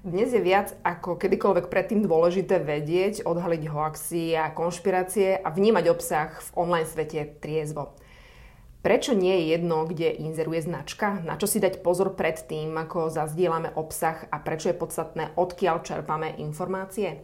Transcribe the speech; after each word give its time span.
Dnes 0.00 0.32
je 0.32 0.40
viac 0.40 0.72
ako 0.80 1.20
kedykoľvek 1.20 1.68
predtým 1.68 2.00
dôležité 2.08 2.56
vedieť, 2.56 3.20
odhaliť 3.28 3.68
hoaxy 3.68 4.32
a 4.32 4.48
konšpirácie 4.48 5.36
a 5.36 5.52
vnímať 5.52 5.92
obsah 5.92 6.40
v 6.40 6.48
online 6.56 6.88
svete 6.88 7.36
triezvo. 7.36 7.92
Prečo 8.80 9.12
nie 9.12 9.36
je 9.36 9.44
jedno, 9.52 9.84
kde 9.84 10.08
inzeruje 10.24 10.64
značka? 10.64 11.20
Na 11.20 11.36
čo 11.36 11.44
si 11.44 11.60
dať 11.60 11.84
pozor 11.84 12.16
pred 12.16 12.32
tým, 12.32 12.72
ako 12.80 13.12
zazdielame 13.12 13.76
obsah 13.76 14.24
a 14.32 14.40
prečo 14.40 14.72
je 14.72 14.80
podstatné, 14.80 15.36
odkiaľ 15.36 15.84
čerpame 15.84 16.32
informácie? 16.40 17.20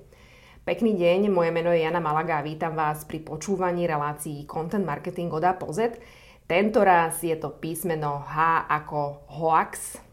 Pekný 0.69 1.01
deň, 1.01 1.33
moje 1.33 1.57
meno 1.57 1.73
je 1.73 1.81
Jana 1.81 2.05
Malaga 2.05 2.45
a 2.45 2.47
vítam 2.47 2.77
vás 2.77 3.09
pri 3.09 3.25
počúvaní 3.25 3.89
relácií 3.89 4.45
Content 4.45 4.85
Marketing 4.85 5.33
od 5.33 5.49
A 5.49 5.57
po 5.57 5.73
Z. 5.73 5.97
Tento 6.45 6.85
raz 6.85 7.25
je 7.25 7.41
to 7.41 7.57
písmeno 7.57 8.21
H 8.21 8.69
ako 8.69 9.25
hoax, 9.33 10.05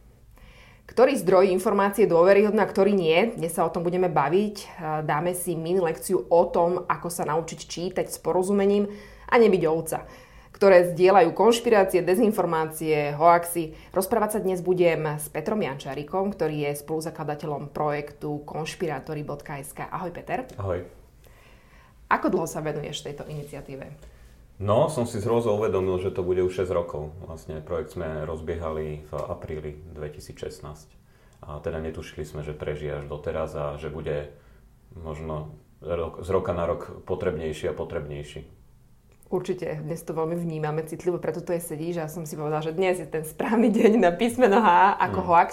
ktorý 0.84 1.16
zdroj 1.16 1.50
informácie 1.50 2.04
je 2.06 2.14
dôveryhodný 2.14 2.60
a 2.60 2.68
ktorý 2.68 2.92
nie. 2.92 3.34
Dnes 3.34 3.56
sa 3.56 3.64
o 3.64 3.74
tom 3.74 3.88
budeme 3.88 4.12
baviť. 4.12 4.56
Dáme 5.08 5.32
si 5.32 5.56
mini 5.56 5.80
lekciu 5.80 6.28
o 6.28 6.44
tom, 6.52 6.84
ako 6.86 7.08
sa 7.08 7.24
naučiť 7.24 7.60
čítať 7.60 8.08
s 8.12 8.20
porozumením 8.20 8.92
a 9.32 9.36
nebyť 9.40 9.64
ovca 9.68 10.00
ktoré 10.54 10.96
zdieľajú 10.96 11.34
konšpirácie, 11.36 12.06
dezinformácie, 12.06 13.18
hoaxy. 13.18 13.76
Rozprávať 13.90 14.38
sa 14.38 14.40
dnes 14.40 14.62
budem 14.64 15.20
s 15.20 15.28
Petrom 15.28 15.60
Jančárikom, 15.60 16.32
ktorý 16.32 16.70
je 16.70 16.80
spoluzakladateľom 16.80 17.74
projektu 17.74 18.40
konšpirátory.sk. 18.48 19.90
Ahoj 19.90 20.14
Peter. 20.14 20.48
Ahoj. 20.56 20.86
Ako 22.08 22.32
dlho 22.32 22.48
sa 22.48 22.62
venuješ 22.62 23.04
tejto 23.04 23.26
iniciatíve? 23.28 24.13
No, 24.64 24.88
som 24.88 25.04
si 25.04 25.20
zhrozo 25.20 25.60
uvedomil, 25.60 26.00
že 26.00 26.08
to 26.08 26.24
bude 26.24 26.40
už 26.40 26.64
6 26.64 26.72
rokov. 26.72 27.12
Vlastne 27.28 27.60
projekt 27.60 28.00
sme 28.00 28.24
rozbiehali 28.24 29.04
v 29.04 29.12
apríli 29.12 29.76
2016. 29.92 30.64
A 31.44 31.60
teda 31.60 31.84
netušili 31.84 32.24
sme, 32.24 32.48
že 32.48 32.56
prežije 32.56 33.04
až 33.04 33.12
doteraz 33.12 33.52
a 33.60 33.76
že 33.76 33.92
bude 33.92 34.32
možno 34.96 35.52
z 36.24 36.30
roka 36.32 36.56
na 36.56 36.64
rok 36.64 37.04
potrebnejší 37.04 37.68
a 37.68 37.76
potrebnejší. 37.76 38.48
Určite, 39.28 39.84
dnes 39.84 40.00
to 40.00 40.16
veľmi 40.16 40.40
vnímame 40.40 40.88
citlivo, 40.88 41.20
preto 41.20 41.44
to 41.44 41.52
je 41.52 41.60
sedíš 41.60 42.00
a 42.00 42.08
som 42.08 42.24
si 42.24 42.40
povedal, 42.40 42.64
že 42.64 42.72
dnes 42.72 43.04
je 43.04 43.10
ten 43.10 43.28
správny 43.28 43.68
deň 43.68 44.00
na 44.00 44.16
písmeno 44.16 44.64
H 44.64 44.96
ako 44.96 45.20
hmm. 45.20 45.28
hoax. 45.28 45.50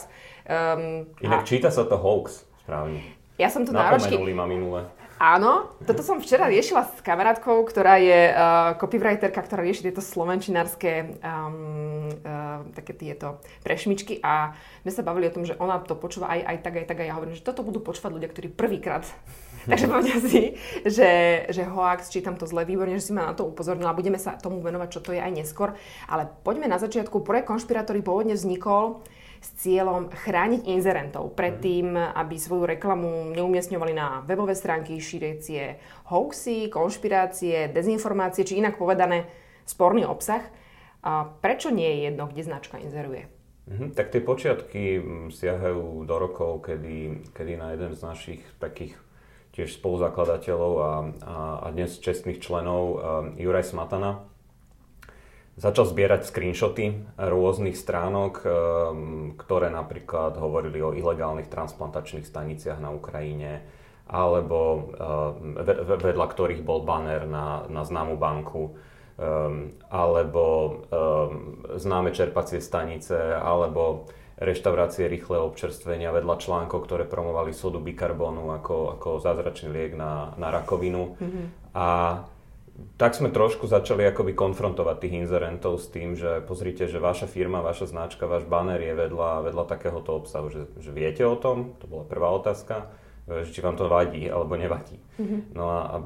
Um, 0.47 1.11
Inak 1.19 1.50
číta 1.50 1.75
sa 1.75 1.83
to 1.83 1.98
hoax 1.98 2.47
správne. 2.62 3.03
Ja 3.42 3.50
som 3.50 3.66
to 3.66 3.75
náročky... 3.75 4.14
ma 4.36 4.47
minule. 4.47 4.86
Áno, 5.20 5.76
toto 5.84 6.00
som 6.00 6.16
včera 6.16 6.48
riešila 6.48 6.96
s 6.96 7.04
kamarátkou, 7.04 7.60
ktorá 7.68 8.00
je 8.00 8.32
uh, 8.32 8.72
copywriterka, 8.80 9.44
ktorá 9.44 9.60
rieši 9.60 9.92
tieto 9.92 10.00
slovenčinárske 10.00 11.20
um, 11.20 12.08
uh, 12.24 12.64
také 12.72 12.96
tieto 12.96 13.36
prešmičky 13.60 14.24
a 14.24 14.56
my 14.80 14.88
sa 14.88 15.04
bavili 15.04 15.28
o 15.28 15.34
tom, 15.36 15.44
že 15.44 15.60
ona 15.60 15.76
to 15.84 15.92
počúva 15.92 16.32
aj, 16.32 16.41
aj 16.48 16.56
tak, 16.64 16.74
aj 16.80 16.86
tak 16.88 16.98
a 17.04 17.12
ja 17.12 17.20
hovorím, 17.20 17.36
že 17.36 17.44
toto 17.44 17.60
budú 17.60 17.84
počúvať 17.84 18.16
ľudia, 18.16 18.32
ktorí 18.32 18.48
prvýkrát 18.48 19.04
Takže 19.68 19.86
povedia 19.92 20.16
si, 20.24 20.56
že, 20.88 21.44
že 21.52 21.68
hoax, 21.68 22.08
čítam 22.08 22.41
to 22.41 22.48
zle, 22.48 22.64
výborne, 22.64 22.96
že 22.96 23.12
si 23.12 23.12
ma 23.12 23.28
na 23.28 23.36
to 23.36 23.44
upozornila. 23.44 23.92
Budeme 23.92 24.16
sa 24.16 24.41
tomu 24.41 24.64
venovať, 24.64 24.88
čo 24.88 25.04
to 25.04 25.12
je 25.12 25.20
aj 25.20 25.36
neskôr. 25.36 25.76
Ale 26.08 26.32
poďme 26.48 26.64
na 26.64 26.80
začiatku. 26.80 27.20
Projekt 27.20 27.52
Konšpirátory 27.52 28.00
pôvodne 28.00 28.32
vznikol 28.32 29.04
s 29.41 29.49
cieľom 29.65 30.12
chrániť 30.12 30.69
inzerentov 30.69 31.33
pred 31.33 31.65
tým, 31.65 31.97
aby 31.97 32.37
svoju 32.37 32.69
reklamu 32.77 33.33
neumiestňovali 33.33 33.93
na 33.97 34.21
webové 34.28 34.53
stránky 34.53 35.01
šírecie 35.01 35.81
hoaxy, 36.12 36.69
konšpirácie, 36.69 37.73
dezinformácie, 37.73 38.45
či 38.45 38.61
inak 38.61 38.77
povedané 38.77 39.25
sporný 39.65 40.05
obsah. 40.05 40.45
A 41.01 41.25
prečo 41.41 41.73
nie 41.73 41.89
je 41.89 41.99
jedno, 42.12 42.28
kde 42.28 42.45
značka 42.45 42.77
inzeruje? 42.77 43.33
Mhm, 43.73 43.97
tak 43.97 44.12
tie 44.12 44.21
počiatky 44.21 45.01
mm, 45.01 45.28
siahajú 45.33 46.05
do 46.05 46.17
rokov, 46.21 46.69
kedy, 46.69 47.25
kedy 47.33 47.57
na 47.57 47.72
jeden 47.72 47.97
z 47.97 48.01
našich 48.05 48.43
takých 48.61 48.99
tiež 49.57 49.72
spoluzakladateľov 49.81 50.72
a, 50.77 50.84
a, 51.27 51.37
a 51.65 51.67
dnes 51.75 51.99
čestných 51.99 52.39
členov 52.39 52.83
um, 52.95 52.99
Juraj 53.34 53.72
Smatana 53.72 54.29
začal 55.60 55.84
zbierať 55.84 56.25
screenshoty 56.25 57.04
rôznych 57.21 57.76
stránok, 57.76 58.32
um, 58.41 58.48
ktoré 59.37 59.69
napríklad 59.69 60.41
hovorili 60.41 60.81
o 60.81 60.97
ilegálnych 60.97 61.53
transplantačných 61.53 62.25
staniciach 62.25 62.81
na 62.81 62.88
Ukrajine, 62.88 63.60
alebo 64.09 64.91
um, 64.91 65.54
vedľa 66.00 66.26
ktorých 66.32 66.65
bol 66.65 66.82
banner 66.82 67.28
na, 67.28 67.69
na 67.69 67.84
známu 67.84 68.16
banku, 68.16 68.72
um, 69.21 69.76
alebo 69.93 70.44
známe 71.77 72.10
čerpacie 72.16 72.65
stanice, 72.65 73.37
alebo 73.37 74.09
reštaurácie 74.41 75.04
rýchleho 75.04 75.53
občerstvenia 75.53 76.16
vedľa 76.16 76.41
článkov, 76.41 76.88
ktoré 76.88 77.04
promovali 77.04 77.53
sodu 77.53 77.77
bikarbónu 77.77 78.56
ako, 78.56 78.97
ako 78.97 79.09
zázračný 79.21 79.69
liek 79.69 79.92
na, 79.92 80.32
na 80.41 80.48
rakovinu. 80.48 81.21
Mm-hmm. 81.21 81.47
A 81.77 81.87
tak 82.96 83.16
sme 83.16 83.32
trošku 83.32 83.64
začali 83.68 84.04
akoby 84.08 84.32
konfrontovať 84.36 84.96
tých 85.00 85.14
inzerentov 85.24 85.80
s 85.80 85.88
tým, 85.88 86.16
že 86.16 86.44
pozrite, 86.44 86.88
že 86.88 87.00
vaša 87.00 87.28
firma, 87.28 87.64
vaša 87.64 87.91
značka, 87.91 88.28
váš 88.28 88.44
banner 88.44 88.80
je 88.80 88.94
vedľa, 88.96 89.48
vedľa 89.48 89.64
takéhoto 89.68 90.16
obsahu, 90.20 90.52
že, 90.52 90.68
že 90.80 90.91
viete 90.92 91.24
o 91.24 91.36
tom, 91.36 91.76
to 91.80 91.88
bola 91.88 92.04
prvá 92.04 92.28
otázka, 92.32 92.92
že 93.30 93.54
či 93.54 93.62
vám 93.62 93.78
to 93.78 93.86
vadí 93.86 94.26
alebo 94.26 94.58
nevadí. 94.58 94.98
Mm-hmm. 95.20 95.41
No 95.54 95.64
a, 95.70 95.78
a 95.86 95.96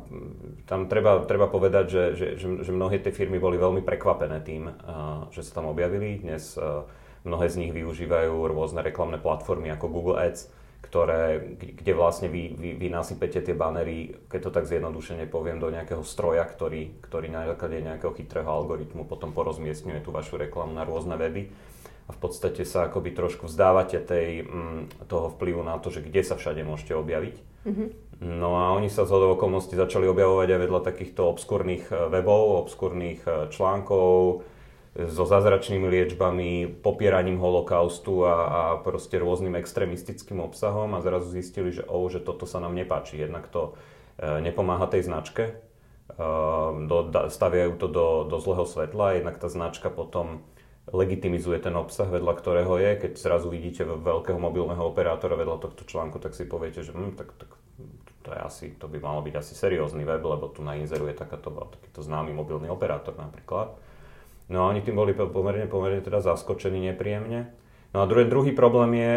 tam 0.69 0.87
treba, 0.93 1.25
treba 1.25 1.49
povedať, 1.49 1.85
že, 1.89 2.05
že, 2.15 2.27
že, 2.37 2.47
že 2.61 2.71
mnohé 2.75 3.01
tie 3.01 3.15
firmy 3.15 3.41
boli 3.41 3.57
veľmi 3.57 3.81
prekvapené 3.81 4.45
tým, 4.45 4.69
a, 4.69 5.27
že 5.33 5.41
sa 5.41 5.63
tam 5.63 5.73
objavili. 5.73 6.21
Dnes 6.21 6.59
a, 6.61 6.85
mnohé 7.25 7.49
z 7.49 7.65
nich 7.65 7.73
využívajú 7.73 8.45
rôzne 8.45 8.85
reklamné 8.85 9.17
platformy 9.17 9.73
ako 9.73 9.89
Google 9.89 10.21
Ads, 10.21 10.53
ktoré, 10.95 11.43
kde 11.59 11.91
vlastne 11.91 12.31
vy, 12.31 12.55
vy, 12.55 12.79
vy 12.79 12.87
nasypete 12.87 13.43
tie 13.43 13.51
banery, 13.51 14.15
keď 14.31 14.41
to 14.47 14.51
tak 14.55 14.71
zjednodušene 14.71 15.27
poviem, 15.27 15.59
do 15.59 15.67
nejakého 15.67 16.07
stroja, 16.07 16.47
ktorý, 16.47 17.03
ktorý 17.03 17.35
na 17.35 17.51
základe 17.51 17.83
nejakého 17.83 18.15
chytrého 18.15 18.47
algoritmu 18.47 19.03
potom 19.03 19.35
porozmiestňuje 19.35 20.07
tú 20.07 20.15
vašu 20.15 20.39
reklamu 20.39 20.71
na 20.71 20.87
rôzne 20.87 21.19
weby 21.19 21.51
a 22.07 22.15
v 22.15 22.19
podstate 22.23 22.63
sa 22.63 22.87
akoby 22.87 23.11
trošku 23.11 23.51
vzdávate 23.51 23.99
tej, 24.07 24.47
mm, 24.47 25.11
toho 25.11 25.35
vplyvu 25.35 25.67
na 25.67 25.83
to, 25.83 25.91
že 25.91 25.99
kde 25.99 26.23
sa 26.23 26.39
všade 26.39 26.63
môžete 26.63 26.95
objaviť. 26.95 27.37
Mm-hmm. 27.67 27.89
No 28.39 28.55
a 28.55 28.71
oni 28.79 28.87
sa 28.87 29.03
z 29.03 29.19
okolností 29.19 29.75
začali 29.75 30.07
objavovať 30.07 30.47
aj 30.47 30.61
vedľa 30.63 30.81
takýchto 30.95 31.27
obskúrnych 31.27 31.91
eh, 31.91 32.07
webov, 32.07 32.71
obskúrnych 32.71 33.27
eh, 33.27 33.51
článkov, 33.51 34.47
so 34.95 35.27
zázračnými 35.27 35.91
liečbami, 35.91 36.71
popieraním 36.79 37.43
holokaustu 37.43 38.23
a, 38.23 38.35
a 38.47 38.61
proste 38.79 39.19
rôznym 39.19 39.59
extrémistickým 39.59 40.39
obsahom 40.39 40.95
a 40.95 41.03
zrazu 41.03 41.35
zistili, 41.35 41.75
že, 41.75 41.83
oh, 41.91 42.07
že 42.07 42.23
toto 42.23 42.47
sa 42.47 42.63
nám 42.63 42.79
nepáči. 42.79 43.19
Jednak 43.19 43.51
to 43.51 43.75
e, 44.23 44.39
nepomáha 44.39 44.87
tej 44.87 45.11
značke, 45.11 45.43
e, 45.51 45.55
do, 46.87 47.11
staviajú 47.11 47.75
to 47.75 47.87
do, 47.91 48.09
do 48.31 48.39
zlého 48.39 48.63
svetla, 48.71 49.19
jednak 49.19 49.35
tá 49.43 49.51
značka 49.51 49.91
potom 49.91 50.47
legitimizuje 50.95 51.59
ten 51.59 51.75
obsah, 51.75 52.07
vedľa 52.07 52.35
ktorého 52.39 52.79
je. 52.79 52.91
Keď 52.95 53.13
zrazu 53.19 53.51
vidíte 53.51 53.83
veľkého 53.83 54.39
mobilného 54.39 54.85
operátora 54.85 55.35
vedľa 55.35 55.59
tohto 55.59 55.83
článku, 55.83 56.23
tak 56.23 56.39
si 56.39 56.47
poviete, 56.47 56.87
že 56.87 56.95
hm, 56.95 57.19
tak, 57.19 57.35
tak 57.35 57.51
to, 58.23 58.31
je 58.31 58.41
asi, 58.41 58.67
to 58.79 58.87
by 58.87 59.03
malo 59.03 59.27
byť 59.27 59.35
asi 59.43 59.59
seriózny 59.59 60.07
web, 60.07 60.23
lebo 60.23 60.47
tu 60.55 60.63
nainzeruje 60.63 61.19
takáto, 61.19 61.51
takýto 61.51 61.99
známy 61.99 62.31
mobilný 62.31 62.71
operátor 62.71 63.19
napríklad. 63.19 63.75
No 64.53 64.65
a 64.65 64.69
oni 64.71 64.85
tým 64.85 64.97
boli 64.97 65.17
pomerne, 65.17 65.65
pomerne 65.65 66.05
teda 66.05 66.21
zaskočení 66.21 66.77
nepríjemne. 66.93 67.49
No 67.95 68.03
a 68.03 68.11
druhý, 68.11 68.27
druhý 68.27 68.53
problém 68.53 68.99
je, 68.99 69.15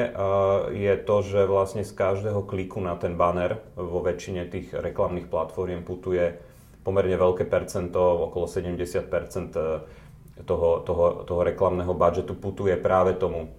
je 0.77 0.93
to, 1.01 1.15
že 1.25 1.49
vlastne 1.49 1.81
z 1.81 1.91
každého 1.97 2.45
kliku 2.45 2.77
na 2.77 2.93
ten 2.93 3.17
banner 3.17 3.57
vo 3.73 4.05
väčšine 4.05 4.45
tých 4.47 4.69
reklamných 4.71 5.27
platform 5.27 5.81
putuje 5.81 6.37
pomerne 6.85 7.17
veľké 7.19 7.43
percento, 7.51 7.99
okolo 8.31 8.47
70% 8.47 9.11
e, 9.59 9.61
toho, 10.47 10.69
toho, 10.87 11.05
toho 11.27 11.41
reklamného 11.43 11.91
budžetu 11.91 12.31
putuje 12.37 12.79
práve 12.79 13.19
tomu, 13.19 13.51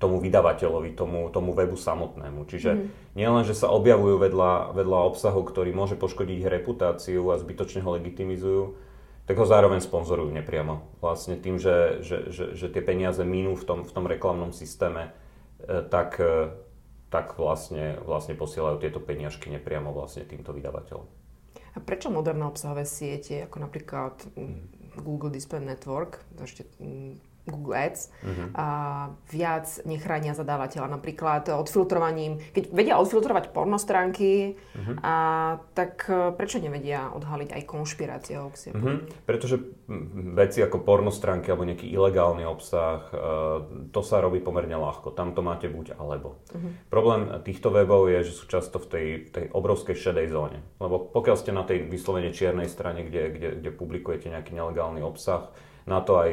tomu 0.00 0.16
vydavateľovi, 0.16 0.96
tomu, 0.96 1.28
tomu 1.28 1.52
webu 1.52 1.76
samotnému. 1.76 2.48
Čiže 2.48 2.70
mm. 2.72 2.86
nielen, 3.18 3.44
že 3.44 3.52
sa 3.52 3.68
objavujú 3.68 4.16
vedľa, 4.16 4.72
vedľa 4.72 4.98
obsahu, 5.12 5.44
ktorý 5.44 5.76
môže 5.76 6.00
poškodiť 6.00 6.36
ich 6.40 6.48
reputáciu 6.48 7.20
a 7.28 7.36
zbytočne 7.36 7.84
ho 7.84 8.00
legitimizujú, 8.00 8.78
tak 9.28 9.36
ho 9.36 9.44
zároveň 9.44 9.84
sponzorujú 9.84 10.32
nepriamo. 10.32 10.88
Vlastne 11.04 11.36
tým, 11.36 11.60
že, 11.60 12.00
že, 12.00 12.32
že, 12.32 12.44
že 12.56 12.66
tie 12.72 12.80
peniaze 12.80 13.20
minú 13.28 13.52
v 13.52 13.64
tom, 13.68 13.78
v 13.84 13.92
tom 13.92 14.08
reklamnom 14.08 14.56
systéme, 14.56 15.12
e, 15.60 15.84
tak, 15.84 16.16
e, 16.16 16.48
tak 17.12 17.36
vlastne, 17.36 18.00
vlastne 18.08 18.32
posielajú 18.32 18.80
tieto 18.80 19.04
peniažky 19.04 19.52
nepriamo 19.52 19.92
vlastne 19.92 20.24
týmto 20.24 20.56
vydavateľom. 20.56 21.04
A 21.76 21.78
prečo 21.84 22.08
moderné 22.08 22.48
obsahové 22.48 22.88
siete, 22.88 23.44
ako 23.44 23.68
napríklad 23.68 24.16
mm. 24.32 24.96
Google 25.04 25.28
Display 25.28 25.60
Network, 25.60 26.24
ešte 26.40 26.64
Google 27.48 27.74
Ads 27.74 28.12
uh-huh. 28.22 28.48
a 28.54 28.66
viac 29.32 29.66
nechránia 29.88 30.36
zadávateľa. 30.36 31.00
Napríklad 31.00 31.48
odfiltrovaním, 31.48 32.38
keď 32.52 32.64
vedia 32.70 32.94
odfiltrovať 33.00 33.50
pornostránky, 33.50 34.54
uh-huh. 34.54 34.96
a 35.00 35.14
tak 35.72 36.04
e, 36.06 36.36
prečo 36.36 36.60
nevedia 36.60 37.08
odhaliť 37.16 37.56
aj 37.56 37.62
konšpirácie 37.64 38.36
hoaxie? 38.36 38.70
Uh-huh. 38.76 39.08
Pretože 39.24 39.58
veci 40.36 40.60
ako 40.60 40.84
pornostránky 40.84 41.48
alebo 41.48 41.64
nejaký 41.64 41.88
ilegálny 41.88 42.44
obsah, 42.44 43.08
e, 43.08 43.16
to 43.90 44.00
sa 44.04 44.20
robí 44.20 44.44
pomerne 44.44 44.76
ľahko. 44.76 45.16
Tam 45.16 45.32
to 45.32 45.40
máte 45.40 45.66
buď 45.72 45.96
alebo. 45.96 46.38
Uh-huh. 46.52 46.70
Problém 46.92 47.32
týchto 47.42 47.72
webov 47.72 48.12
je, 48.12 48.28
že 48.28 48.32
sú 48.36 48.44
často 48.46 48.76
v 48.76 48.86
tej, 48.86 49.06
tej 49.32 49.44
obrovskej 49.50 49.96
šedej 49.96 50.28
zóne. 50.28 50.60
Lebo 50.78 51.00
pokiaľ 51.08 51.36
ste 51.40 51.50
na 51.56 51.64
tej 51.64 51.88
vyslovene 51.88 52.30
čiernej 52.30 52.68
strane, 52.68 53.08
kde, 53.08 53.22
kde, 53.32 53.48
kde 53.64 53.70
publikujete 53.72 54.28
nejaký 54.28 54.52
nelegálny 54.52 55.00
obsah, 55.00 55.48
na 55.88 56.04
to 56.04 56.20
aj 56.20 56.30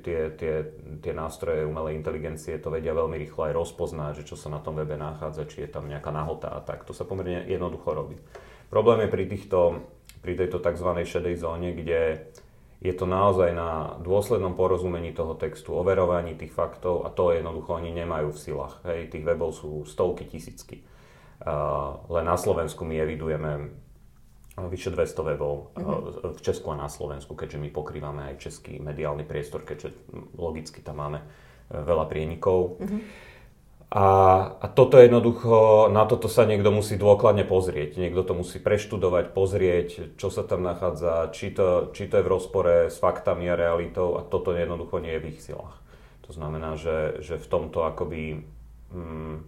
tie, 0.00 1.12
nástroje 1.12 1.68
umelej 1.68 2.00
inteligencie 2.00 2.56
to 2.56 2.72
vedia 2.72 2.96
veľmi 2.96 3.20
rýchlo 3.20 3.50
aj 3.50 3.52
rozpoznať, 3.52 4.12
že 4.22 4.26
čo 4.32 4.36
sa 4.40 4.48
na 4.48 4.64
tom 4.64 4.78
webe 4.78 4.96
nachádza, 4.96 5.44
či 5.44 5.66
je 5.66 5.70
tam 5.70 5.84
nejaká 5.86 6.08
nahota 6.08 6.48
a 6.48 6.64
tak. 6.64 6.88
To 6.88 6.96
sa 6.96 7.04
pomerne 7.04 7.44
jednoducho 7.44 7.92
robí. 7.92 8.16
Problém 8.72 9.06
je 9.06 9.12
pri, 9.12 9.24
týchto, 9.28 9.58
pri 10.24 10.32
tejto 10.34 10.58
tzv. 10.58 10.90
šedej 11.04 11.36
zóne, 11.38 11.76
kde 11.76 12.32
je 12.80 12.92
to 12.92 13.08
naozaj 13.08 13.56
na 13.56 13.96
dôslednom 14.00 14.52
porozumení 14.52 15.12
toho 15.16 15.36
textu, 15.36 15.72
overovaní 15.72 16.36
tých 16.36 16.52
faktov 16.52 17.04
a 17.04 17.12
to 17.12 17.32
jednoducho 17.32 17.76
oni 17.76 17.92
nemajú 17.92 18.32
v 18.32 18.42
silách. 18.42 18.74
Hej, 18.84 19.12
tých 19.12 19.24
webov 19.24 19.56
sú 19.56 19.84
stovky, 19.88 20.28
tisícky. 20.28 20.84
Uh, 21.36 22.00
len 22.08 22.24
na 22.24 22.36
Slovensku 22.36 22.84
my 22.88 22.96
evidujeme 22.96 23.76
vyše 24.56 24.88
200 24.88 25.28
webov 25.36 25.76
uh-huh. 25.76 26.32
v 26.32 26.40
Česku 26.40 26.72
a 26.72 26.80
na 26.80 26.88
Slovensku, 26.88 27.36
keďže 27.36 27.60
my 27.60 27.68
pokrývame 27.68 28.32
aj 28.32 28.40
český 28.40 28.80
mediálny 28.80 29.28
priestor, 29.28 29.68
keďže 29.68 29.92
logicky 30.40 30.80
tam 30.80 31.04
máme 31.04 31.20
eh, 31.20 31.76
veľa 31.76 32.08
prienikov. 32.08 32.80
Uh-huh. 32.80 33.00
A, 33.86 34.06
a 34.58 34.66
toto 34.66 34.98
jednoducho, 34.98 35.86
na 35.94 36.02
toto 36.10 36.26
sa 36.26 36.42
niekto 36.42 36.74
musí 36.74 36.98
dôkladne 36.98 37.46
pozrieť. 37.46 38.02
Niekto 38.02 38.26
to 38.26 38.34
musí 38.34 38.58
preštudovať, 38.58 39.30
pozrieť, 39.30 39.88
čo 40.18 40.26
sa 40.26 40.42
tam 40.42 40.66
nachádza, 40.66 41.30
či 41.30 41.54
to, 41.54 41.94
či 41.94 42.10
to 42.10 42.18
je 42.18 42.26
v 42.26 42.32
rozpore 42.32 42.90
s 42.90 42.98
faktami 42.98 43.46
a 43.46 43.54
realitou 43.54 44.18
a 44.18 44.26
toto 44.26 44.50
jednoducho 44.50 44.98
nie 44.98 45.14
je 45.14 45.22
v 45.22 45.28
ich 45.30 45.38
silách. 45.38 45.78
To 46.26 46.34
znamená, 46.34 46.74
že, 46.74 47.22
že 47.22 47.38
v 47.38 47.46
tomto 47.46 47.86
akoby... 47.86 48.42
Mm, 48.90 49.46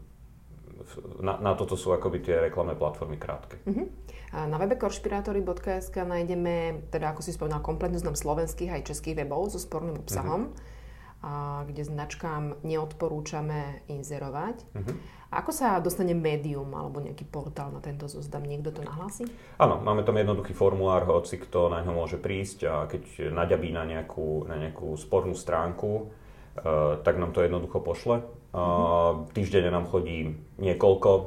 na, 1.19 1.35
na 1.43 1.53
toto 1.59 1.75
sú 1.75 1.91
akoby 1.91 2.23
tie 2.23 2.39
reklamné 2.39 2.79
platformy 2.79 3.19
krátke. 3.19 3.59
Uh-huh. 3.67 3.91
Na 4.33 4.61
webe 4.61 4.77
konšpirátory.sk 4.77 5.97
nájdeme, 6.05 6.85
teda 6.93 7.17
ako 7.17 7.25
si 7.25 7.33
spomínal, 7.33 7.65
kompletný 7.65 7.97
znam 7.97 8.13
slovenských 8.13 8.77
aj 8.77 8.93
českých 8.93 9.25
webov 9.25 9.49
so 9.49 9.57
sporným 9.57 9.97
obsahom, 9.97 10.53
uh-huh. 10.53 11.25
a, 11.25 11.33
kde 11.65 11.89
značkám 11.89 12.61
neodporúčame 12.61 13.89
inzerovať. 13.89 14.69
Uh-huh. 14.77 14.95
Ako 15.33 15.53
sa 15.53 15.81
dostane 15.81 16.13
médium 16.13 16.69
alebo 16.77 17.01
nejaký 17.01 17.25
portál 17.25 17.73
na 17.73 17.81
tento 17.81 18.05
zoznam? 18.05 18.45
Niekto 18.45 18.73
to 18.73 18.81
nahlási? 18.85 19.25
Áno, 19.57 19.81
máme 19.81 20.05
tam 20.05 20.21
jednoduchý 20.21 20.53
formulár, 20.53 21.09
hoci 21.09 21.41
kto 21.41 21.73
na 21.73 21.81
ňo 21.81 21.97
môže 21.97 22.21
prísť 22.21 22.59
a 22.69 22.75
keď 22.85 23.33
naďabí 23.33 23.73
na 23.73 23.89
nejakú, 23.89 24.45
na 24.45 24.61
nejakú 24.61 24.93
spornú 25.01 25.33
stránku, 25.33 26.13
uh, 26.61 27.01
tak 27.01 27.17
nám 27.17 27.33
to 27.33 27.41
jednoducho 27.41 27.81
pošle. 27.81 28.29
Uh, 28.53 29.29
týždenne 29.33 29.73
nám 29.73 29.89
chodí 29.89 30.37
niekoľko 30.61 31.11
uh, 31.13 31.25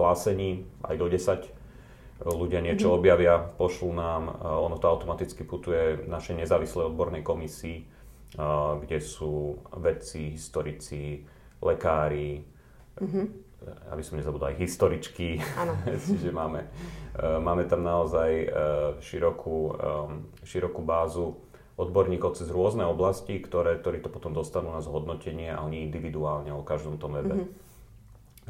hlásení, 0.00 0.68
aj 0.84 0.96
do 0.96 1.08
10 1.08 1.57
ľudia 2.22 2.58
niečo 2.58 2.90
mm-hmm. 2.90 2.98
objavia, 2.98 3.34
pošlú 3.38 3.90
nám, 3.94 4.42
ono 4.42 4.74
to 4.78 4.90
automaticky 4.90 5.46
putuje 5.46 6.02
našej 6.10 6.42
nezávislej 6.42 6.90
odbornej 6.90 7.22
komisii, 7.22 7.86
kde 8.82 8.98
sú 9.00 9.62
vedci, 9.78 10.34
historici, 10.34 11.22
lekári, 11.62 12.42
mm-hmm. 12.98 13.26
aby 13.94 14.02
som 14.02 14.18
nezabudol 14.18 14.50
aj 14.54 14.60
historičky, 14.60 15.38
čiže 16.06 16.30
máme, 16.30 16.66
e, 17.16 17.26
máme 17.38 17.66
tam 17.66 17.82
naozaj 17.82 18.30
e, 18.30 18.46
širokú, 19.02 19.58
e, 19.58 19.72
širokú 20.46 20.80
bázu 20.82 21.34
odborníkov 21.78 22.38
cez 22.38 22.50
rôzne 22.50 22.86
oblasti, 22.86 23.38
ktoré, 23.38 23.78
ktorí 23.78 24.02
to 24.02 24.10
potom 24.10 24.34
dostanú 24.34 24.74
na 24.74 24.82
zhodnotenie 24.82 25.54
a 25.54 25.62
oni 25.62 25.86
individuálne 25.86 26.50
o 26.54 26.66
každom 26.66 26.98
tom 26.98 27.14
webe. 27.18 27.34
Mm-hmm 27.42 27.67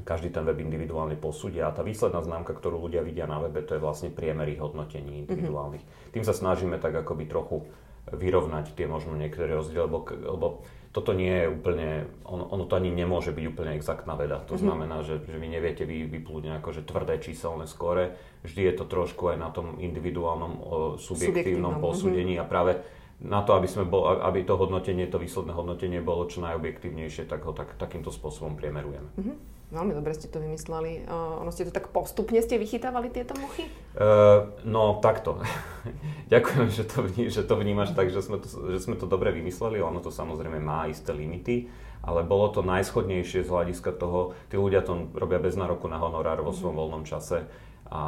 každý 0.07 0.31
ten 0.31 0.47
web 0.47 0.59
individuálne 0.63 1.19
posúdia 1.19 1.71
a 1.71 1.75
tá 1.75 1.83
výsledná 1.83 2.23
známka, 2.23 2.55
ktorú 2.55 2.79
ľudia 2.87 3.03
vidia 3.03 3.27
na 3.27 3.43
webe, 3.43 3.63
to 3.65 3.79
je 3.79 3.83
vlastne 3.83 4.15
priemery 4.15 4.59
hodnotení 4.59 5.27
individuálnych. 5.27 5.83
Mm-hmm. 5.83 6.13
Tým 6.15 6.25
sa 6.27 6.35
snažíme 6.35 6.79
tak 6.79 6.95
akoby 6.95 7.27
trochu 7.27 7.67
vyrovnať 8.09 8.73
tie 8.73 8.89
možno 8.89 9.19
niektoré 9.19 9.53
rozdiely, 9.53 9.85
lebo, 9.85 9.99
lebo 10.09 10.47
toto 10.89 11.13
nie 11.13 11.45
je 11.45 11.47
úplne, 11.53 12.09
ono, 12.25 12.49
ono 12.49 12.65
to 12.65 12.81
ani 12.81 12.89
nemôže 12.89 13.37
byť 13.37 13.45
úplne 13.45 13.77
exaktná 13.77 14.17
veda. 14.17 14.41
To 14.49 14.57
mm-hmm. 14.57 14.65
znamená, 14.65 14.97
že, 15.05 15.21
že 15.29 15.37
vy 15.37 15.49
neviete 15.53 15.85
vy, 15.85 16.09
vyplúť 16.09 16.43
nejako 16.49 16.71
že 16.73 16.83
tvrdé 16.89 17.21
číselné 17.21 17.69
skóre. 17.69 18.17
Vždy 18.43 18.73
je 18.73 18.75
to 18.81 18.85
trošku 18.89 19.29
aj 19.29 19.37
na 19.37 19.53
tom 19.53 19.77
individuálnom 19.77 20.53
o, 20.57 20.63
subjektívnom, 20.97 20.99
subjektívnom 20.99 21.75
posúdení 21.85 22.41
mm-hmm. 22.41 22.49
a 22.49 22.53
práve 22.53 22.73
na 23.19 23.43
to, 23.43 23.59
aby, 23.59 23.67
sme 23.67 23.83
bol, 23.83 24.07
aby 24.07 24.47
to 24.47 24.55
hodnotenie, 24.55 25.11
to 25.11 25.19
výsledné 25.19 25.51
hodnotenie 25.51 25.99
bolo 25.99 26.31
čo 26.31 26.39
najobjektívnejšie, 26.39 27.27
tak 27.27 27.43
ho 27.45 27.51
tak, 27.51 27.75
takýmto 27.75 28.15
spôsobom 28.15 28.55
priemerujeme. 28.55 29.11
Mm-hmm. 29.19 29.58
Veľmi 29.69 29.93
dobre 29.93 30.17
ste 30.17 30.33
to 30.33 30.41
vymysleli. 30.41 31.05
Uh, 31.05 31.45
ono 31.45 31.53
ste 31.53 31.69
to 31.69 31.73
tak 31.77 31.93
postupne 31.93 32.41
ste 32.41 32.57
vychytávali 32.57 33.13
tieto 33.13 33.37
muchy? 33.37 33.69
Uh, 33.93 34.49
no, 34.65 34.97
takto. 35.05 35.45
Ďakujem, 36.33 36.69
že 36.73 36.89
to, 36.89 37.05
vní, 37.05 37.29
že 37.29 37.45
to 37.45 37.53
vnímaš 37.53 37.93
tak, 37.93 38.09
že 38.09 38.25
sme, 38.25 38.41
to, 38.41 38.49
že 38.49 38.81
sme 38.81 38.97
to 38.97 39.05
dobre 39.05 39.29
vymysleli. 39.29 39.85
Ono 39.85 40.01
to 40.01 40.09
samozrejme 40.09 40.57
má 40.57 40.89
isté 40.89 41.13
limity, 41.13 41.69
ale 42.01 42.25
bolo 42.25 42.49
to 42.49 42.65
najschodnejšie 42.65 43.45
z 43.45 43.53
hľadiska 43.53 43.93
toho, 43.93 44.33
tí 44.49 44.57
ľudia 44.57 44.81
to 44.81 45.13
robia 45.13 45.37
bez 45.37 45.53
nároku 45.53 45.85
na 45.85 46.01
honorár 46.01 46.41
vo 46.41 46.57
svojom 46.57 46.73
mm. 46.73 46.81
voľnom 46.81 47.05
čase 47.05 47.45
a, 47.93 48.03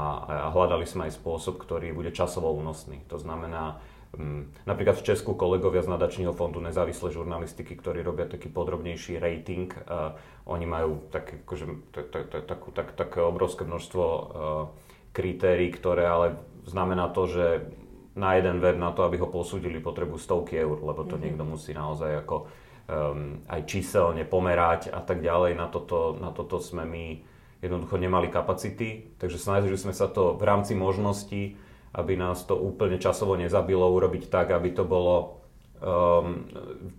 a 0.48 0.48
hľadali 0.52 0.88
sme 0.88 1.08
aj 1.08 1.20
spôsob, 1.20 1.60
ktorý 1.60 1.92
bude 1.92 2.08
časovo 2.12 2.52
únosný. 2.56 3.04
To 3.12 3.20
znamená, 3.20 3.80
napríklad 4.66 4.98
v 4.98 5.06
Česku 5.06 5.38
kolegovia 5.38 5.86
z 5.86 5.92
nadačného 5.94 6.34
fondu 6.34 6.58
nezávislej 6.58 7.14
žurnalistiky, 7.14 7.78
ktorí 7.78 8.02
robia 8.02 8.26
taký 8.26 8.50
podrobnejší 8.50 9.22
rating, 9.22 9.70
uh, 9.86 10.18
oni 10.50 10.66
majú 10.66 11.06
akože, 11.14 11.64
tak, 11.94 12.06
tak, 12.10 12.24
tak, 12.26 12.42
tak, 12.46 12.60
tak, 12.74 12.88
také 12.98 13.22
obrovské 13.22 13.62
množstvo 13.62 14.04
uh, 14.04 14.26
kritérií, 15.14 15.70
ktoré 15.70 16.10
ale 16.10 16.26
znamená 16.66 17.06
to, 17.14 17.30
že 17.30 17.46
na 18.18 18.34
jeden 18.34 18.58
web 18.58 18.74
na 18.74 18.90
to, 18.90 19.06
aby 19.06 19.22
ho 19.22 19.30
posúdili, 19.30 19.78
potrebujú 19.78 20.18
stovky 20.18 20.58
eur, 20.58 20.82
lebo 20.82 21.06
to 21.06 21.14
mm-hmm. 21.14 21.22
niekto 21.22 21.44
musí 21.46 21.70
naozaj 21.70 22.26
ako 22.26 22.36
um, 22.90 23.38
aj 23.46 23.60
číselne 23.70 24.26
pomerať 24.26 24.90
a 24.90 24.98
tak 24.98 25.22
ďalej. 25.22 25.54
Na 25.54 25.70
toto, 25.70 26.18
na 26.18 26.34
toto 26.34 26.58
sme 26.58 26.82
my 26.82 27.04
jednoducho 27.62 27.96
nemali 28.00 28.26
kapacity, 28.26 29.14
takže 29.22 29.38
snažili 29.38 29.78
sme 29.78 29.94
sa 29.94 30.10
to 30.10 30.34
v 30.34 30.42
rámci 30.42 30.74
možností 30.74 31.54
aby 31.90 32.14
nás 32.14 32.46
to 32.46 32.54
úplne 32.54 33.02
časovo 33.02 33.34
nezabilo, 33.34 33.90
urobiť 33.90 34.30
tak, 34.30 34.54
aby 34.54 34.70
to 34.70 34.86
bolo 34.86 35.42
um, 35.82 36.46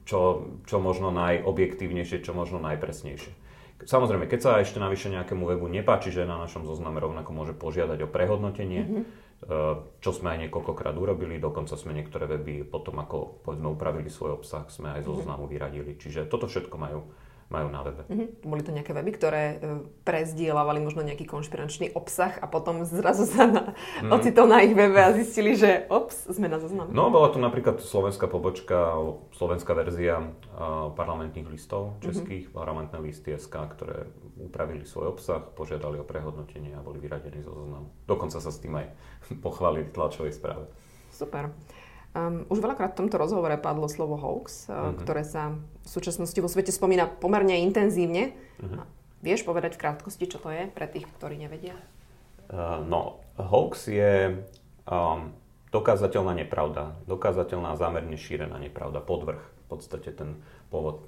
čo, 0.03 0.51
čo 0.67 0.77
možno 0.83 1.13
najobjektívnejšie, 1.15 2.25
čo 2.25 2.36
možno 2.36 2.60
najpresnejšie. 2.60 3.31
Samozrejme, 3.81 4.29
keď 4.29 4.39
sa 4.39 4.51
ešte 4.62 4.77
navyše 4.77 5.10
nejakému 5.10 5.41
webu 5.41 5.65
nepáči, 5.65 6.13
že 6.13 6.29
na 6.29 6.38
našom 6.38 6.69
zozname 6.69 7.01
rovnako 7.01 7.33
môže 7.33 7.53
požiadať 7.57 8.05
o 8.05 8.12
prehodnotenie, 8.12 8.81
mm-hmm. 8.86 9.03
čo 9.98 10.12
sme 10.13 10.38
aj 10.38 10.39
niekoľkokrát 10.45 10.93
urobili, 10.93 11.41
dokonca 11.41 11.74
sme 11.74 11.98
niektoré 11.98 12.29
weby 12.29 12.62
potom, 12.62 13.01
ako 13.01 13.41
povedzme 13.41 13.74
upravili 13.74 14.05
svoj 14.05 14.38
obsah, 14.38 14.69
sme 14.69 14.93
aj 14.93 15.01
zo 15.01 15.13
mhm. 15.13 15.17
zoznamu 15.17 15.50
vyradili. 15.50 15.98
Čiže 15.98 16.29
toto 16.29 16.45
všetko 16.45 16.75
majú 16.77 17.10
majú 17.51 17.67
na 17.67 17.84
webe. 17.84 18.01
Mm-hmm. 18.08 18.27
Boli 18.48 18.62
to 18.63 18.72
nejaké 18.72 18.96
weby, 18.96 19.12
ktoré 19.12 19.43
e, 19.43 19.55
prezdielavali 20.08 20.79
možno 20.79 21.03
nejaký 21.03 21.27
konšpiračný 21.27 21.91
obsah 21.93 22.39
a 22.39 22.48
potom 22.48 22.88
zrazu 22.88 23.27
sa 23.27 23.43
na, 23.46 23.63
mm. 24.01 24.10
ocitol 24.10 24.48
na 24.48 24.63
ich 24.63 24.72
webe 24.72 24.98
a 24.98 25.12
zistili, 25.12 25.60
že 25.60 25.84
ops, 25.91 26.31
sme 26.31 26.48
na 26.48 26.63
zozname. 26.63 26.96
No, 26.96 27.12
bola 27.12 27.29
to 27.29 27.38
napríklad 27.38 27.84
slovenská 27.84 28.31
pobočka, 28.31 28.96
slovenská 29.36 29.75
verzia 29.75 30.24
uh, 30.24 30.89
parlamentných 30.96 31.51
listov 31.51 32.00
českých, 32.00 32.48
mm-hmm. 32.48 32.58
parlamentné 32.58 32.98
listy 33.03 33.36
SK, 33.36 33.55
ktoré 33.75 34.08
upravili 34.39 34.88
svoj 34.88 35.20
obsah, 35.20 35.43
požiadali 35.53 36.00
o 36.00 36.08
prehodnotenie 36.08 36.74
a 36.74 36.81
boli 36.81 36.98
vyradení 37.03 37.43
zo 37.43 37.51
zoznamu. 37.51 37.91
Dokonca 38.08 38.39
sa 38.39 38.50
s 38.50 38.58
tým 38.63 38.79
aj 38.79 38.88
pochválili 39.46 39.91
v 39.91 39.93
tlačovej 39.93 40.31
správe. 40.31 40.65
Super. 41.12 41.51
Um, 42.12 42.44
už 42.51 42.60
veľakrát 42.60 42.91
v 42.91 43.08
tomto 43.08 43.15
rozhovore 43.15 43.56
padlo 43.56 43.88
slovo 43.88 44.20
hoax, 44.20 44.68
uh-huh. 44.68 45.00
ktoré 45.00 45.24
sa 45.24 45.56
v 45.56 45.88
súčasnosti 45.88 46.36
vo 46.44 46.51
svete 46.51 46.75
spomína 46.75 47.08
pomerne 47.08 47.63
intenzívne. 47.63 48.36
Uh-huh. 48.60 48.84
Vieš 49.24 49.48
povedať 49.48 49.80
v 49.80 49.82
krátkosti, 49.88 50.27
čo 50.27 50.44
to 50.44 50.51
je 50.51 50.68
pre 50.68 50.91
tých, 50.91 51.08
ktorí 51.15 51.39
nevedia? 51.39 51.80
Uh, 52.51 52.84
no, 52.84 53.24
hoax 53.39 53.88
je 53.88 54.44
um, 54.91 55.32
dokázateľná 55.72 56.36
nepravda, 56.36 57.00
dokázateľná 57.08 57.80
zámerne 57.80 58.20
šírená 58.20 58.60
nepravda, 58.60 59.00
podvrh. 59.00 59.39
V 59.39 59.80
podstate 59.80 60.12
ten 60.12 60.44
pôvod 60.68 61.08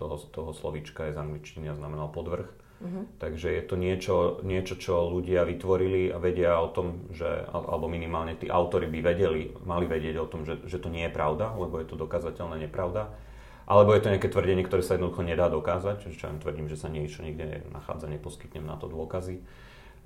toho, 0.00 0.16
toho 0.32 0.56
slovíčka 0.56 1.12
je 1.12 1.16
z 1.16 1.20
angličtiny 1.20 1.68
a 1.68 1.76
znamenal 1.76 2.08
podvrh. 2.08 2.48
Uh-huh. 2.82 3.06
Takže 3.22 3.46
je 3.46 3.62
to 3.62 3.78
niečo, 3.78 4.16
niečo, 4.42 4.74
čo 4.74 5.06
ľudia 5.06 5.46
vytvorili 5.46 6.10
a 6.10 6.18
vedia 6.18 6.58
o 6.58 6.66
tom, 6.66 7.06
že, 7.14 7.46
alebo 7.54 7.86
minimálne 7.86 8.34
tí 8.34 8.50
autory 8.50 8.90
by 8.90 9.14
vedeli, 9.14 9.54
mali 9.62 9.86
vedieť 9.86 10.18
o 10.18 10.26
tom, 10.26 10.42
že, 10.42 10.58
že 10.66 10.82
to 10.82 10.90
nie 10.90 11.06
je 11.06 11.14
pravda, 11.14 11.54
lebo 11.54 11.78
je 11.78 11.86
to 11.86 11.94
dokázateľná 11.94 12.58
nepravda. 12.58 13.14
Alebo 13.70 13.94
je 13.94 14.02
to 14.02 14.10
nejaké 14.10 14.26
tvrdenie, 14.26 14.66
ktoré 14.66 14.82
sa 14.82 14.98
jednoducho 14.98 15.22
nedá 15.22 15.46
dokázať, 15.46 16.10
čo 16.10 16.24
ja 16.26 16.34
tvrdím, 16.34 16.66
že 16.66 16.74
sa 16.74 16.90
niečo 16.90 17.22
niekde 17.22 17.62
nachádza, 17.70 18.10
neposkytnem 18.10 18.66
na 18.66 18.74
to 18.74 18.90
dôkazy. 18.90 19.38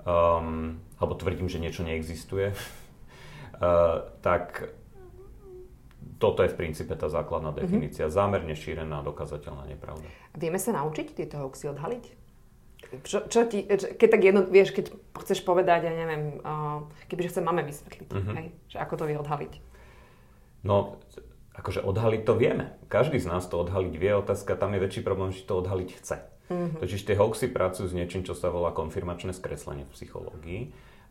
Um, 0.05 0.85
alebo 1.01 1.17
tvrdím, 1.17 1.49
že 1.49 1.57
niečo 1.57 1.81
neexistuje. 1.81 2.53
uh, 3.65 4.05
tak 4.21 4.77
toto 6.17 6.45
je 6.45 6.53
v 6.53 6.57
princípe 6.57 6.93
tá 6.97 7.09
základná 7.09 7.53
mhm. 7.53 7.59
definícia. 7.65 8.05
Mm-hmm. 8.09 8.21
Zámerne 8.21 8.55
šírená, 8.57 9.01
dokázateľná 9.05 9.69
nepravda. 9.69 10.05
Vieme 10.37 10.61
sa 10.61 10.77
naučiť 10.77 11.17
tieto 11.17 11.41
hoaxy 11.41 11.73
odhaliť? 11.73 12.05
Čo, 13.03 13.27
čo 13.27 13.47
ti, 13.51 13.67
keď 13.67 14.09
tak 14.09 14.23
jedno, 14.23 14.41
vieš, 14.47 14.71
keď 14.71 14.95
chceš 15.19 15.43
povedať, 15.43 15.91
ja 15.91 15.95
neviem, 15.95 16.39
uh, 16.41 16.87
kebyže 17.11 17.35
chcem 17.35 17.45
máme 17.45 17.67
vysvetliť, 17.67 18.09
uh-huh. 18.15 18.35
hej, 18.39 18.47
že 18.71 18.77
ako 18.79 18.95
to 19.03 19.05
vie 19.11 19.19
odhaliť? 19.19 19.53
No, 20.63 20.99
akože 21.59 21.83
odhaliť 21.83 22.23
to 22.23 22.35
vieme. 22.39 22.79
Každý 22.87 23.19
z 23.19 23.27
nás 23.27 23.47
to 23.47 23.59
odhaliť 23.59 23.95
vie. 23.97 24.13
Otázka, 24.15 24.55
tam 24.55 24.75
je 24.77 24.83
väčší 24.83 25.01
problém, 25.03 25.35
že 25.35 25.47
to 25.47 25.59
odhaliť 25.59 25.91
chce. 25.99 26.17
Uh-huh. 26.47 26.79
Totiž 26.79 27.03
tie 27.03 27.19
hoaxy 27.19 27.51
pracujú 27.51 27.91
s 27.91 27.97
niečím, 27.97 28.23
čo 28.23 28.39
sa 28.39 28.55
volá 28.55 28.71
konfirmačné 28.71 29.35
skreslenie 29.35 29.87
v 29.87 29.95
psychológii. 29.95 30.63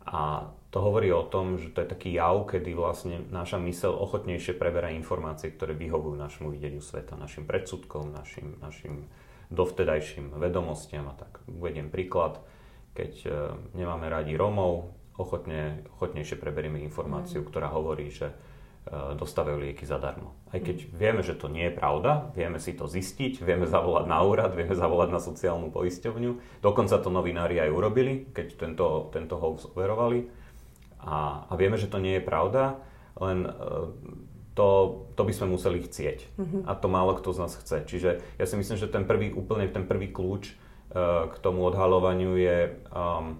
A 0.06 0.46
to 0.70 0.78
hovorí 0.78 1.10
o 1.10 1.26
tom, 1.26 1.58
že 1.58 1.74
to 1.74 1.82
je 1.82 1.88
taký 1.90 2.14
jav, 2.14 2.46
kedy 2.46 2.78
vlastne 2.78 3.26
naša 3.34 3.58
mysel 3.58 3.90
ochotnejšie 3.90 4.54
preberá 4.54 4.94
informácie, 4.94 5.50
ktoré 5.50 5.74
vyhovujú 5.74 6.14
našemu 6.14 6.48
videniu 6.54 6.78
sveta, 6.78 7.18
našim 7.18 7.42
predsudkom, 7.42 8.14
našim, 8.14 8.54
našim 8.62 9.10
dovtedajším 9.50 10.34
vedomostiam 10.36 11.06
a 11.10 11.14
tak. 11.14 11.42
Uvediem 11.46 11.90
príklad, 11.92 12.42
keď 12.96 13.12
e, 13.24 13.28
nemáme 13.76 14.10
radi 14.10 14.34
Romov, 14.34 14.96
ochotne, 15.16 15.86
ochotnejšie 15.96 16.36
preberieme 16.36 16.82
informáciu, 16.84 17.44
mm. 17.44 17.46
ktorá 17.48 17.68
hovorí, 17.70 18.10
že 18.10 18.32
e, 18.32 18.34
dostávajú 19.16 19.62
lieky 19.62 19.86
zadarmo. 19.86 20.36
Aj 20.50 20.58
keď 20.58 20.86
mm. 20.86 20.88
vieme, 20.96 21.22
že 21.22 21.38
to 21.38 21.46
nie 21.46 21.70
je 21.70 21.78
pravda, 21.78 22.32
vieme 22.34 22.58
si 22.58 22.74
to 22.74 22.90
zistiť, 22.90 23.40
vieme 23.44 23.68
zavolať 23.68 24.06
na 24.08 24.18
úrad, 24.24 24.52
vieme 24.52 24.74
zavolať 24.74 25.08
na 25.12 25.20
sociálnu 25.22 25.70
poisťovňu. 25.70 26.60
Dokonca 26.64 26.98
to 27.00 27.08
novinári 27.12 27.62
aj 27.62 27.70
urobili, 27.70 28.26
keď 28.34 28.46
tento, 28.58 29.12
tento 29.14 29.38
hoax 29.38 29.70
overovali. 29.72 30.26
A, 31.06 31.46
a 31.46 31.52
vieme, 31.54 31.78
že 31.78 31.86
to 31.86 32.02
nie 32.02 32.18
je 32.18 32.24
pravda, 32.24 32.82
len 33.16 33.46
e, 33.46 33.50
to, 34.56 34.68
to 35.14 35.22
by 35.22 35.32
sme 35.36 35.52
museli 35.52 35.84
chcieť. 35.84 36.18
Mm-hmm. 36.40 36.62
A 36.64 36.72
to 36.74 36.88
málo 36.88 37.12
kto 37.20 37.36
z 37.36 37.38
nás 37.44 37.52
chce. 37.60 37.84
Čiže 37.84 38.10
ja 38.40 38.44
si 38.48 38.56
myslím, 38.56 38.80
že 38.80 38.88
ten 38.88 39.04
prvý, 39.04 39.28
úplne 39.36 39.68
ten 39.68 39.84
prvý 39.84 40.08
kľúč 40.08 40.56
uh, 40.56 41.28
k 41.28 41.36
tomu 41.44 41.68
odhalovaniu 41.68 42.40
je 42.40 42.72
um, 42.88 43.36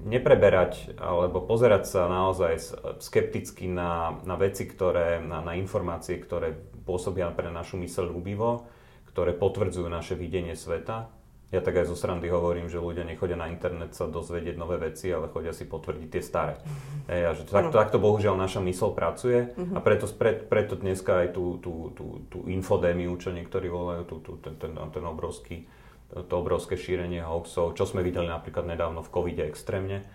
nepreberať 0.00 0.96
alebo 0.96 1.44
pozerať 1.44 1.84
sa 1.84 2.08
naozaj 2.08 2.56
skepticky 3.04 3.68
na, 3.68 4.16
na 4.24 4.40
veci, 4.40 4.64
ktoré, 4.64 5.20
na, 5.20 5.44
na 5.44 5.52
informácie, 5.60 6.16
ktoré 6.16 6.56
pôsobia 6.88 7.28
pre 7.36 7.52
našu 7.52 7.76
myseľ 7.76 8.08
ľúbivo, 8.08 8.64
ktoré 9.12 9.36
potvrdzujú 9.36 9.92
naše 9.92 10.16
videnie 10.16 10.56
sveta 10.56 11.19
ja 11.50 11.58
tak 11.58 11.82
aj 11.82 11.90
zo 11.90 11.98
srandy 11.98 12.30
hovorím, 12.30 12.70
že 12.70 12.78
ľudia 12.78 13.02
nechodia 13.02 13.34
na 13.34 13.50
internet 13.50 13.90
sa 13.90 14.06
dozvedieť 14.06 14.54
nové 14.54 14.78
veci, 14.78 15.10
ale 15.10 15.26
chodia 15.34 15.50
si 15.50 15.66
potvrdiť 15.66 16.08
tie 16.08 16.22
staré. 16.22 16.54
Mm-hmm. 16.62 17.10
Ej, 17.10 17.22
a 17.26 17.30
že 17.34 17.42
takto, 17.50 17.74
takto 17.74 17.98
bohužiaľ 17.98 18.38
naša 18.38 18.62
mysl 18.62 18.94
pracuje 18.94 19.50
mm-hmm. 19.50 19.74
a 19.74 19.78
preto, 19.82 20.06
pre, 20.14 20.38
preto 20.38 20.78
dneska 20.78 21.26
aj 21.26 21.28
tú, 21.34 21.58
tú, 21.58 21.90
tú, 21.98 22.22
tú 22.30 22.38
infodémiu, 22.46 23.10
čo 23.18 23.34
niektorí 23.34 23.66
volajú, 23.66 24.02
tú, 24.06 24.16
tú, 24.22 24.32
ten, 24.38 24.54
ten, 24.62 24.78
ten 24.78 25.04
obrovský, 25.04 25.66
to 26.10 26.34
obrovské 26.38 26.78
šírenie 26.78 27.26
hoaxov, 27.26 27.74
čo 27.74 27.82
sme 27.82 28.06
videli 28.06 28.30
napríklad 28.30 28.70
nedávno 28.70 29.02
v 29.02 29.10
covide 29.10 29.42
extrémne, 29.50 30.06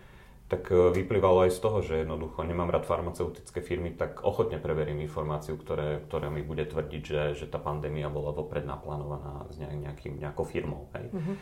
tak 0.45 0.69
e, 0.69 0.93
vyplývalo 0.93 1.49
aj 1.49 1.51
z 1.57 1.59
toho, 1.59 1.77
že 1.81 2.05
jednoducho 2.05 2.45
nemám 2.45 2.69
rád 2.69 2.85
farmaceutické 2.85 3.65
firmy, 3.65 3.93
tak 3.93 4.21
ochotne 4.21 4.61
preverím 4.61 5.01
informáciu, 5.01 5.57
ktoré, 5.57 6.05
ktoré 6.05 6.29
mi 6.29 6.45
bude 6.45 6.65
tvrdiť, 6.69 7.01
že, 7.01 7.21
že 7.33 7.45
tá 7.49 7.57
pandémia 7.57 8.09
bola 8.13 8.29
vopred 8.29 8.65
naplánovaná 8.65 9.49
s 9.49 9.57
nejakým, 9.57 10.21
nejakou 10.21 10.45
firmou. 10.45 10.93
Hej. 10.93 11.09
Mm-hmm. 11.09 11.35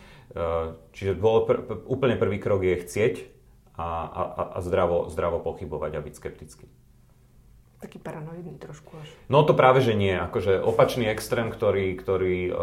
Čiže 0.96 1.12
bolo 1.20 1.44
pr- 1.44 1.64
úplne 1.84 2.16
prvý 2.16 2.40
krok 2.40 2.64
je 2.64 2.80
chcieť 2.80 3.14
a, 3.76 3.88
a, 4.08 4.22
a 4.56 4.58
zdravo, 4.64 5.12
zdravo 5.12 5.44
pochybovať 5.44 5.92
a 5.98 6.04
byť 6.04 6.14
skeptický 6.16 6.66
taký 7.84 8.00
paranoidný 8.00 8.56
trošku 8.56 8.96
až. 8.96 9.08
No 9.28 9.44
to 9.44 9.52
práve, 9.52 9.84
že 9.84 9.92
nie. 9.92 10.16
Akože 10.16 10.56
opačný 10.56 11.04
extrém, 11.12 11.52
ktorý, 11.52 11.92
ktorý 12.00 12.48
uh, 12.48 12.56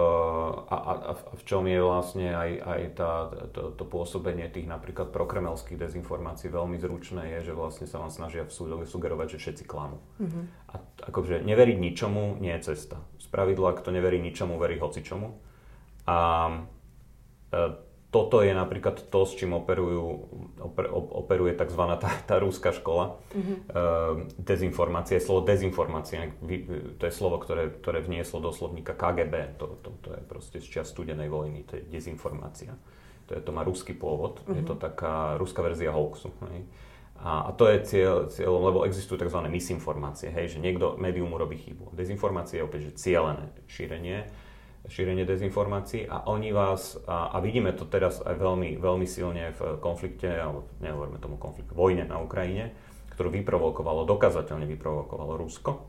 a, 0.65 0.77
a, 0.81 0.93
a 1.13 1.33
v 1.37 1.43
čom 1.45 1.69
je 1.69 1.77
vlastne 1.77 2.33
aj, 2.33 2.51
aj 2.57 2.81
tá, 2.97 3.11
to, 3.53 3.77
to 3.77 3.83
pôsobenie 3.85 4.49
tých 4.49 4.65
napríklad 4.65 5.13
prokremelských 5.13 5.77
dezinformácií 5.77 6.49
veľmi 6.49 6.81
zručné, 6.81 7.37
je, 7.37 7.51
že 7.51 7.53
vlastne 7.53 7.85
sa 7.85 8.01
vám 8.01 8.09
snažia 8.09 8.49
sugerovať, 8.49 9.37
že 9.37 9.37
všetci 9.37 9.63
klamú. 9.69 10.01
Uh-huh. 10.17 10.43
A 10.73 10.81
akože 11.05 11.45
neveriť 11.45 11.77
ničomu 11.77 12.41
nie 12.41 12.57
je 12.57 12.73
cesta. 12.73 12.97
Z 13.21 13.29
pravidla, 13.29 13.77
kto 13.77 13.93
neverí 13.93 14.17
ničomu, 14.17 14.57
verí 14.57 14.81
hocičomu. 14.81 15.37
A 16.09 16.17
uh, 17.53 17.90
toto 18.11 18.43
je 18.43 18.51
napríklad 18.51 19.07
to, 19.07 19.23
s 19.23 19.39
čím 19.39 19.55
operujú, 19.55 20.03
oper, 20.59 20.91
operuje 20.91 21.55
tzv. 21.55 21.83
tá, 21.95 22.11
tá 22.27 22.35
rúska 22.43 22.75
škola. 22.75 23.15
Mm-hmm. 23.31 23.57
Uh, 23.71 24.27
dezinformácie, 24.35 25.23
slovo 25.23 25.47
dezinformácie, 25.47 26.35
to 26.99 27.03
je 27.07 27.13
slovo, 27.15 27.39
ktoré, 27.39 27.71
ktoré 27.71 28.03
vnieslo 28.03 28.43
do 28.43 28.51
slovníka 28.51 28.99
KGB, 28.99 29.55
to, 29.55 29.79
to, 29.79 29.89
to 30.03 30.09
je 30.11 30.21
proste 30.27 30.57
z 30.59 30.67
čas 30.67 30.91
studenej 30.91 31.31
vojny, 31.31 31.63
to 31.63 31.79
je 31.79 31.87
dezinformácia. 31.87 32.75
To, 33.31 33.39
je, 33.39 33.39
to 33.39 33.51
má 33.55 33.63
ruský 33.63 33.95
pôvod, 33.95 34.43
mm-hmm. 34.43 34.59
je 34.59 34.63
to 34.67 34.75
mhm. 34.75 34.81
taká 34.83 35.39
ruská 35.39 35.63
verzia 35.63 35.95
hoaxu. 35.95 36.35
Hej. 36.51 36.67
A, 37.21 37.47
a 37.47 37.49
to 37.55 37.69
je 37.71 37.77
cieľ, 37.87 38.27
cieľom, 38.27 38.59
lebo 38.75 38.83
existujú 38.83 39.23
tzv. 39.23 39.39
misinformácie, 39.47 40.35
hej, 40.35 40.57
že 40.57 40.59
niekto, 40.59 40.99
médium 40.99 41.31
urobí 41.31 41.55
chybu. 41.63 41.95
Dezinformácie 41.95 42.59
je 42.59 42.65
opäť 42.67 42.91
že 42.91 43.07
cieľené 43.07 43.55
šírenie 43.71 44.27
šírenie 44.89 45.25
dezinformácií 45.27 46.09
a 46.09 46.25
oni 46.25 46.49
vás, 46.49 46.97
a, 47.05 47.33
a 47.33 47.37
vidíme 47.41 47.69
to 47.75 47.85
teraz 47.85 48.21
aj 48.21 48.33
veľmi, 48.33 48.81
veľmi 48.81 49.05
silne 49.05 49.53
v 49.53 49.77
konflikte, 49.77 50.29
alebo 50.29 50.65
nehovoríme 50.81 51.21
tomu 51.21 51.37
konflikt, 51.37 51.69
vojne 51.69 52.09
na 52.09 52.17
Ukrajine, 52.17 52.73
ktorú 53.13 53.29
vyprovokovalo, 53.29 54.09
dokazateľne 54.09 54.65
vyprovokovalo 54.65 55.37
Rusko, 55.37 55.85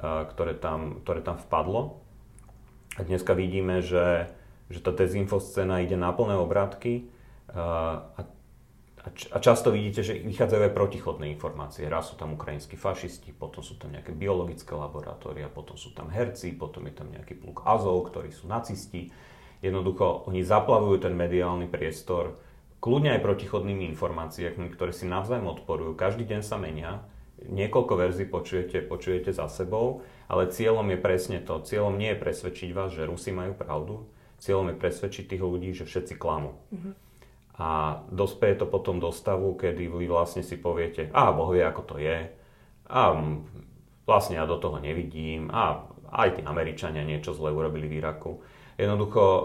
ktoré, 0.00 0.56
tam, 0.56 1.04
ktoré 1.04 1.20
tam 1.20 1.36
vpadlo. 1.36 2.00
A 2.96 3.04
dneska 3.04 3.36
vidíme, 3.36 3.84
že, 3.84 4.32
že 4.72 4.80
tá 4.80 4.90
dezinfoscéna 4.90 5.84
ide 5.84 6.00
na 6.00 6.08
plné 6.10 6.40
obrátky 6.40 7.12
a, 7.52 8.16
a 9.08 9.36
často 9.40 9.72
vidíte, 9.72 10.04
že 10.04 10.20
vychádzajú 10.20 10.62
aj 10.68 10.76
protichodné 10.76 11.32
informácie. 11.32 11.88
Raz 11.88 12.12
sú 12.12 12.20
tam 12.20 12.36
ukrajinskí 12.36 12.76
fašisti, 12.76 13.32
potom 13.32 13.64
sú 13.64 13.80
tam 13.80 13.96
nejaké 13.96 14.12
biologické 14.12 14.76
laboratória, 14.76 15.48
potom 15.48 15.80
sú 15.80 15.96
tam 15.96 16.12
herci, 16.12 16.52
potom 16.52 16.84
je 16.84 16.94
tam 17.00 17.08
nejaký 17.08 17.40
pluk 17.40 17.64
Azov, 17.64 18.12
ktorí 18.12 18.28
sú 18.28 18.44
nacisti. 18.44 19.08
Jednoducho, 19.64 20.28
oni 20.28 20.44
zaplavujú 20.44 21.00
ten 21.00 21.16
mediálny 21.16 21.72
priestor 21.72 22.36
kľudne 22.84 23.16
aj 23.16 23.24
protichodnými 23.24 23.88
informáciami, 23.96 24.68
ktoré 24.68 24.92
si 24.92 25.08
navzájom 25.08 25.48
odporujú. 25.48 25.96
Každý 25.96 26.28
deň 26.28 26.40
sa 26.44 26.60
menia, 26.60 27.00
niekoľko 27.40 27.96
verzií 27.96 28.28
počujete, 28.28 28.84
počujete 28.84 29.32
za 29.32 29.48
sebou, 29.48 30.04
ale 30.28 30.52
cieľom 30.52 30.84
je 30.92 30.98
presne 31.00 31.40
to. 31.40 31.64
Cieľom 31.64 31.96
nie 31.96 32.12
je 32.12 32.20
presvedčiť 32.20 32.68
vás, 32.76 32.92
že 32.92 33.08
Rusi 33.08 33.32
majú 33.32 33.56
pravdu, 33.56 34.04
cieľom 34.36 34.72
je 34.72 34.76
presvedčiť 34.76 35.24
tých 35.24 35.40
ľudí, 35.40 35.72
že 35.72 35.88
všetci 35.88 36.20
klamú. 36.20 36.52
Mm-hmm 36.68 37.08
a 37.60 38.00
dospeje 38.08 38.56
to 38.56 38.64
potom 38.64 38.96
do 39.04 39.12
stavu, 39.12 39.52
kedy 39.52 39.84
vy 39.84 40.08
vlastne 40.08 40.40
si 40.40 40.56
poviete, 40.56 41.12
a 41.12 41.28
Boh 41.28 41.52
vie, 41.52 41.60
ako 41.60 41.82
to 41.84 41.96
je, 42.00 42.32
a 42.88 43.00
vlastne 44.08 44.40
ja 44.40 44.48
do 44.48 44.56
toho 44.56 44.80
nevidím, 44.80 45.52
a 45.52 45.84
aj 46.08 46.40
tí 46.40 46.42
Američania 46.42 47.04
niečo 47.04 47.36
zle 47.36 47.52
urobili 47.52 47.86
v 47.86 48.00
Iraku. 48.00 48.40
Jednoducho, 48.80 49.20
uh, 49.20 49.44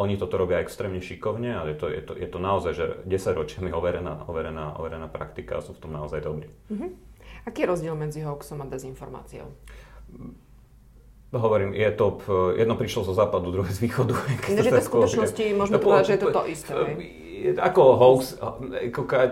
oni 0.00 0.16
toto 0.16 0.40
robia 0.40 0.64
extrémne 0.64 1.04
šikovne, 1.04 1.60
ale 1.60 1.76
je 1.76 1.78
to, 1.78 1.86
je 1.92 2.02
to, 2.02 2.12
je 2.16 2.28
to 2.32 2.38
naozaj, 2.40 2.72
že 2.72 2.84
10 3.04 3.36
ročiami 3.36 3.68
overená, 3.68 4.24
overená, 4.24 4.80
overená 4.80 5.06
praktika 5.12 5.60
a 5.60 5.64
sú 5.64 5.76
v 5.76 5.82
tom 5.84 5.92
naozaj 5.92 6.24
dobrí. 6.24 6.48
Uh-huh. 6.72 6.88
Aký 7.44 7.62
je 7.62 7.68
rozdiel 7.68 7.92
medzi 7.92 8.24
hoaxom 8.24 8.64
a 8.64 8.66
dezinformáciou? 8.66 9.52
Hovorím, 11.36 11.76
je 11.76 11.90
to, 11.92 12.16
jedno 12.56 12.80
prišlo 12.80 13.12
zo 13.12 13.12
západu, 13.12 13.52
druhé 13.52 13.68
z 13.68 13.84
východu. 13.84 14.16
Takže 14.48 14.72
to 14.72 14.80
v 14.80 14.88
skutočnosti 14.88 15.44
môžeme 15.52 15.76
povedať, 15.76 16.04
že 16.08 16.14
je 16.16 16.20
to 16.24 16.28
to 16.32 16.42
isté. 16.48 16.72
Ako 17.56 17.96
hoax, 17.96 18.40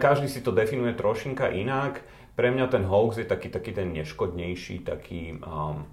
každý 0.01 0.29
si 0.29 0.41
to 0.45 0.53
definuje 0.53 0.95
trošinka 0.95 1.49
inak. 1.51 2.05
Pre 2.35 2.51
mňa 2.51 2.67
ten 2.67 2.85
hoax 2.85 3.23
je 3.23 3.27
taký, 3.27 3.49
taký 3.49 3.71
ten 3.73 3.95
neškodnejší, 3.95 4.83
taký... 4.83 5.39
Um, 5.43 5.87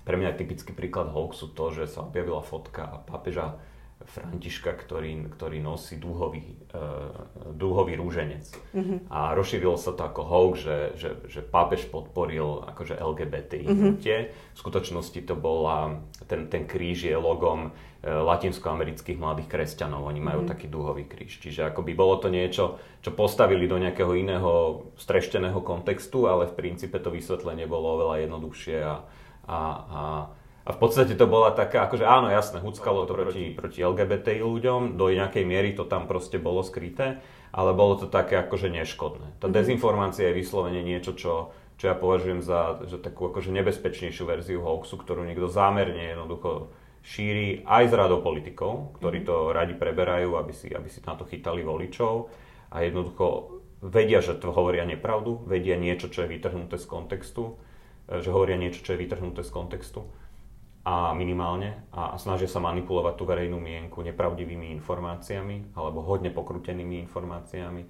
pre 0.00 0.16
mňa 0.16 0.32
je 0.34 0.40
typický 0.42 0.72
príklad 0.72 1.12
hoaxu 1.12 1.52
to, 1.52 1.70
že 1.70 1.86
sa 1.86 2.08
objavila 2.08 2.40
fotka 2.40 3.04
pápeža 3.06 3.60
Františka, 4.00 4.72
ktorý, 4.72 5.28
ktorý 5.28 5.60
nosí 5.60 6.00
dúhový, 6.00 6.56
uh, 6.72 7.12
dúhový 7.52 8.00
rúženec. 8.00 8.48
Mm-hmm. 8.72 9.12
A 9.12 9.36
rozšírilo 9.36 9.76
sa 9.76 9.92
to 9.92 10.02
ako 10.08 10.22
hoax, 10.24 10.54
že, 10.64 10.78
že, 10.96 11.10
že 11.28 11.40
pápež 11.44 11.84
podporil 11.92 12.64
akože 12.64 12.96
LGBT 12.96 13.60
mm-hmm. 13.60 13.76
hnutie. 13.76 14.16
V 14.32 14.58
skutočnosti 14.58 15.20
to 15.20 15.36
bola, 15.36 16.00
ten, 16.24 16.48
ten 16.48 16.64
kríž 16.64 17.06
je 17.06 17.14
logom 17.14 17.70
uh, 17.70 18.24
latinskoamerických 18.24 19.20
mladých 19.20 19.52
kresťanov. 19.52 20.08
Oni 20.08 20.24
majú 20.24 20.42
mm-hmm. 20.42 20.52
taký 20.56 20.66
dúhový 20.72 21.04
kríž. 21.04 21.36
Čiže 21.36 21.68
akoby 21.68 21.92
bolo 21.92 22.16
to 22.18 22.32
niečo, 22.32 22.80
čo 23.04 23.12
postavili 23.12 23.68
do 23.68 23.76
nejakého 23.76 24.16
iného 24.16 24.88
strešteného 24.96 25.60
kontextu, 25.60 26.24
ale 26.24 26.48
v 26.48 26.56
princípe 26.56 26.96
to 26.96 27.12
vysvetlenie 27.12 27.68
bolo 27.68 28.00
oveľa 28.00 28.24
jednoduchšie 28.24 28.78
a, 28.80 28.96
a, 29.44 29.60
a 29.86 30.02
a 30.60 30.76
v 30.76 30.78
podstate 30.78 31.16
to 31.16 31.24
bola 31.24 31.56
taká, 31.56 31.88
akože 31.88 32.04
áno, 32.04 32.28
jasné, 32.28 32.60
huckalo 32.60 33.08
to 33.08 33.16
proti, 33.16 33.56
proti 33.56 33.80
LGBTI 33.80 34.44
ľuďom, 34.44 35.00
do 35.00 35.08
nejakej 35.08 35.44
miery 35.48 35.72
to 35.72 35.88
tam 35.88 36.04
proste 36.04 36.36
bolo 36.36 36.60
skryté, 36.60 37.24
ale 37.50 37.72
bolo 37.72 37.96
to 37.96 38.06
také 38.06 38.36
akože 38.44 38.68
neškodné. 38.68 39.40
Tá 39.40 39.48
mm-hmm. 39.48 39.56
dezinformácia 39.56 40.28
je 40.28 40.38
vyslovene 40.38 40.84
niečo, 40.84 41.16
čo, 41.16 41.56
čo 41.80 41.84
ja 41.88 41.96
považujem 41.96 42.44
za 42.44 42.84
že 42.84 43.00
takú 43.00 43.32
akože 43.32 43.48
nebezpečnejšiu 43.56 44.24
verziu 44.28 44.60
hoaxu, 44.60 45.00
ktorú 45.00 45.24
niekto 45.24 45.48
zámerne 45.48 46.12
jednoducho 46.12 46.68
šíri 47.00 47.64
aj 47.64 47.88
z 47.88 47.92
radou 47.96 48.20
politikov, 48.20 49.00
ktorí 49.00 49.24
mm-hmm. 49.24 49.32
to 49.32 49.56
radi 49.56 49.74
preberajú, 49.74 50.36
aby 50.36 50.52
si, 50.52 50.68
aby 50.68 50.92
si 50.92 51.00
na 51.08 51.16
to 51.16 51.24
chytali 51.24 51.64
voličov 51.64 52.28
a 52.68 52.84
jednoducho 52.84 53.56
vedia, 53.80 54.20
že 54.20 54.36
to 54.36 54.52
hovoria 54.52 54.84
nepravdu, 54.84 55.40
vedia 55.48 55.80
niečo, 55.80 56.12
čo 56.12 56.28
je 56.28 56.36
vytrhnuté 56.36 56.76
z 56.76 56.84
kontextu, 56.84 57.56
že 58.12 58.28
hovoria 58.28 58.60
niečo, 58.60 58.84
čo 58.84 58.92
je 58.92 59.08
vytrhnuté 59.08 59.40
z 59.40 59.48
kontextu 59.48 60.04
a 60.90 61.14
minimálne 61.14 61.86
a, 61.94 62.18
snažia 62.18 62.50
sa 62.50 62.58
manipulovať 62.58 63.14
tú 63.14 63.22
verejnú 63.22 63.62
mienku 63.62 64.02
nepravdivými 64.02 64.74
informáciami 64.82 65.78
alebo 65.78 66.02
hodne 66.02 66.34
pokrutenými 66.34 66.98
informáciami 67.06 67.82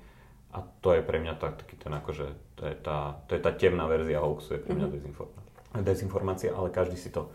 a 0.53 0.59
to 0.85 0.93
je 0.93 1.01
pre 1.01 1.17
mňa 1.23 1.41
tak, 1.41 1.65
taký 1.65 1.81
ten 1.81 1.95
akože, 1.95 2.27
to 2.61 2.63
je 2.69 2.77
tá, 2.77 3.23
to 3.25 3.39
je 3.39 3.41
tá 3.41 3.57
temná 3.57 3.89
verzia 3.89 4.21
hoaxu, 4.21 4.59
je 4.59 4.61
pre 4.61 4.77
mňa 4.77 4.85
mm-hmm. 4.91 4.99
dezinformácia. 5.01 5.81
dezinformácia, 5.81 6.51
ale 6.53 6.69
každý 6.69 6.99
si 6.99 7.09
to 7.09 7.31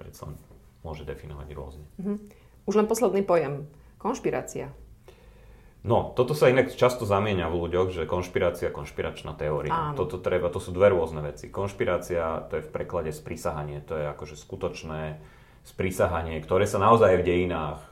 predsa 0.00 0.26
môže 0.82 1.06
definovať 1.06 1.48
rôzne. 1.54 1.86
Mm-hmm. 2.00 2.16
Už 2.66 2.74
len 2.74 2.88
posledný 2.90 3.22
pojem. 3.22 3.68
Konšpirácia. 4.00 4.74
No, 5.82 6.14
toto 6.14 6.30
sa 6.30 6.46
inak 6.46 6.70
často 6.78 7.02
zamieňa 7.02 7.50
v 7.50 7.66
ľuďoch, 7.66 7.88
že 7.90 8.02
konšpirácia, 8.06 8.70
konšpiračná 8.70 9.34
teória. 9.34 9.74
Áno. 9.74 9.98
Toto 9.98 10.22
treba, 10.22 10.46
to 10.46 10.62
sú 10.62 10.70
dve 10.70 10.94
rôzne 10.94 11.26
veci. 11.26 11.50
Konšpirácia, 11.50 12.46
to 12.46 12.62
je 12.62 12.66
v 12.66 12.70
preklade 12.70 13.10
sprísahanie, 13.10 13.82
to 13.82 13.98
je 13.98 14.06
akože 14.14 14.38
skutočné 14.38 15.18
sprísahanie, 15.66 16.38
ktoré 16.38 16.70
sa 16.70 16.78
naozaj 16.78 17.18
v 17.18 17.26
dejinách, 17.26 17.82
e, 17.82 17.86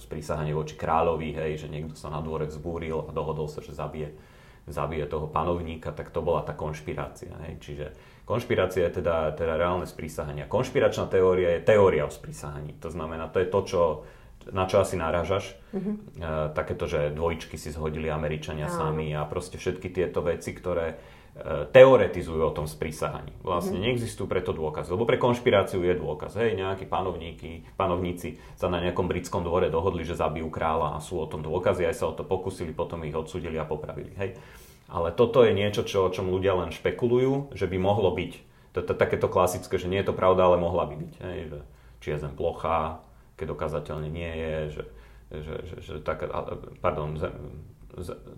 sprísahanie 0.00 0.56
voči 0.56 0.80
kráľovi, 0.80 1.36
hej, 1.36 1.64
že 1.64 1.68
niekto 1.68 1.92
sa 1.92 2.08
na 2.08 2.24
dvorek 2.24 2.48
zbúril 2.48 3.04
a 3.04 3.12
dohodol 3.12 3.52
sa, 3.52 3.60
že 3.60 3.76
zabije, 3.76 4.16
zabije 4.64 5.04
toho 5.04 5.28
panovníka, 5.28 5.92
tak 5.92 6.08
to 6.08 6.24
bola 6.24 6.40
tá 6.40 6.56
konšpirácia. 6.56 7.36
Hej. 7.48 7.60
Čiže 7.60 7.86
konšpirácia 8.24 8.88
je 8.88 9.04
teda, 9.04 9.36
teda 9.36 9.60
reálne 9.60 9.84
sprísahanie. 9.84 10.48
Konšpiračná 10.48 11.04
teória 11.12 11.56
je 11.56 11.68
teória 11.68 12.08
o 12.08 12.12
sprísahaní. 12.12 12.80
To 12.80 12.88
znamená, 12.88 13.28
to 13.28 13.44
je 13.44 13.48
to, 13.52 13.60
čo 13.68 13.80
na 14.52 14.64
čo 14.70 14.78
asi 14.78 14.94
náražaš. 14.94 15.58
Mm-hmm. 15.74 15.94
E, 16.18 16.30
takéto, 16.54 16.86
že 16.86 17.10
dvojčky 17.10 17.58
si 17.58 17.74
zhodili 17.74 18.06
Američania 18.06 18.70
Áno. 18.70 18.76
sami 18.76 19.10
a 19.14 19.26
proste 19.26 19.58
všetky 19.58 19.90
tieto 19.90 20.22
veci, 20.22 20.54
ktoré 20.54 20.94
e, 20.94 20.96
teoretizujú 21.70 22.42
o 22.42 22.54
tom 22.54 22.70
sprísahaní. 22.70 23.34
Vlastne 23.42 23.78
mm-hmm. 23.78 23.96
neexistujú 23.98 24.26
preto 24.30 24.54
dôkazy, 24.54 24.94
lebo 24.94 25.08
pre 25.08 25.18
konšpiráciu 25.18 25.82
je 25.82 25.94
dôkaz. 25.98 26.38
Hej, 26.38 26.54
nejakí 26.54 26.86
panovníky, 26.86 27.66
panovníci 27.74 28.38
sa 28.54 28.70
na 28.70 28.78
nejakom 28.78 29.10
britskom 29.10 29.42
dvore 29.42 29.66
dohodli, 29.66 30.06
že 30.06 30.18
zabijú 30.18 30.46
kráľa 30.52 30.98
a 30.98 31.02
sú 31.02 31.18
o 31.18 31.26
tom 31.26 31.42
dôkazy, 31.42 31.88
aj 31.88 31.96
sa 31.98 32.06
o 32.10 32.14
to 32.14 32.22
pokusili, 32.22 32.70
potom 32.70 33.02
ich 33.02 33.16
odsudili 33.16 33.58
a 33.58 33.66
popravili. 33.66 34.14
Hej. 34.14 34.38
Ale 34.86 35.10
toto 35.10 35.42
je 35.42 35.50
niečo, 35.50 35.82
čo, 35.82 36.06
o 36.06 36.12
čom 36.14 36.30
ľudia 36.30 36.54
len 36.54 36.70
špekulujú, 36.70 37.50
že 37.58 37.66
by 37.66 37.74
mohlo 37.74 38.14
byť. 38.14 38.32
Takéto 38.76 39.26
klasické, 39.26 39.80
že 39.80 39.90
nie 39.90 39.98
je 40.04 40.12
to 40.12 40.14
pravda, 40.14 40.46
ale 40.46 40.62
mohla 40.62 40.86
by 40.86 40.94
byť. 40.94 41.14
Hej, 41.18 41.40
že 41.50 41.60
či 41.98 42.06
je 42.14 42.22
zem 42.22 42.34
plochá, 42.36 43.02
keď 43.36 43.46
dokázateľne 43.52 44.08
nie 44.08 44.32
je, 44.32 44.54
že, 44.68 44.84
že, 45.30 45.54
že, 45.64 45.76
že 45.80 45.94
tak, 46.00 46.24
pardon, 46.80 47.16
zem, 47.20 47.32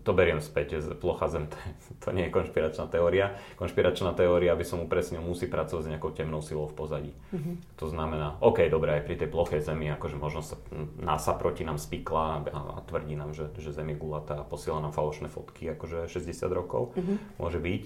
to 0.07 0.13
beriem 0.15 0.39
späť, 0.39 0.79
plocha 1.03 1.27
Zem, 1.27 1.51
to, 1.51 1.59
to 1.99 2.09
nie 2.15 2.31
je 2.31 2.35
konšpiračná 2.35 2.87
teória. 2.87 3.35
Konšpiračná 3.59 4.15
teória, 4.15 4.55
by 4.55 4.63
som 4.63 4.87
upresnil, 4.87 5.19
musí 5.19 5.51
pracovať 5.51 5.83
s 5.83 5.91
nejakou 5.91 6.15
temnou 6.15 6.39
silou 6.39 6.71
v 6.71 6.79
pozadí. 6.79 7.13
Mm-hmm. 7.35 7.83
To 7.83 7.87
znamená, 7.91 8.39
OK, 8.39 8.71
dobre, 8.71 8.95
aj 8.95 9.03
pri 9.03 9.19
tej 9.19 9.29
plochej 9.29 9.61
Zemi, 9.67 9.91
akože 9.91 10.15
možno 10.15 10.47
sa 10.47 10.55
NASA 11.03 11.35
proti 11.35 11.67
nám 11.67 11.83
spikla 11.83 12.47
a, 12.47 12.61
a 12.79 12.81
tvrdí 12.87 13.19
nám, 13.19 13.35
že, 13.35 13.51
že 13.59 13.75
Zem 13.75 13.91
je 13.91 13.99
gulatá 13.99 14.39
a 14.39 14.47
posiela 14.47 14.79
nám 14.79 14.95
falošné 14.95 15.27
fotky, 15.27 15.75
akože 15.75 16.07
60 16.07 16.31
rokov, 16.55 16.95
mm-hmm. 16.95 17.43
môže 17.43 17.59
byť. 17.59 17.83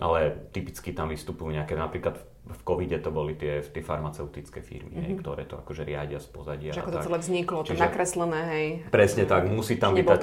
Ale 0.00 0.48
typicky 0.56 0.96
tam 0.96 1.12
vystupujú 1.12 1.52
nejaké, 1.52 1.76
napríklad 1.76 2.16
v 2.16 2.24
covide 2.64 2.98
to 2.98 3.10
boli 3.14 3.36
tie, 3.38 3.62
tie 3.62 3.82
farmaceutické 3.84 4.60
firmy, 4.64 4.94
mm-hmm. 4.94 5.04
hej, 5.06 5.12
mhm. 5.16 5.20
ktoré 5.22 5.42
to 5.46 5.60
akože 5.60 5.82
riadia 5.86 6.18
z 6.18 6.28
pozadia. 6.30 6.70
Že 6.74 6.82
ako 6.82 6.92
to 6.92 7.00
celé 7.06 7.18
vzniklo, 7.18 7.58
to 7.62 7.74
nakreslené, 7.76 8.40
hej. 8.54 8.66
Presne 8.90 9.24
tak, 9.26 9.46
musí 9.46 9.78
tam, 9.78 9.94
byť 9.94 10.06
tá, 10.06 10.16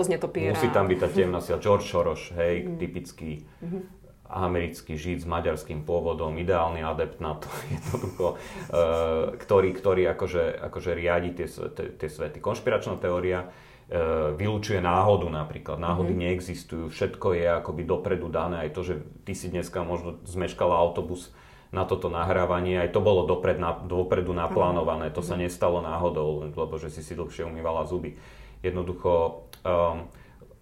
musí 0.52 0.68
tam 0.72 0.86
byť 0.90 0.98
tá 1.00 1.08
temná 1.08 1.40
sila. 1.40 1.58
George 1.62 1.88
Soros, 1.88 2.32
hej, 2.36 2.66
mm-hmm. 2.66 2.78
typický 2.80 3.32
mm-hmm. 3.64 3.82
americký 4.28 4.94
žid 5.00 5.24
s 5.24 5.28
maďarským 5.28 5.88
pôvodom, 5.88 6.36
ideálny 6.36 6.84
adept 6.84 7.24
na 7.24 7.40
to, 7.40 7.48
jednoducho, 7.76 8.28
uh, 8.36 9.36
ktorý, 9.40 9.70
ktorý 9.72 10.04
akože, 10.12 10.68
akože 10.68 10.92
riadi 10.98 11.32
tie, 11.32 11.48
tie, 11.48 11.86
tie 11.96 12.10
svety. 12.12 12.44
Konšpiračná 12.44 13.00
teória 13.00 13.48
uh, 13.48 14.36
vylúčuje 14.36 14.84
náhodu 14.84 15.32
napríklad. 15.32 15.80
Náhody 15.80 16.12
mm-hmm. 16.12 16.28
neexistujú, 16.36 16.92
všetko 16.92 17.40
je 17.40 17.46
akoby 17.64 17.88
dopredu 17.88 18.28
dané. 18.28 18.68
Aj 18.68 18.72
to, 18.76 18.84
že 18.84 19.00
ty 19.24 19.32
si 19.32 19.48
dneska 19.48 19.80
možno 19.88 20.20
zmeškala 20.28 20.76
autobus, 20.76 21.32
na 21.72 21.84
toto 21.84 22.08
nahrávanie. 22.08 22.80
Aj 22.80 22.90
to 22.92 23.04
bolo 23.04 23.28
dopred, 23.28 23.60
na, 23.60 23.76
dopredu 23.76 24.32
naplánované, 24.32 25.12
to 25.12 25.20
sa 25.20 25.36
nestalo 25.36 25.84
náhodou, 25.84 26.48
lebo 26.48 26.76
že 26.80 26.92
si 26.92 27.04
si 27.04 27.14
dlhšie 27.14 27.44
umývala 27.44 27.84
zuby. 27.84 28.16
Jednoducho, 28.64 29.46
um, 29.68 30.08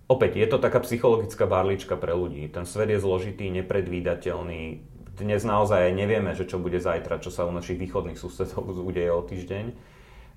opäť 0.09 0.41
je 0.41 0.47
to 0.49 0.57
taká 0.57 0.81
psychologická 0.81 1.45
barlička 1.45 1.95
pre 1.95 2.17
ľudí. 2.17 2.49
Ten 2.49 2.65
svet 2.65 2.89
je 2.91 2.99
zložitý, 2.99 3.53
nepredvídateľný. 3.53 4.81
Dnes 5.15 5.41
naozaj 5.47 5.95
nevieme, 5.95 6.35
že 6.35 6.43
čo 6.43 6.59
bude 6.59 6.81
zajtra, 6.81 7.23
čo 7.23 7.31
sa 7.31 7.47
u 7.47 7.51
našich 7.53 7.79
východných 7.79 8.19
susedov 8.19 8.67
udeje 8.89 9.11
o 9.13 9.21
týždeň. 9.23 9.65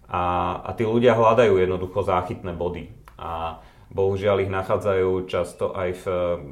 A, 0.09 0.23
a 0.65 0.71
tí 0.73 0.89
ľudia 0.89 1.13
hľadajú 1.13 1.61
jednoducho 1.61 2.01
záchytné 2.01 2.57
body. 2.57 2.89
A 3.21 3.61
Bohužiaľ 3.89 4.45
ich 4.45 4.53
nachádzajú 4.53 5.25
často 5.33 5.73
aj 5.73 5.91
v 5.97 6.05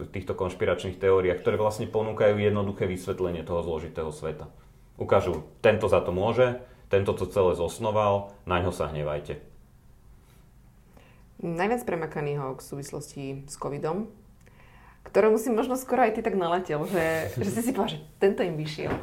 týchto 0.09 0.33
konšpiračných 0.33 0.96
teóriách, 0.96 1.44
ktoré 1.44 1.61
vlastne 1.61 1.85
ponúkajú 1.85 2.40
jednoduché 2.40 2.88
vysvetlenie 2.88 3.44
toho 3.44 3.61
zložitého 3.61 4.09
sveta. 4.09 4.49
Ukážu, 4.96 5.44
tento 5.61 5.85
za 5.92 6.01
to 6.01 6.16
môže, 6.16 6.57
tento 6.88 7.12
to 7.12 7.29
celé 7.29 7.53
zosnoval, 7.53 8.33
na 8.49 8.64
ňo 8.64 8.72
sa 8.72 8.88
hnevajte. 8.88 9.37
Najviac 11.44 11.85
premakaný 11.85 12.40
hoax 12.40 12.64
v 12.64 12.70
súvislosti 12.81 13.25
s 13.44 13.61
covidom, 13.61 14.09
ktorému 15.05 15.37
si 15.37 15.53
možno 15.53 15.77
skoro 15.77 16.09
aj 16.09 16.16
ty 16.16 16.20
tak 16.25 16.33
naletel, 16.33 16.88
že, 16.88 17.37
že 17.37 17.51
si 17.53 17.61
si 17.61 17.70
povedal, 17.77 18.01
že 18.01 18.05
tento 18.16 18.40
im 18.40 18.57
vyšiel. 18.57 18.96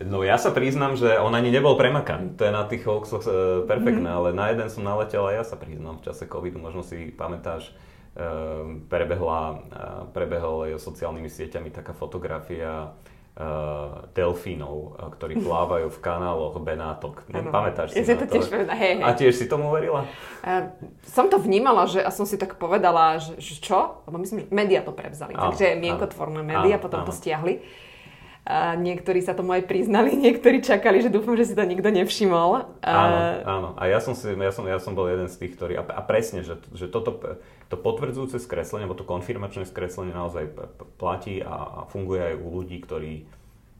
No 0.00 0.24
ja 0.24 0.40
sa 0.40 0.50
priznam, 0.50 0.96
že 0.96 1.20
on 1.20 1.36
ani 1.36 1.52
nebol 1.52 1.76
premakaný. 1.76 2.34
To 2.40 2.48
je 2.48 2.52
na 2.52 2.64
tých 2.64 2.82
hoaxoch 2.88 3.22
e, 3.28 3.32
perfektné, 3.68 4.08
mm-hmm. 4.08 4.20
ale 4.32 4.36
na 4.36 4.48
jeden 4.48 4.68
som 4.72 4.80
naletel 4.80 5.28
a 5.28 5.36
ja 5.36 5.44
sa 5.44 5.60
priznam 5.60 6.00
v 6.00 6.08
čase 6.08 6.24
covidu. 6.24 6.56
Možno 6.56 6.80
si 6.80 7.12
pamätáš, 7.12 7.70
e, 8.16 8.24
prebehla, 8.88 9.40
e, 9.52 9.84
prebehla 10.16 10.80
sociálnymi 10.80 11.28
sieťami 11.28 11.68
taká 11.68 11.92
fotografia 11.92 12.96
e, 13.36 13.46
delfínov, 14.16 14.96
e, 14.96 15.12
ktorí 15.12 15.34
plávajú 15.46 15.92
v 15.92 15.98
kanáloch 16.00 16.56
Benátok. 16.64 17.28
Pamätáš 17.28 17.92
si 17.92 18.00
ja 18.00 18.16
to? 18.16 18.24
Tiež 18.24 18.48
povedala, 18.48 18.76
hej, 18.80 18.92
hej. 18.96 19.04
A 19.04 19.10
tiež 19.12 19.34
si 19.36 19.44
tomu 19.44 19.68
uverila? 19.68 20.08
Uh, 20.40 20.72
som 21.04 21.28
to 21.28 21.36
vnímala, 21.36 21.84
že 21.84 22.00
a 22.00 22.08
som 22.08 22.24
si 22.24 22.40
tak 22.40 22.56
povedala, 22.56 23.20
že, 23.20 23.36
že 23.36 23.60
čo? 23.60 24.02
Lebo 24.08 24.16
myslím, 24.24 24.38
že 24.42 24.46
médiá 24.48 24.80
to 24.80 24.96
prevzali. 24.96 25.36
Áno, 25.36 25.52
takže 25.52 25.76
mienkotvorné 25.76 26.40
médiá 26.40 26.80
potom 26.80 27.04
áno. 27.04 27.08
to 27.08 27.14
stiahli. 27.14 27.60
A 28.42 28.74
niektorí 28.74 29.22
sa 29.22 29.38
tomu 29.38 29.54
aj 29.54 29.70
priznali, 29.70 30.18
niektorí 30.26 30.58
čakali, 30.58 30.98
že 30.98 31.14
dúfam, 31.14 31.38
že 31.38 31.46
si 31.46 31.54
to 31.54 31.62
nikto 31.62 31.94
nevšimol. 31.94 32.82
Áno, 32.82 33.18
áno. 33.46 33.68
A 33.78 33.86
ja 33.86 34.02
som, 34.02 34.18
si, 34.18 34.26
ja 34.26 34.52
som, 34.52 34.66
ja 34.66 34.82
som 34.82 34.98
bol 34.98 35.06
jeden 35.06 35.30
z 35.30 35.38
tých, 35.38 35.54
ktorí... 35.54 35.78
A, 35.78 35.86
a 35.86 36.02
presne, 36.02 36.42
že, 36.42 36.58
že 36.74 36.90
toto 36.90 37.22
to 37.70 37.76
potvrdzujúce 37.78 38.42
skreslenie, 38.42 38.84
alebo 38.84 38.98
to 38.98 39.06
konfirmačné 39.06 39.62
skreslenie 39.64 40.10
naozaj 40.10 40.50
platí 40.98 41.38
a, 41.38 41.54
a 41.54 41.80
funguje 41.86 42.20
aj 42.20 42.34
u 42.42 42.46
ľudí, 42.50 42.82
ktorí 42.82 43.30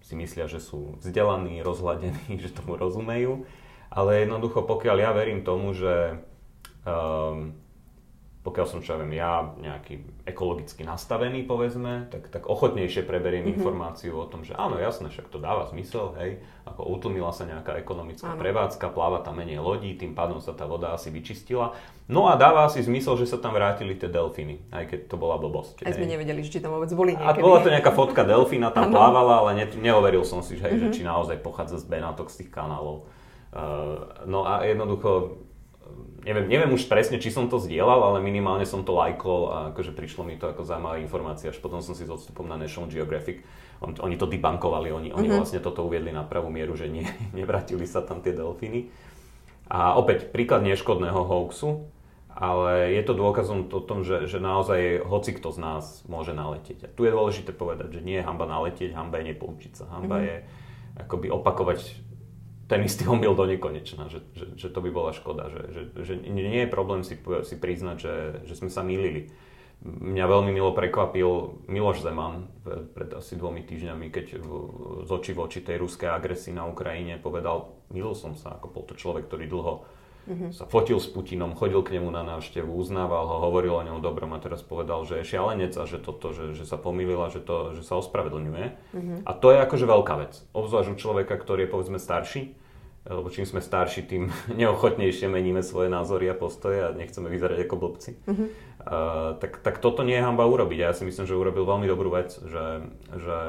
si 0.03 0.15
myslia, 0.19 0.47
že 0.47 0.63
sú 0.63 0.99
vzdelaní, 1.03 1.63
rozhľadení, 1.63 2.39
že 2.43 2.55
tomu 2.55 2.79
rozumejú. 2.79 3.43
Ale 3.93 4.25
jednoducho, 4.25 4.65
pokiaľ 4.65 4.97
ja 4.97 5.11
verím 5.13 5.45
tomu, 5.45 5.77
že 5.77 6.23
um, 6.87 7.53
pokiaľ 8.43 8.67
som, 8.67 8.83
čo 8.83 8.99
ja 8.99 8.99
viem, 8.99 9.15
ja 9.15 9.55
nejaký 9.55 10.27
ekologicky 10.27 10.83
nastavený, 10.83 11.47
povedzme, 11.47 12.11
tak, 12.11 12.27
tak 12.27 12.51
ochotnejšie 12.51 13.07
preberiem 13.07 13.47
mm-hmm. 13.47 13.55
informáciu 13.55 14.19
o 14.19 14.27
tom, 14.27 14.43
že 14.43 14.59
áno, 14.59 14.83
jasné, 14.83 15.15
však 15.15 15.31
to 15.31 15.39
dáva 15.39 15.71
zmysel, 15.71 16.11
hej, 16.19 16.43
ako 16.67 16.83
utlmila 16.91 17.31
sa 17.31 17.47
nejaká 17.47 17.79
ekonomická 17.79 18.35
áno. 18.35 18.43
prevádzka, 18.43 18.91
pláva 18.91 19.23
tam 19.23 19.39
menej 19.39 19.63
lodí, 19.63 19.95
tým 19.95 20.19
pádom 20.19 20.43
sa 20.43 20.59
tá 20.59 20.67
voda 20.67 20.91
asi 20.91 21.15
vyčistila. 21.15 21.79
No 22.11 22.27
a 22.27 22.35
dáva 22.35 22.67
asi 22.67 22.83
zmysel, 22.83 23.15
že 23.23 23.31
sa 23.31 23.39
tam 23.39 23.55
vrátili 23.55 23.95
tie 23.95 24.11
delfíny, 24.11 24.59
aj 24.75 24.91
keď 24.91 25.01
to 25.07 25.15
bola 25.15 25.39
blbosť. 25.39 25.87
Aj 25.87 25.95
sme 25.95 26.11
nevedeli, 26.11 26.43
či 26.43 26.59
tam 26.59 26.75
vôbec 26.75 26.91
boli 26.99 27.15
niekedy. 27.15 27.39
A 27.39 27.47
bola 27.47 27.63
to 27.63 27.71
nejaká 27.71 27.95
fotka 27.95 28.27
delfína, 28.27 28.75
tam 28.75 28.91
plávala, 28.91 29.47
ale 29.47 29.63
ne, 29.63 29.67
neoveril 29.71 30.27
som 30.27 30.43
si, 30.43 30.59
že, 30.59 30.67
hej, 30.67 30.83
mm-hmm. 30.83 30.91
že 30.91 30.97
či 30.99 31.07
naozaj 31.07 31.39
pochádza 31.47 31.79
z 31.79 31.87
Benátok 31.87 32.27
z 32.27 32.43
tých 32.43 32.51
kanálov. 32.51 33.07
Uh, 33.53 34.27
no 34.27 34.49
a 34.49 34.67
jednoducho 34.67 35.39
neviem, 36.23 36.47
neviem 36.47 36.73
už 36.73 36.87
presne, 36.87 37.19
či 37.19 37.35
som 37.35 37.51
to 37.51 37.59
zdieľal, 37.59 38.15
ale 38.15 38.19
minimálne 38.23 38.63
som 38.63 38.87
to 38.87 38.95
lajkol 38.95 39.41
a 39.51 39.57
akože 39.75 39.93
prišlo 39.95 40.23
mi 40.23 40.39
to 40.39 40.51
ako 40.51 40.63
zaujímavá 40.63 41.03
informácia. 41.03 41.51
Až 41.51 41.59
potom 41.59 41.83
som 41.83 41.95
si 41.99 42.07
s 42.07 42.11
odstupom 42.11 42.47
na 42.47 42.55
National 42.59 42.91
Geographic, 42.91 43.43
on, 43.83 43.99
oni 43.99 44.15
to 44.15 44.31
debankovali, 44.31 44.95
oni, 44.95 45.11
oni 45.11 45.27
uh-huh. 45.27 45.43
vlastne 45.43 45.59
toto 45.59 45.83
uviedli 45.83 46.15
na 46.15 46.23
pravú 46.23 46.49
mieru, 46.49 46.79
že 46.79 46.87
nie, 46.87 47.07
nevrátili 47.39 47.85
sa 47.85 48.01
tam 48.07 48.23
tie 48.23 48.33
delfíny. 48.33 48.89
A 49.67 49.99
opäť 49.99 50.31
príklad 50.31 50.63
neškodného 50.63 51.27
hoaxu, 51.27 51.91
ale 52.33 52.97
je 52.97 53.03
to 53.05 53.13
dôkazom 53.13 53.69
o 53.69 53.81
tom, 53.85 54.05
že, 54.07 54.25
že 54.25 54.41
naozaj 54.41 55.05
hoci 55.05 55.37
kto 55.37 55.53
z 55.53 55.59
nás 55.61 55.85
môže 56.09 56.33
naletieť. 56.33 56.89
A 56.89 56.93
tu 56.93 57.05
je 57.05 57.13
dôležité 57.13 57.53
povedať, 57.53 58.01
že 58.01 58.05
nie 58.05 58.21
je 58.21 58.25
hamba 58.25 58.49
naletieť, 58.49 58.97
hamba 58.97 59.21
je 59.21 59.35
nepoučiť 59.35 59.73
sa. 59.77 59.85
Hamba 59.93 60.17
uh-huh. 60.21 60.29
je 60.29 60.37
akoby 61.03 61.29
opakovať 61.33 61.81
ten 62.73 62.89
istý 62.89 63.05
omyl 63.05 63.37
do 63.37 63.45
nekonečna, 63.45 64.09
že, 64.09 64.25
že, 64.33 64.57
že 64.57 64.69
to 64.73 64.81
by 64.81 64.89
bola 64.89 65.13
škoda, 65.13 65.53
že, 65.53 65.63
že, 65.69 65.83
že 66.09 66.13
nie 66.25 66.65
je 66.65 66.73
problém 66.73 67.05
si, 67.05 67.21
si 67.21 67.55
priznať, 67.61 67.97
že, 68.01 68.15
že 68.49 68.55
sme 68.57 68.73
sa 68.73 68.81
mýlili. 68.81 69.29
Mňa 69.85 70.25
veľmi 70.25 70.55
milo 70.55 70.73
prekvapil 70.73 71.61
Miloš 71.69 72.07
Zeman 72.07 72.49
pred 72.95 73.11
asi 73.13 73.35
dvomi 73.37 73.67
týždňami, 73.67 74.09
keď 74.09 74.41
z 75.05 75.11
oči 75.11 75.35
v 75.35 75.43
oči 75.43 75.61
tej 75.61 75.85
ruskej 75.85 76.09
agresii 76.09 76.55
na 76.55 76.65
Ukrajine 76.71 77.21
povedal, 77.21 77.77
milil 77.91 78.15
som 78.17 78.39
sa, 78.39 78.57
ako 78.57 78.73
bol 78.73 78.85
to 78.89 78.95
človek, 78.95 79.27
ktorý 79.27 79.51
dlho 79.51 79.75
mm-hmm. 80.31 80.51
sa 80.55 80.71
fotil 80.71 81.03
s 81.03 81.11
Putinom, 81.11 81.59
chodil 81.59 81.83
k 81.83 81.99
nemu 81.99 82.15
na 82.15 82.23
návštevu, 82.23 82.71
uznával 82.71 83.27
ho, 83.27 83.37
hovoril 83.43 83.75
o 83.75 83.83
ňom 83.83 83.99
dobrom 83.99 84.31
a 84.33 84.39
teraz 84.39 84.63
povedal, 84.63 85.03
že 85.03 85.21
je 85.21 85.35
šialenec 85.35 85.75
a 85.75 85.85
že, 85.85 85.99
toto, 85.99 86.31
že, 86.31 86.55
že 86.55 86.63
sa 86.63 86.79
pomýlila, 86.79 87.35
že, 87.35 87.43
to, 87.43 87.75
že 87.75 87.83
sa 87.83 87.99
ospravedlňuje. 87.99 88.67
Mm-hmm. 88.95 89.19
A 89.27 89.31
to 89.35 89.51
je 89.51 89.59
akože 89.61 89.87
veľká 89.91 90.15
vec. 90.23 90.39
Obzvlášť 90.55 90.95
u 90.95 90.97
človeka, 90.97 91.35
ktorý 91.35 91.67
je 91.67 91.73
povedzme 91.75 91.99
starší, 91.99 92.55
lebo 93.03 93.27
čím 93.35 93.43
sme 93.43 93.59
starší, 93.59 94.07
tým 94.07 94.31
neochotnejšie 94.61 95.27
meníme 95.27 95.67
svoje 95.67 95.91
názory 95.91 96.31
a 96.31 96.39
postoje 96.39 96.87
a 96.87 96.95
nechceme 96.95 97.27
vyzerať 97.27 97.67
ako 97.67 97.75
blbci. 97.75 98.11
Uh-huh. 98.23 98.47
Uh, 98.83 99.35
tak, 99.43 99.59
tak 99.63 99.83
toto 99.83 100.07
nie 100.07 100.15
je 100.19 100.27
hamba 100.27 100.47
urobiť. 100.47 100.79
A 100.83 100.89
ja 100.91 100.95
si 100.95 101.03
myslím, 101.03 101.27
že 101.27 101.35
urobil 101.35 101.67
veľmi 101.67 101.87
dobrú 101.91 102.15
vec, 102.15 102.31
že, 102.39 102.87
že, 103.19 103.41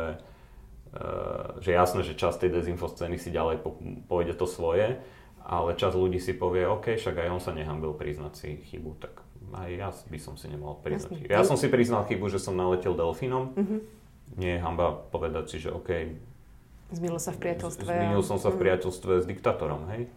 uh, 0.98 1.62
že 1.62 1.70
jasné, 1.70 2.02
že 2.02 2.18
časť 2.18 2.46
tej 2.46 2.62
dezinfoscény 2.62 3.22
si 3.22 3.30
ďalej 3.30 3.62
po, 3.62 3.78
pôjde 4.10 4.34
to 4.34 4.50
svoje, 4.50 4.98
ale 5.46 5.78
časť 5.78 5.96
ľudí 5.98 6.18
si 6.18 6.34
povie, 6.34 6.66
OK, 6.66 6.98
však 6.98 7.22
aj 7.22 7.30
on 7.30 7.42
sa 7.44 7.54
nehambil 7.54 7.94
priznať 7.94 8.34
si 8.34 8.50
chybu, 8.74 8.98
tak 8.98 9.22
aj 9.54 9.70
ja 9.70 9.90
by 9.94 10.18
som 10.18 10.34
si 10.34 10.50
nemal 10.50 10.82
priznať. 10.82 11.30
Jasne. 11.30 11.34
Ja 11.34 11.46
som 11.46 11.62
si 11.62 11.70
priznal 11.70 12.10
chybu, 12.10 12.26
že 12.26 12.42
som 12.42 12.58
naletel 12.58 12.98
delfínom. 12.98 13.54
Uh-huh. 13.54 13.80
Nie 14.34 14.58
je 14.58 14.64
hamba 14.66 14.98
povedať 15.14 15.46
si, 15.54 15.58
že 15.62 15.70
OK, 15.70 16.18
Zmýlil 16.92 17.22
sa 17.22 17.32
v 17.32 17.40
priateľstve. 17.40 17.88
Zmýlil 17.88 18.26
som 18.26 18.38
sa 18.42 18.52
v 18.52 18.58
priateľstve 18.60 19.24
s 19.24 19.26
diktátorom, 19.26 19.88
hej? 19.96 20.12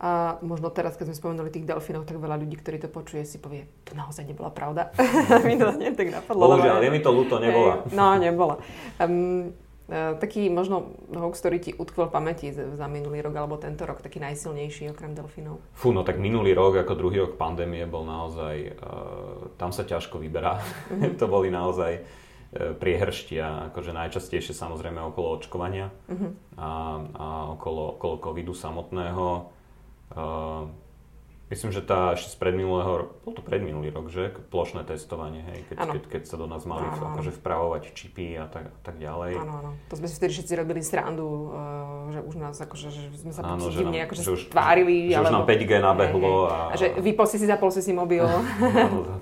A 0.00 0.40
možno 0.40 0.72
teraz, 0.72 0.96
keď 0.96 1.12
sme 1.12 1.16
spomenuli 1.20 1.52
tých 1.52 1.68
delfínov, 1.68 2.08
tak 2.08 2.16
veľa 2.16 2.40
ľudí, 2.40 2.56
ktorí 2.56 2.80
to 2.80 2.88
počuje, 2.88 3.20
si 3.28 3.36
povie, 3.36 3.68
to 3.84 3.92
naozaj 3.92 4.24
nebola 4.24 4.48
pravda. 4.48 4.96
mi 5.44 5.60
to 5.60 5.76
nie 5.76 5.92
tak 5.92 6.08
napadlo. 6.08 6.48
Bohužiaľ, 6.48 6.80
je 6.80 6.88
mi 6.88 7.04
to 7.04 7.12
ľúto, 7.12 7.36
nebola. 7.36 7.84
no, 7.92 8.16
nebola. 8.16 8.56
Um, 8.96 9.52
uh, 9.92 10.16
taký 10.16 10.48
možno 10.48 10.96
hoax, 11.12 11.44
ktorý 11.44 11.58
ti 11.60 11.76
utkvel 11.76 12.08
pamäti 12.08 12.48
za 12.48 12.86
minulý 12.88 13.20
rok 13.20 13.44
alebo 13.44 13.60
tento 13.60 13.84
rok, 13.84 14.00
taký 14.00 14.24
najsilnejší 14.24 14.88
okrem 14.88 15.12
delfínov? 15.12 15.60
Fú, 15.76 15.92
no 15.92 16.00
tak 16.00 16.16
minulý 16.16 16.56
rok, 16.56 16.80
ako 16.80 16.96
druhý 16.96 17.20
rok 17.20 17.36
pandémie, 17.36 17.84
bol 17.84 18.08
naozaj, 18.08 18.80
uh, 18.80 19.52
tam 19.60 19.68
sa 19.68 19.84
ťažko 19.84 20.16
vyberá. 20.16 20.64
Mm-hmm. 20.96 21.12
to 21.20 21.28
boli 21.28 21.52
naozaj 21.52 22.00
priehrštia, 22.50 23.70
akože 23.70 23.94
najčastejšie 23.94 24.50
samozrejme 24.50 24.98
okolo 25.14 25.38
očkovania 25.38 25.94
uh-huh. 26.10 26.30
a, 26.58 26.70
a 27.14 27.26
okolo, 27.54 27.94
okolo 27.94 28.18
covidu 28.18 28.50
samotného. 28.50 29.26
Uh, 30.10 30.66
Myslím, 31.50 31.74
že 31.74 31.82
tá 31.82 32.14
ešte 32.14 32.30
z 32.30 32.38
predminulého, 32.38 33.10
bol 33.26 33.34
to 33.34 33.42
predminulý 33.42 33.90
rok, 33.90 34.06
že? 34.06 34.30
Plošné 34.54 34.86
testovanie, 34.86 35.42
hej, 35.50 35.66
keď, 35.66 35.76
keď, 35.98 36.02
keď 36.06 36.22
sa 36.30 36.38
do 36.38 36.46
nás 36.46 36.62
mali 36.62 36.86
ano, 36.86 37.10
akože 37.10 37.34
vpravovať 37.42 37.90
čipy 37.90 38.38
a 38.38 38.46
tak, 38.46 38.70
a 38.70 38.80
tak 38.86 39.02
ďalej. 39.02 39.34
Áno, 39.34 39.52
áno. 39.58 39.70
To 39.90 39.98
sme 39.98 40.06
si 40.06 40.14
vtedy 40.14 40.30
všetci 40.38 40.54
robili 40.54 40.78
srandu, 40.78 41.50
uh, 41.50 42.06
že 42.14 42.22
už 42.22 42.34
nás 42.38 42.54
akože, 42.54 42.94
že 42.94 43.02
sme 43.18 43.34
sa 43.34 43.42
áno, 43.42 43.66
že 43.66 43.82
divne 43.82 43.98
akože 44.06 44.22
že 44.22 44.30
už, 44.30 44.42
tvárili. 44.54 45.10
Že 45.10 45.18
alebo, 45.18 45.26
už 45.26 45.34
nám 45.34 45.46
5G 45.50 45.72
nabehlo. 45.82 46.30
Hej, 46.30 46.38
hej. 46.38 46.54
A, 46.54 46.58
a, 46.70 46.74
že 46.78 46.86
vypol 47.02 47.26
si 47.26 47.36
si, 47.42 47.46
zapol 47.50 47.70
si 47.74 47.82
si 47.82 47.90
mobil. 47.90 48.22
áno, 48.30 49.18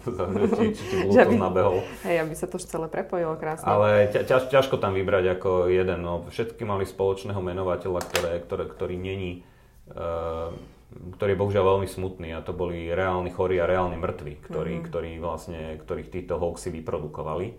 či, 0.53 0.77
či 1.09 1.37
nabehol. 1.49 1.81
Hej, 2.05 2.29
aby 2.29 2.35
sa 2.37 2.45
to 2.45 2.61
celé 2.61 2.93
prepojilo 2.93 3.41
krásne. 3.41 3.64
Ale 3.64 4.05
ťaž, 4.12 4.53
ťažko 4.53 4.77
tam 4.77 4.93
vybrať 4.93 5.41
ako 5.41 5.73
jeden. 5.73 6.05
No, 6.05 6.29
všetky 6.29 6.61
mali 6.69 6.85
spoločného 6.85 7.41
menovateľa, 7.41 8.01
ktoré, 8.05 8.33
ktoré, 8.45 8.64
ktorý 8.69 8.97
není 9.01 9.49
uh, 9.97 10.53
ktorý 10.88 11.37
je 11.37 11.40
bohužiaľ 11.40 11.64
veľmi 11.77 11.88
smutný 11.88 12.29
a 12.33 12.40
to 12.40 12.57
boli 12.57 12.88
reálni 12.88 13.29
chorí 13.29 13.61
a 13.61 13.68
reálni 13.68 14.01
mŕtvi, 14.01 14.40
ktorí, 14.40 14.81
mm-hmm. 14.81 14.88
ktorí 14.88 15.11
vlastne, 15.20 15.61
ktorých 15.77 16.09
títo 16.09 16.40
hoaxy 16.40 16.72
vyprodukovali. 16.72 17.53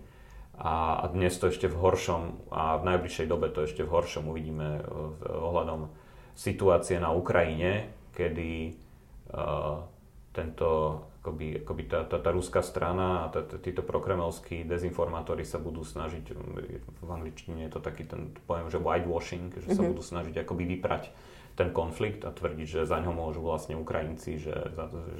A, 0.60 1.00
a 1.00 1.04
dnes 1.08 1.32
to 1.40 1.48
ešte 1.48 1.70
v 1.70 1.78
horšom, 1.78 2.52
a 2.52 2.76
v 2.76 2.84
najbližšej 2.90 3.26
dobe 3.30 3.48
to 3.48 3.64
ešte 3.64 3.86
v 3.86 3.92
horšom 3.96 4.28
uvidíme 4.28 4.82
v, 4.82 5.20
ohľadom 5.24 5.88
situácie 6.36 7.00
na 7.00 7.14
Ukrajine, 7.16 7.96
kedy 8.12 8.76
uh, 9.32 9.88
tento, 10.36 10.68
akoby, 11.22 11.64
akoby 11.64 11.82
tá, 11.88 12.04
tá, 12.04 12.20
tá 12.20 12.30
ruská 12.34 12.60
strana 12.60 13.24
a 13.24 13.26
tá, 13.32 13.40
tá, 13.40 13.56
títo 13.56 13.80
prokremelskí 13.80 14.68
dezinformátori 14.68 15.48
sa 15.48 15.56
budú 15.56 15.80
snažiť, 15.80 16.24
v 17.00 17.08
angličtine 17.08 17.64
je 17.64 17.72
to 17.72 17.80
taký 17.80 18.04
ten 18.04 18.36
pojem, 18.44 18.68
že 18.68 18.76
whitewashing, 18.82 19.54
že 19.56 19.64
mm-hmm. 19.64 19.76
sa 19.78 19.82
mhm. 19.86 19.88
budú 19.96 20.02
snažiť 20.04 20.34
akoby 20.44 20.64
vyprať 20.76 21.14
ten 21.60 21.76
konflikt 21.76 22.24
a 22.24 22.32
tvrdiť, 22.32 22.64
že 22.64 22.80
za 22.88 22.96
ňo 23.04 23.12
môžu 23.12 23.44
vlastne 23.44 23.76
Ukrajinci, 23.76 24.40
že, 24.40 24.72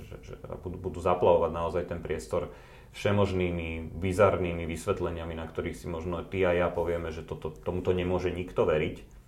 že, 0.08 0.16
že 0.24 0.34
budú, 0.64 0.80
budú 0.80 0.98
zaplavovať 1.04 1.50
naozaj 1.52 1.84
ten 1.92 2.00
priestor 2.00 2.48
všemožnými 2.96 3.92
bizarnými 3.92 4.64
vysvetleniami, 4.64 5.36
na 5.36 5.44
ktorých 5.44 5.76
si 5.76 5.86
možno 5.86 6.24
ty 6.24 6.42
a 6.48 6.56
ja 6.56 6.72
povieme, 6.72 7.12
že 7.12 7.22
toto, 7.22 7.52
tomuto 7.52 7.92
nemôže 7.92 8.32
nikto 8.32 8.64
veriť. 8.64 9.20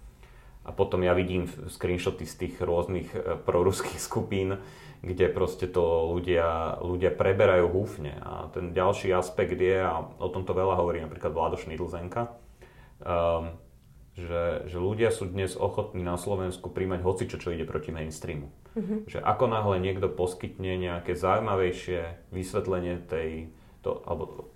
A 0.62 0.70
potom 0.72 1.05
ja 1.05 1.12
vidím 1.12 1.51
screenshoty 1.51 2.25
z 2.25 2.35
tých 2.38 2.55
rôznych 2.62 3.11
e, 3.12 3.37
proruských 3.44 3.98
skupín, 3.98 4.62
kde 5.03 5.27
proste 5.29 5.66
to 5.66 6.14
ľudia, 6.14 6.79
ľudia 6.79 7.11
preberajú 7.11 7.66
húfne. 7.66 8.14
A 8.22 8.46
ten 8.55 8.70
ďalší 8.70 9.11
aspekt 9.11 9.59
je, 9.59 9.83
a 9.83 10.01
o 10.01 10.29
tomto 10.31 10.55
veľa 10.55 10.79
hovorí 10.79 11.03
napríklad 11.03 11.35
Vlado 11.35 11.59
Šnidlzenka, 11.59 12.31
um, 13.03 13.59
že, 14.12 14.68
že 14.68 14.77
ľudia 14.77 15.09
sú 15.09 15.25
dnes 15.25 15.57
ochotní 15.57 16.05
na 16.05 16.20
Slovensku 16.20 16.68
príjmať 16.68 17.01
hocičo, 17.01 17.40
čo 17.40 17.48
ide 17.57 17.64
proti 17.64 17.96
mainstreamu. 17.96 18.53
Mm-hmm. 18.77 18.98
Že 19.09 19.18
ako 19.25 19.44
náhle 19.48 19.77
niekto 19.81 20.12
poskytne 20.12 20.77
nejaké 20.77 21.16
zaujímavejšie 21.16 22.29
vysvetlenie 22.29 23.01
tej, 23.09 23.48
to, 23.81 24.05
alebo 24.05 24.53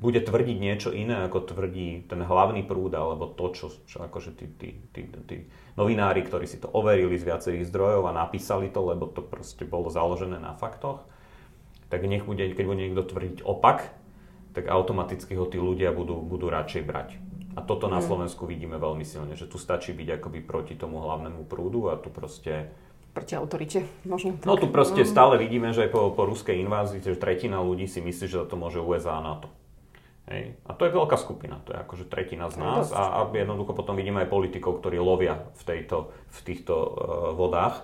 bude 0.00 0.18
tvrdiť 0.24 0.58
niečo 0.58 0.90
iné, 0.90 1.28
ako 1.28 1.54
tvrdí 1.54 2.08
ten 2.08 2.24
hlavný 2.24 2.64
prúd, 2.64 2.90
alebo 2.96 3.30
to, 3.30 3.46
čo, 3.52 3.66
čo 3.84 4.00
akože 4.00 4.32
tí, 4.32 4.46
tí, 4.58 4.68
tí, 4.90 5.02
tí 5.28 5.36
novinári, 5.76 6.24
ktorí 6.24 6.48
si 6.48 6.56
to 6.56 6.72
overili 6.72 7.20
z 7.20 7.28
viacerých 7.28 7.68
zdrojov 7.68 8.08
a 8.08 8.16
napísali 8.16 8.72
to, 8.72 8.80
lebo 8.80 9.06
to 9.12 9.20
proste 9.20 9.62
bolo 9.68 9.92
založené 9.92 10.40
na 10.40 10.56
faktoch, 10.56 11.04
tak 11.92 12.00
nech 12.08 12.24
bude, 12.24 12.42
keď 12.56 12.64
bude 12.64 12.80
niekto 12.80 13.04
tvrdiť 13.06 13.44
opak, 13.44 13.92
tak 14.56 14.66
automaticky 14.66 15.36
ho 15.36 15.46
tí 15.46 15.60
ľudia 15.60 15.94
budú, 15.94 16.18
budú 16.24 16.50
radšej 16.50 16.82
brať. 16.82 17.29
A 17.58 17.60
toto 17.66 17.90
na 17.90 17.98
mhm. 17.98 18.06
Slovensku 18.06 18.46
vidíme 18.46 18.78
veľmi 18.78 19.02
silne, 19.02 19.34
že 19.34 19.50
tu 19.50 19.58
stačí 19.58 19.90
byť 19.90 20.22
akoby 20.22 20.40
proti 20.44 20.74
tomu 20.78 21.02
hlavnému 21.02 21.46
prúdu 21.50 21.90
a 21.90 21.98
tu 21.98 22.12
proste... 22.12 22.70
Proti 23.10 23.34
autorite, 23.34 23.90
možno. 24.06 24.38
Tak. 24.38 24.46
No 24.46 24.54
tu 24.54 24.70
proste 24.70 25.02
mm. 25.02 25.10
stále 25.10 25.34
vidíme, 25.34 25.74
že 25.74 25.82
aj 25.82 25.90
po, 25.90 26.14
po 26.14 26.30
ruskej 26.30 26.62
invázii, 26.62 27.02
že 27.02 27.18
tretina 27.18 27.58
ľudí 27.58 27.90
si 27.90 27.98
myslí, 27.98 28.26
že 28.30 28.46
to 28.46 28.54
môže 28.54 28.78
USA 28.78 29.18
a 29.18 29.24
NATO. 29.26 29.50
Hej. 30.30 30.54
A 30.62 30.78
to 30.78 30.86
je 30.86 30.94
veľká 30.94 31.18
skupina, 31.18 31.58
to 31.66 31.74
je 31.74 31.78
akože 31.82 32.06
tretina 32.06 32.46
z 32.54 32.62
nás 32.62 32.94
a, 32.94 33.18
a 33.18 33.26
jednoducho 33.34 33.74
potom 33.74 33.98
vidíme 33.98 34.22
aj 34.22 34.30
politikov, 34.30 34.78
ktorí 34.78 35.02
lovia 35.02 35.42
v, 35.58 35.62
tejto, 35.66 36.14
v 36.30 36.38
týchto 36.46 36.74
uh, 36.78 36.86
vodách 37.34 37.82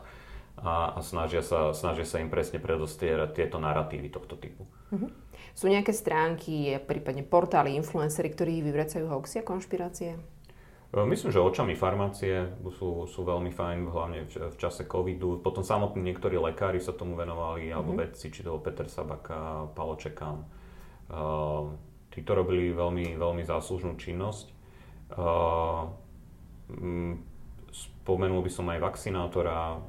a, 0.57 0.97
a 0.97 1.01
snažia, 1.05 1.45
sa, 1.45 1.77
snažia 1.77 2.09
sa 2.09 2.21
im 2.21 2.33
presne 2.33 2.57
predostierať 2.57 3.37
tieto 3.37 3.61
narratívy 3.61 4.09
tohto 4.09 4.41
typu. 4.41 4.65
Mm-hmm. 4.93 5.11
Sú 5.57 5.73
nejaké 5.73 5.93
stránky, 5.93 6.77
prípadne 6.85 7.25
portály, 7.25 7.77
influencery, 7.81 8.29
ktorí 8.33 8.61
vyvracajú 8.61 9.09
hoaxy 9.09 9.41
a 9.41 9.49
konšpirácie? 9.49 10.17
Myslím, 10.97 11.29
že 11.35 11.45
očami 11.45 11.77
farmácie 11.77 12.57
sú, 12.77 13.05
sú 13.05 13.21
veľmi 13.27 13.53
fajn, 13.53 13.79
hlavne 13.91 14.21
v, 14.33 14.49
v 14.49 14.57
čase 14.57 14.89
covidu. 14.89 15.41
Potom 15.45 15.61
samotní 15.61 16.01
niektorí 16.01 16.41
lekári 16.41 16.81
sa 16.81 16.97
tomu 16.97 17.19
venovali, 17.19 17.69
alebo 17.69 17.93
mm-hmm. 17.93 18.17
vedci, 18.17 18.33
či 18.33 18.41
to 18.41 18.57
Peter 18.63 18.89
Sabaka, 18.89 19.69
Palo 19.77 19.97
Čekán. 20.01 20.47
Uh, 21.11 21.75
títo 22.09 22.33
robili 22.33 22.73
veľmi, 22.73 23.19
veľmi 23.19 23.43
záslužnú 23.45 24.01
činnosť. 24.01 24.47
Uh, 25.13 25.93
spomenul 27.77 28.41
by 28.41 28.51
som 28.53 28.67
aj 28.73 28.81
vakcinátora, 28.81 29.83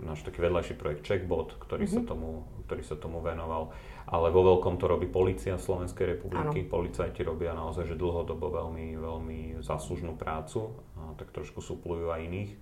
náš 0.00 0.24
taký 0.24 0.40
vedľajší 0.40 0.74
projekt 0.80 1.04
Checkbot, 1.04 1.60
ktorý, 1.60 1.84
mm-hmm. 1.84 2.06
sa 2.06 2.08
tomu, 2.08 2.48
ktorý 2.64 2.82
sa 2.82 2.96
tomu 2.96 3.20
venoval 3.20 3.76
ale 4.06 4.30
vo 4.30 4.42
veľkom 4.54 4.78
to 4.78 4.86
robí 4.86 5.10
policia 5.10 5.58
Slovenskej 5.58 6.16
republiky. 6.16 6.62
Ano. 6.62 6.70
Policajti 6.70 7.26
robia 7.26 7.50
naozaj 7.50 7.90
že 7.90 7.98
dlhodobo 7.98 8.54
veľmi, 8.54 8.94
veľmi 8.94 9.38
záslužnú 9.66 10.14
prácu, 10.14 10.78
a 10.94 11.18
tak 11.18 11.34
trošku 11.34 11.58
súplujú 11.58 12.14
aj 12.14 12.22
iných. 12.22 12.52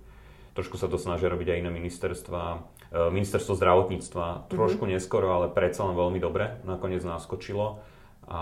Trošku 0.57 0.79
sa 0.81 0.89
to 0.89 0.97
snažia 0.97 1.29
robiť 1.29 1.53
aj 1.53 1.59
iné 1.61 1.69
ministerstva. 1.69 2.41
E, 2.49 2.57
ministerstvo 3.13 3.53
zdravotníctva 3.53 4.25
mm-hmm. 4.25 4.49
trošku 4.49 4.89
neskoro, 4.89 5.37
ale 5.37 5.53
predsa 5.53 5.85
len 5.85 5.93
veľmi 5.93 6.17
dobre 6.17 6.57
nakoniec 6.65 7.05
naskočilo. 7.05 7.83
A 8.25 8.41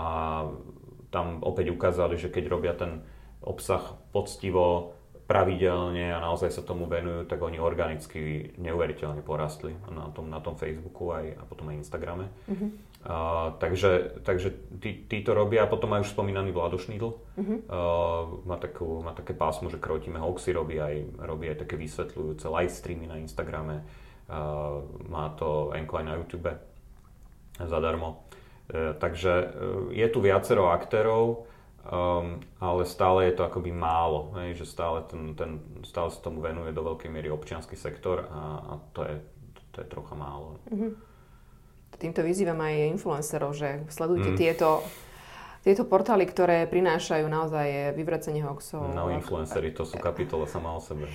tam 1.12 1.44
opäť 1.44 1.76
ukázali, 1.76 2.16
že 2.16 2.32
keď 2.32 2.44
robia 2.48 2.72
ten 2.72 3.04
obsah 3.44 4.00
poctivo, 4.16 4.93
pravidelne 5.24 6.12
a 6.12 6.20
naozaj 6.20 6.52
sa 6.52 6.60
tomu 6.60 6.84
venujú, 6.84 7.24
tak 7.24 7.40
oni 7.40 7.56
organicky 7.56 8.52
neuveriteľne 8.60 9.24
porastli 9.24 9.72
na 9.88 10.12
tom, 10.12 10.28
na 10.28 10.40
tom 10.44 10.54
Facebooku 10.60 11.16
aj, 11.16 11.40
a 11.40 11.42
potom 11.48 11.72
aj 11.72 11.80
Instagrame. 11.80 12.28
Mm-hmm. 12.44 12.70
Uh, 13.04 13.52
takže 13.60 14.24
takže 14.24 14.80
tí, 14.80 15.04
tí 15.04 15.20
to 15.20 15.36
robia 15.36 15.68
a 15.68 15.68
potom 15.68 15.92
aj 15.92 16.08
už 16.08 16.16
spomínaný 16.16 16.56
Vlado 16.56 16.80
Šnýdl. 16.80 17.12
Uh-huh. 17.12 17.56
Uh, 17.68 18.40
má, 18.48 18.56
takú, 18.56 19.04
má 19.04 19.12
také 19.12 19.36
pásmo, 19.36 19.68
že 19.68 19.76
krotíme 19.76 20.16
hoaxy, 20.16 20.56
robí 20.56 20.80
aj, 20.80 21.20
robí 21.20 21.52
aj 21.52 21.68
také 21.68 21.76
vysvetľujúce 21.76 22.48
live 22.48 22.72
streamy 22.72 23.04
na 23.04 23.20
Instagrame. 23.20 23.84
Uh, 24.24 24.88
má 25.04 25.28
to 25.36 25.76
Enko 25.76 26.00
aj 26.00 26.04
na 26.08 26.16
YouTube 26.16 26.48
zadarmo. 27.60 28.24
Uh, 28.72 28.96
takže 28.96 29.52
uh, 29.52 29.92
je 29.92 30.06
tu 30.08 30.24
viacero 30.24 30.72
aktérov, 30.72 31.44
um, 31.88 32.40
ale 32.60 32.82
stále 32.84 33.28
je 33.28 33.38
to 33.38 33.42
akoby 33.44 33.72
málo. 33.72 34.32
Hej, 34.40 34.64
že 34.64 34.66
stále, 34.68 35.04
ten, 35.08 35.36
ten, 35.36 35.60
stále 35.84 36.08
sa 36.12 36.20
tomu 36.20 36.40
venuje 36.40 36.72
do 36.72 36.82
veľkej 36.84 37.10
miery 37.12 37.28
občianský 37.28 37.76
sektor 37.76 38.28
a, 38.28 38.42
a 38.64 38.72
to, 38.92 39.00
je, 39.04 39.16
to 39.72 39.76
je 39.82 39.86
trocha 39.88 40.14
málo. 40.16 40.60
Uh-huh 40.68 40.94
týmto 41.98 42.20
vyzývam 42.20 42.58
aj 42.60 42.74
influencerov, 42.98 43.54
že 43.54 43.86
sledujte 43.88 44.34
mm. 44.34 44.38
tieto 44.38 44.82
tieto 45.64 45.88
portály, 45.88 46.28
ktoré 46.28 46.68
prinášajú 46.68 47.24
naozaj 47.24 47.96
vyvracenie 47.96 48.44
hoaxov. 48.44 48.84
No, 48.92 49.08
influencery, 49.08 49.72
to 49.72 49.88
sú 49.88 49.96
kapitola 49.96 50.44
sama 50.44 50.76
o 50.76 50.80
sebe. 50.84 51.08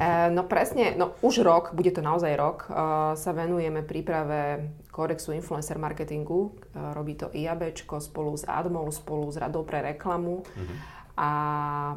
E, 0.00 0.30
no 0.32 0.48
presne, 0.48 0.96
no 0.96 1.12
už 1.20 1.44
rok, 1.44 1.76
bude 1.76 1.92
to 1.92 2.00
naozaj 2.00 2.32
rok, 2.36 2.58
e, 2.64 2.72
sa 3.16 3.30
venujeme 3.36 3.84
príprave 3.84 4.72
kódexu 4.88 5.36
influencer 5.36 5.76
marketingu. 5.76 6.52
E, 6.72 6.80
robí 6.96 7.16
to 7.16 7.28
IABčko 7.28 8.00
spolu 8.00 8.32
s 8.36 8.48
ADMou, 8.48 8.88
spolu 8.88 9.28
s 9.28 9.36
Radou 9.36 9.64
pre 9.64 9.82
reklamu. 9.82 10.42
Mm-hmm 10.42 11.00
a 11.12 11.92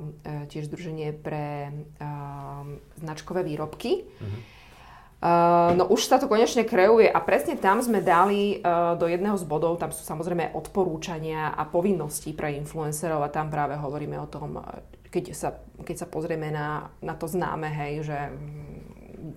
tiež 0.51 0.67
Združenie 0.67 1.15
pre 1.15 1.71
značkové 2.99 3.47
výrobky. 3.47 4.03
Mm-hmm. 4.03 4.41
Uh, 5.15 5.73
no 5.73 5.89
už 5.89 6.05
sa 6.05 6.19
to 6.19 6.27
konečne 6.29 6.67
kreuje 6.67 7.07
a 7.09 7.17
presne 7.23 7.55
tam 7.57 7.79
sme 7.81 8.03
dali 8.03 8.59
uh, 8.59 8.93
do 8.93 9.09
jedného 9.09 9.33
z 9.39 9.47
bodov, 9.47 9.79
tam 9.79 9.89
sú 9.89 10.03
samozrejme 10.05 10.53
odporúčania 10.53 11.55
a 11.55 11.65
povinnosti 11.65 12.35
pre 12.35 12.53
influencerov 12.59 13.23
a 13.23 13.33
tam 13.33 13.49
práve 13.49 13.73
hovoríme 13.79 14.19
o 14.21 14.27
tom, 14.29 14.61
keď 15.15 15.31
sa, 15.31 15.55
keď 15.87 15.95
sa 16.03 16.07
pozrieme 16.11 16.51
na, 16.51 16.91
na 16.99 17.15
to 17.15 17.31
známe, 17.31 17.71
hej, 17.71 18.03
že 18.03 18.19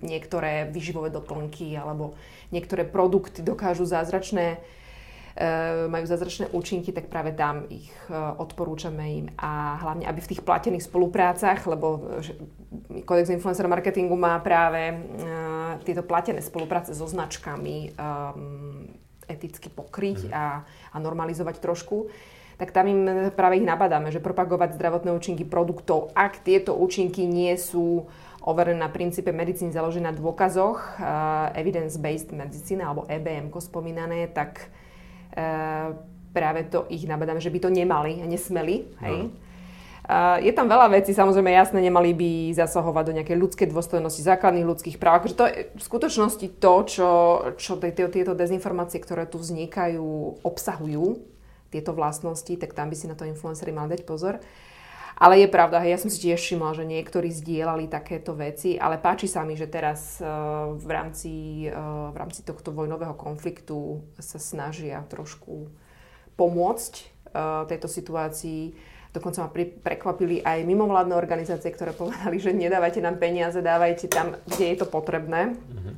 niektoré 0.03 0.67
vyživové 0.67 1.07
doplnky 1.07 1.79
alebo 1.79 2.19
niektoré 2.51 2.83
produkty 2.83 3.39
dokážu 3.39 3.87
zázračné 3.87 4.59
Eh, 5.39 5.87
majú 5.87 6.03
zázračné 6.03 6.51
účinky, 6.51 6.91
tak 6.91 7.07
práve 7.07 7.31
tam 7.31 7.63
ich 7.71 7.87
eh, 8.11 8.13
odporúčame 8.17 9.23
im 9.23 9.25
a 9.39 9.79
hlavne, 9.79 10.03
aby 10.03 10.19
v 10.19 10.35
tých 10.35 10.43
platených 10.43 10.83
spoluprácach, 10.83 11.63
lebo 11.63 12.19
Kodex 13.07 13.31
influencer 13.31 13.63
marketingu 13.71 14.19
má 14.19 14.35
práve 14.43 14.99
tieto 15.87 16.03
platené 16.03 16.43
spolupráce 16.43 16.91
so 16.91 17.07
značkami 17.07 17.95
eticky 19.29 19.71
pokryť 19.71 20.27
mhm. 20.27 20.31
a, 20.35 20.45
a 20.91 20.97
normalizovať 20.99 21.63
trošku 21.63 22.11
tak 22.59 22.75
tam 22.75 22.91
im 22.91 23.31
práve 23.31 23.57
ich 23.57 23.65
nabadáme, 23.65 24.11
že 24.11 24.19
propagovať 24.19 24.75
zdravotné 24.75 25.15
účinky 25.15 25.47
produktov, 25.47 26.11
ak 26.11 26.43
tieto 26.43 26.75
účinky 26.75 27.23
nie 27.23 27.55
sú 27.55 28.11
overené 28.43 28.83
na 28.83 28.91
princípe 28.91 29.31
medicíny 29.31 29.71
založené 29.71 30.11
na 30.11 30.15
dôkazoch, 30.15 30.99
uh, 30.99 31.55
evidence-based 31.55 32.35
medicína 32.35 32.91
alebo 32.91 33.07
EBM 33.07 33.47
spomínané, 33.55 34.27
tak 34.31 34.67
Eh, 35.29 35.87
práve 36.33 36.65
to 36.69 36.85
ich 36.89 37.05
nabadáme, 37.05 37.41
že 37.41 37.53
by 37.53 37.59
to 37.61 37.69
nemali 37.69 38.21
a 38.21 38.25
nesmeli. 38.25 38.85
Hej? 39.01 39.29
No. 39.29 39.47
Uh, 40.09 40.41
je 40.41 40.49
tam 40.57 40.65
veľa 40.65 40.89
vecí, 40.89 41.13
samozrejme 41.13 41.53
jasné, 41.53 41.85
nemali 41.85 42.17
by 42.17 42.57
zasahovať 42.57 43.03
do 43.05 43.15
nejakej 43.21 43.37
ľudskej 43.37 43.67
dôstojnosti, 43.69 44.25
základných 44.25 44.65
ľudských 44.65 44.97
práv. 44.97 45.21
Akože 45.21 45.37
to 45.37 45.45
je 45.45 45.69
v 45.69 45.83
skutočnosti 45.85 46.47
to, 46.57 46.73
čo, 46.89 47.09
čo 47.61 47.77
tieto, 47.77 48.09
tieto 48.09 48.33
dezinformácie, 48.33 48.97
ktoré 49.05 49.29
tu 49.29 49.37
vznikajú, 49.37 50.41
obsahujú, 50.41 51.21
tieto 51.69 51.93
vlastnosti, 51.93 52.51
tak 52.57 52.73
tam 52.73 52.89
by 52.89 52.95
si 52.97 53.05
na 53.05 53.15
to 53.15 53.25
influenceri 53.25 53.69
mali 53.73 53.93
dať 53.93 54.01
pozor. 54.05 54.41
Ale 55.19 55.35
je 55.43 55.51
pravda, 55.51 55.83
ja 55.83 55.99
som 55.99 56.07
si 56.07 56.31
tiež 56.31 56.39
všimla, 56.39 56.79
že 56.79 56.87
niektorí 56.87 57.27
zdieľali 57.27 57.91
takéto 57.91 58.31
veci, 58.39 58.79
ale 58.79 58.95
páči 58.95 59.27
sa 59.27 59.43
mi, 59.43 59.59
že 59.59 59.67
teraz 59.67 60.23
uh, 60.23 60.71
v, 60.79 60.89
rámci, 60.95 61.31
uh, 61.67 62.07
v 62.15 62.17
rámci 62.17 62.39
tohto 62.47 62.71
vojnového 62.71 63.11
konfliktu 63.19 63.99
sa 64.15 64.39
snažia 64.39 65.03
trošku 65.11 65.67
pomôcť 66.39 66.93
uh, 67.35 67.67
tejto 67.67 67.91
situácii. 67.91 68.71
Dokonca 69.11 69.43
ma 69.43 69.51
prekvapili 69.83 70.39
aj 70.39 70.63
mimovládne 70.63 71.11
organizácie, 71.19 71.67
ktoré 71.67 71.91
povedali, 71.91 72.39
že 72.39 72.55
nedávajte 72.55 73.03
nám 73.03 73.19
peniaze, 73.19 73.59
dávajte 73.59 74.07
tam, 74.07 74.39
kde 74.47 74.71
je 74.71 74.77
to 74.79 74.87
potrebné. 74.87 75.51
Mm-hmm. 75.51 75.93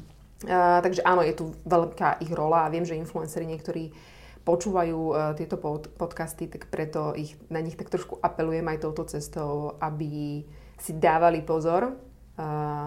Uh, 0.49 0.81
takže 0.81 1.05
áno, 1.05 1.21
je 1.21 1.37
tu 1.37 1.53
veľká 1.69 2.25
ich 2.25 2.33
rola 2.33 2.65
a 2.65 2.71
viem, 2.73 2.89
že 2.89 2.97
influenceri 2.97 3.45
niektorí 3.45 3.93
počúvajú 4.41 4.99
uh, 5.11 5.15
tieto 5.37 5.57
pod, 5.57 5.89
podcasty, 5.95 6.49
tak 6.49 6.67
preto 6.73 7.13
ich, 7.13 7.37
na 7.47 7.61
nich 7.61 7.77
tak 7.77 7.93
trošku 7.93 8.17
apelujem 8.19 8.65
aj 8.65 8.81
touto 8.81 9.03
cestou, 9.05 9.77
aby 9.77 10.43
si 10.81 10.91
dávali 10.97 11.45
pozor 11.45 11.93
uh, 11.93 11.93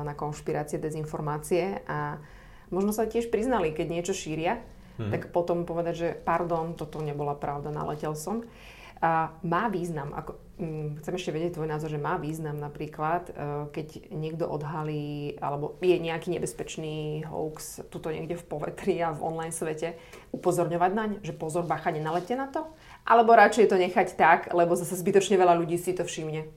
na 0.02 0.14
konšpirácie, 0.18 0.82
dezinformácie 0.82 1.86
a 1.86 2.18
možno 2.74 2.90
sa 2.90 3.06
tiež 3.06 3.30
priznali, 3.30 3.70
keď 3.70 3.86
niečo 3.86 4.14
šíria, 4.16 4.58
hmm. 4.98 5.10
tak 5.14 5.22
potom 5.30 5.62
povedať, 5.62 5.94
že 5.94 6.08
pardon, 6.18 6.74
toto 6.74 6.98
nebola 6.98 7.38
pravda, 7.38 7.70
naletel 7.70 8.18
som. 8.18 8.42
A 9.04 9.36
má 9.44 9.68
význam, 9.68 10.16
ako, 10.16 10.40
hm, 10.56 11.04
chcem 11.04 11.12
ešte 11.12 11.34
vedieť 11.36 11.60
tvoj 11.60 11.68
názor, 11.68 11.92
že 11.92 12.00
má 12.00 12.16
význam 12.16 12.56
napríklad, 12.56 13.28
uh, 13.28 13.68
keď 13.68 14.08
niekto 14.08 14.48
odhalí, 14.48 15.36
alebo 15.44 15.76
je 15.84 16.00
nejaký 16.00 16.32
nebezpečný 16.32 17.28
hoax 17.28 17.84
tuto 17.92 18.08
niekde 18.08 18.40
v 18.40 18.48
povetri 18.48 18.96
a 19.04 19.12
v 19.12 19.20
online 19.20 19.52
svete, 19.52 20.00
upozorňovať 20.32 20.90
naň, 20.96 21.10
že 21.20 21.36
pozor, 21.36 21.68
bacha, 21.68 21.92
nenalete 21.92 22.32
na 22.32 22.48
to? 22.48 22.64
Alebo 23.04 23.36
radšej 23.36 23.68
to 23.68 23.76
nechať 23.76 24.16
tak, 24.16 24.56
lebo 24.56 24.72
zase 24.72 24.96
zbytočne 24.96 25.36
veľa 25.36 25.52
ľudí 25.60 25.76
si 25.76 25.92
to 25.92 26.08
všimne? 26.08 26.48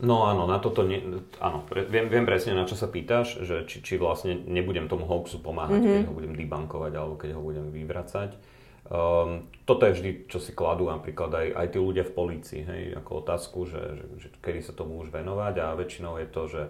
No 0.00 0.28
áno, 0.28 0.48
na 0.48 0.56
toto, 0.60 0.80
ne, 0.80 1.24
áno, 1.40 1.64
viem, 1.68 2.08
viem 2.08 2.24
presne, 2.24 2.56
na 2.56 2.64
čo 2.64 2.76
sa 2.76 2.88
pýtaš, 2.88 3.44
že 3.44 3.68
či, 3.68 3.84
či 3.84 4.00
vlastne 4.00 4.32
nebudem 4.32 4.88
tomu 4.88 5.04
hoaxu 5.04 5.40
pomáhať, 5.44 5.80
mm-hmm. 5.80 5.96
keď 6.00 6.08
ho 6.08 6.16
budem 6.16 6.34
debankovať 6.36 6.92
alebo 6.96 7.14
keď 7.20 7.30
ho 7.36 7.40
budem 7.44 7.68
vyvracať. 7.68 8.55
Um, 8.86 9.50
toto 9.66 9.82
je 9.82 9.98
vždy, 9.98 10.10
čo 10.30 10.38
si 10.38 10.54
kladú 10.54 10.86
napríklad 10.86 11.34
aj, 11.34 11.46
aj 11.58 11.66
tí 11.74 11.78
ľudia 11.82 12.06
v 12.06 12.14
polícii, 12.14 12.62
hej, 12.62 12.82
ako 12.94 13.10
otázku, 13.26 13.66
že, 13.66 13.82
že, 13.98 14.04
že 14.22 14.28
kedy 14.38 14.62
sa 14.62 14.70
tomu 14.78 15.02
už 15.02 15.10
venovať 15.10 15.54
a 15.58 15.74
väčšinou 15.74 16.22
je 16.22 16.28
to, 16.30 16.42
že 16.46 16.62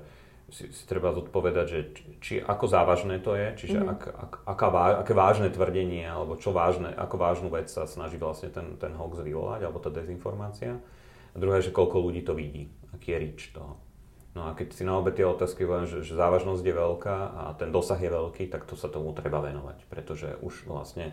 si, 0.48 0.64
si 0.72 0.84
treba 0.88 1.12
zodpovedať, 1.12 1.66
že 1.68 1.80
či, 1.92 2.02
či 2.22 2.34
ako 2.40 2.64
závažné 2.70 3.20
to 3.20 3.36
je, 3.36 3.48
čiže 3.66 3.78
mm-hmm. 3.82 3.92
ak, 3.92 4.02
ak, 4.08 4.32
aká, 4.48 4.68
aké 5.04 5.12
vážne 5.12 5.52
tvrdenie 5.52 6.06
alebo 6.08 6.38
čo 6.40 6.56
vážne, 6.56 6.88
ako 6.94 7.16
vážnu 7.18 7.48
vec 7.52 7.68
sa 7.68 7.84
snaží 7.84 8.16
vlastne 8.16 8.48
ten, 8.48 8.80
ten 8.80 8.94
hoax 8.94 9.20
vyvolať 9.20 9.66
alebo 9.66 9.82
tá 9.82 9.92
dezinformácia. 9.92 10.78
A 10.78 11.36
druhé, 11.36 11.60
že 11.60 11.74
koľko 11.74 12.00
ľudí 12.00 12.24
to 12.24 12.32
vidí, 12.32 12.72
aký 12.96 13.12
je 13.12 13.18
rič 13.20 13.40
toho. 13.52 13.76
No 14.32 14.48
a 14.48 14.56
keď 14.56 14.72
si 14.72 14.88
na 14.88 14.96
obe 14.96 15.12
tie 15.12 15.24
otázky 15.24 15.68
poviem, 15.68 15.88
že, 15.88 16.00
že 16.00 16.16
závažnosť 16.16 16.64
je 16.64 16.74
veľká 16.76 17.16
a 17.28 17.42
ten 17.56 17.68
dosah 17.68 18.00
je 18.00 18.08
veľký, 18.08 18.48
tak 18.48 18.64
to 18.64 18.72
sa 18.72 18.88
tomu 18.88 19.12
treba 19.12 19.44
venovať, 19.44 19.84
pretože 19.88 20.36
už 20.40 20.68
vlastne 20.68 21.12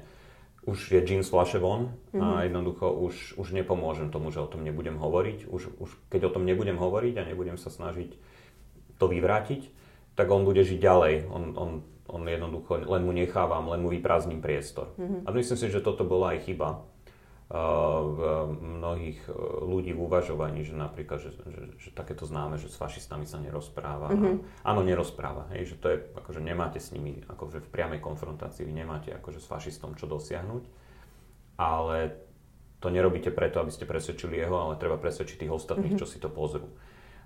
už 0.63 0.95
je 0.95 0.99
jeans 1.03 1.27
flaše 1.27 1.59
von 1.59 1.91
mm-hmm. 1.91 2.21
a 2.23 2.27
mhm. 2.27 2.43
jednoducho 2.47 2.85
už, 2.91 3.15
už 3.35 3.47
nepomôžem 3.51 4.07
tomu, 4.11 4.31
že 4.31 4.39
o 4.39 4.47
tom 4.47 4.63
nebudem 4.63 4.95
hovoriť. 4.95 5.47
Už, 5.51 5.61
už 5.79 5.89
keď 6.07 6.31
o 6.31 6.33
tom 6.33 6.47
nebudem 6.47 6.79
hovoriť 6.79 7.13
a 7.19 7.27
nebudem 7.27 7.59
sa 7.59 7.67
snažiť 7.67 8.15
to 8.95 9.05
vyvrátiť, 9.11 9.67
tak 10.13 10.29
on 10.31 10.47
bude 10.47 10.61
žiť 10.63 10.79
ďalej. 10.79 11.13
On, 11.27 11.43
on, 11.57 11.71
on 12.07 12.21
jednoducho, 12.23 12.85
len 12.85 13.03
mu 13.03 13.11
nechávam, 13.11 13.67
len 13.67 13.81
mu 13.83 13.89
vyprázdnim 13.91 14.39
priestor. 14.39 14.95
Mm-hmm. 14.95 15.27
A 15.27 15.29
myslím 15.35 15.57
si, 15.57 15.67
že 15.67 15.83
toto 15.83 16.07
bola 16.07 16.37
aj 16.37 16.47
chyba 16.47 16.85
v 17.51 18.19
mnohých 18.55 19.29
ľudí 19.61 19.91
v 19.93 20.03
uvažovaní, 20.09 20.63
že 20.65 20.73
napríklad, 20.73 21.21
že, 21.21 21.31
že, 21.37 21.63
že 21.77 21.89
takéto 21.93 22.23
známe, 22.25 22.57
že 22.57 22.71
s 22.71 22.79
fašistami 22.79 23.27
sa 23.27 23.37
nerozpráva. 23.37 24.09
Mm-hmm. 24.09 24.65
Áno, 24.65 24.81
nerozpráva, 24.81 25.51
hej, 25.53 25.75
že 25.75 25.75
to 25.77 25.87
je, 25.91 25.97
akože 26.17 26.39
nemáte 26.41 26.79
s 26.81 26.95
nimi 26.95 27.21
akože 27.27 27.61
v 27.61 27.69
priamej 27.69 27.99
konfrontácii, 28.01 28.65
vy 28.65 28.73
nemáte 28.73 29.13
akože 29.13 29.43
s 29.43 29.47
fašistom 29.51 29.93
čo 29.99 30.09
dosiahnuť, 30.09 30.63
ale 31.59 32.17
to 32.81 32.87
nerobíte 32.89 33.29
preto, 33.29 33.61
aby 33.61 33.71
ste 33.71 33.85
presvedčili 33.85 34.39
jeho, 34.39 34.57
ale 34.57 34.79
treba 34.79 34.97
presvedčiť 34.97 35.45
tých 35.45 35.53
ostatných, 35.53 35.99
mm-hmm. 35.99 36.03
čo 36.03 36.09
si 36.09 36.17
to 36.17 36.31
pozrú. 36.31 36.67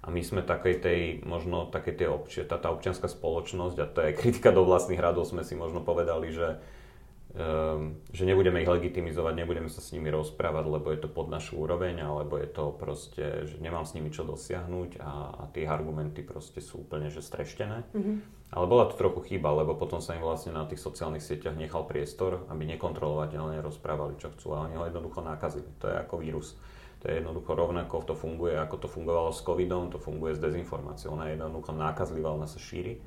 A 0.06 0.14
my 0.14 0.22
sme 0.22 0.46
takej 0.46 0.76
tej, 0.82 1.02
možno 1.26 1.72
takej 1.72 1.94
tej 2.04 2.08
obči- 2.14 2.46
tá, 2.46 2.62
tá 2.62 2.70
občianská 2.70 3.10
spoločnosť, 3.10 3.78
a 3.82 3.86
to 3.90 4.00
je 4.06 4.18
kritika 4.18 4.54
do 4.54 4.62
vlastných 4.66 5.02
radov, 5.02 5.26
sme 5.26 5.42
si 5.42 5.58
možno 5.58 5.82
povedali, 5.82 6.30
že 6.36 6.62
že 8.10 8.24
nebudeme 8.26 8.66
ich 8.66 8.72
legitimizovať, 8.72 9.34
nebudeme 9.38 9.70
sa 9.70 9.78
s 9.78 9.94
nimi 9.94 10.10
rozprávať, 10.10 10.66
lebo 10.66 10.90
je 10.90 11.06
to 11.06 11.10
pod 11.12 11.30
našu 11.30 11.62
úroveň, 11.62 12.02
alebo 12.02 12.42
je 12.42 12.50
to 12.50 12.74
proste, 12.74 13.46
že 13.46 13.62
nemám 13.62 13.86
s 13.86 13.94
nimi 13.94 14.10
čo 14.10 14.26
dosiahnuť 14.26 14.98
a, 14.98 15.14
a 15.38 15.44
tie 15.54 15.70
argumenty 15.70 16.26
proste 16.26 16.66
sú 16.66 16.82
úplne 16.82 17.14
že 17.14 17.22
streštené. 17.22 17.86
Mm-hmm. 17.94 18.18
Ale 18.48 18.66
bola 18.66 18.88
to 18.90 18.96
trochu 18.96 19.36
chyba, 19.36 19.54
lebo 19.54 19.76
potom 19.76 20.00
sa 20.00 20.16
im 20.16 20.24
vlastne 20.24 20.56
na 20.56 20.64
tých 20.64 20.80
sociálnych 20.80 21.22
sieťach 21.22 21.60
nechal 21.60 21.84
priestor, 21.84 22.48
aby 22.48 22.64
nekontrolovateľne 22.74 23.60
rozprávali, 23.60 24.16
čo 24.18 24.32
chcú 24.34 24.56
a 24.56 24.66
oni 24.66 24.80
ho 24.80 24.88
jednoducho 24.88 25.20
nakazili. 25.20 25.68
To 25.84 25.92
je 25.92 25.96
ako 26.00 26.16
vírus. 26.24 26.56
To 27.04 27.12
je 27.12 27.22
jednoducho 27.22 27.54
rovnako, 27.54 28.08
to 28.08 28.16
funguje 28.18 28.58
ako 28.58 28.82
to 28.82 28.88
fungovalo 28.90 29.30
s 29.30 29.46
covidom, 29.46 29.94
to 29.94 30.02
funguje 30.02 30.34
s 30.34 30.42
dezinformáciou. 30.42 31.14
Ona 31.14 31.30
je 31.30 31.38
jednoducho 31.38 31.72
nákazlivá, 31.76 32.34
ona 32.34 32.50
sa 32.50 32.58
šíri. 32.58 32.98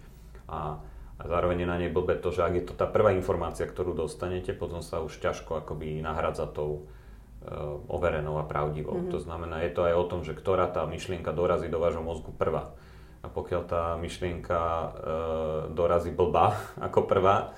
A 0.47 0.79
a 1.21 1.29
zároveň 1.29 1.63
je 1.63 1.69
na 1.69 1.77
nej 1.77 1.93
blbé 1.93 2.17
to, 2.17 2.33
že 2.33 2.41
ak 2.41 2.55
je 2.57 2.65
to 2.65 2.73
tá 2.73 2.89
prvá 2.89 3.13
informácia, 3.13 3.69
ktorú 3.69 3.93
dostanete, 3.93 4.57
potom 4.57 4.81
sa 4.81 5.05
už 5.05 5.21
ťažko 5.21 5.61
akoby 5.61 6.01
nahradza 6.01 6.49
tou 6.49 6.89
uh, 7.45 7.77
overenou 7.93 8.41
a 8.41 8.49
pravdivou. 8.49 9.05
Mm-hmm. 9.05 9.13
To 9.13 9.19
znamená, 9.21 9.61
je 9.61 9.77
to 9.77 9.85
aj 9.85 9.95
o 10.01 10.05
tom, 10.09 10.21
že 10.25 10.33
ktorá 10.33 10.73
tá 10.73 10.89
myšlienka 10.89 11.37
dorazí 11.37 11.69
do 11.69 11.77
vášho 11.77 12.01
mozgu 12.01 12.33
prvá. 12.33 12.73
A 13.21 13.29
pokiaľ 13.29 13.63
tá 13.69 13.83
myšlienka 14.01 14.61
uh, 14.65 14.89
dorazí 15.77 16.09
blbá 16.09 16.57
ako 16.89 17.05
prvá, 17.05 17.53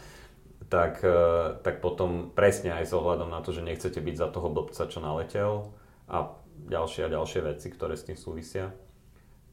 tak, 0.67 0.99
uh, 1.07 1.55
tak 1.63 1.79
potom 1.79 2.35
presne 2.35 2.75
aj 2.75 2.91
s 2.91 2.93
ohľadom 2.99 3.31
na 3.31 3.47
to, 3.47 3.55
že 3.55 3.63
nechcete 3.63 4.03
byť 4.03 4.17
za 4.19 4.29
toho 4.35 4.51
blbca, 4.51 4.91
čo 4.91 4.99
naletel 4.99 5.71
a 6.11 6.35
ďalšie 6.67 7.07
a 7.07 7.15
ďalšie 7.15 7.41
veci, 7.47 7.71
ktoré 7.71 7.95
s 7.95 8.11
tým 8.11 8.19
súvisia, 8.19 8.75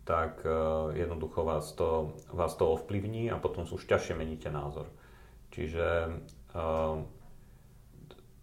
tak 0.05 0.41
uh, 0.45 0.89
jednoducho 0.93 1.45
vás 1.45 1.71
to, 1.73 2.17
vás 2.33 2.55
to 2.57 2.65
ovplyvní 2.65 3.29
a 3.29 3.37
potom 3.37 3.65
už 3.65 3.85
ťažšie 3.85 4.17
meníte 4.17 4.49
názor. 4.49 4.89
Čiže 5.49 6.17
uh, 6.53 7.05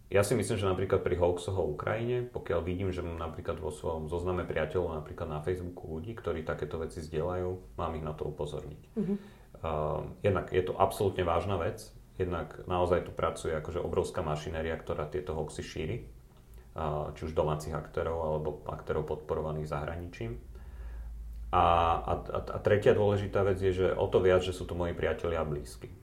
ja 0.07 0.23
si 0.23 0.39
myslím, 0.39 0.55
že 0.55 0.71
napríklad 0.71 1.03
pri 1.03 1.19
hoaxoch 1.19 1.59
o 1.59 1.67
Ukrajine, 1.67 2.23
pokiaľ 2.31 2.63
vidím, 2.63 2.95
že 2.95 3.03
mám 3.03 3.19
napríklad 3.19 3.59
vo 3.59 3.75
svojom 3.75 4.07
zozname 4.07 4.47
priateľov, 4.47 5.03
napríklad 5.03 5.27
na 5.27 5.43
Facebooku 5.43 5.83
ľudí, 5.99 6.15
ktorí 6.15 6.47
takéto 6.47 6.79
veci 6.79 7.03
zdieľajú, 7.03 7.75
mám 7.75 7.91
ich 7.99 8.07
na 8.07 8.15
to 8.15 8.31
upozorniť. 8.31 8.81
Mm-hmm. 8.95 9.17
Uh, 9.59 10.07
jednak 10.23 10.55
je 10.55 10.63
to 10.63 10.79
absolútne 10.79 11.27
vážna 11.27 11.59
vec, 11.59 11.91
jednak 12.15 12.55
naozaj 12.71 13.03
tu 13.03 13.11
pracuje 13.11 13.51
akože 13.51 13.83
obrovská 13.83 14.23
mašinéria, 14.23 14.79
ktorá 14.79 15.11
tieto 15.11 15.35
hoaxy 15.35 15.59
šíri, 15.59 15.97
uh, 16.79 17.11
či 17.11 17.27
už 17.27 17.35
domácich 17.35 17.75
aktérov 17.75 18.17
alebo 18.23 18.63
aktérov 18.71 19.03
podporovaných 19.03 19.67
zahraničím. 19.67 20.39
A, 21.47 21.63
a, 22.03 22.13
a 22.35 22.57
tretia 22.59 22.91
dôležitá 22.91 23.39
vec 23.47 23.55
je, 23.63 23.71
že 23.71 23.87
o 23.95 24.07
to 24.11 24.19
viac, 24.19 24.43
že 24.43 24.51
sú 24.51 24.67
to 24.67 24.75
moji 24.75 24.91
priatelia 24.91 25.39
a 25.39 25.47
blízky. 25.47 25.87
E, 25.87 25.95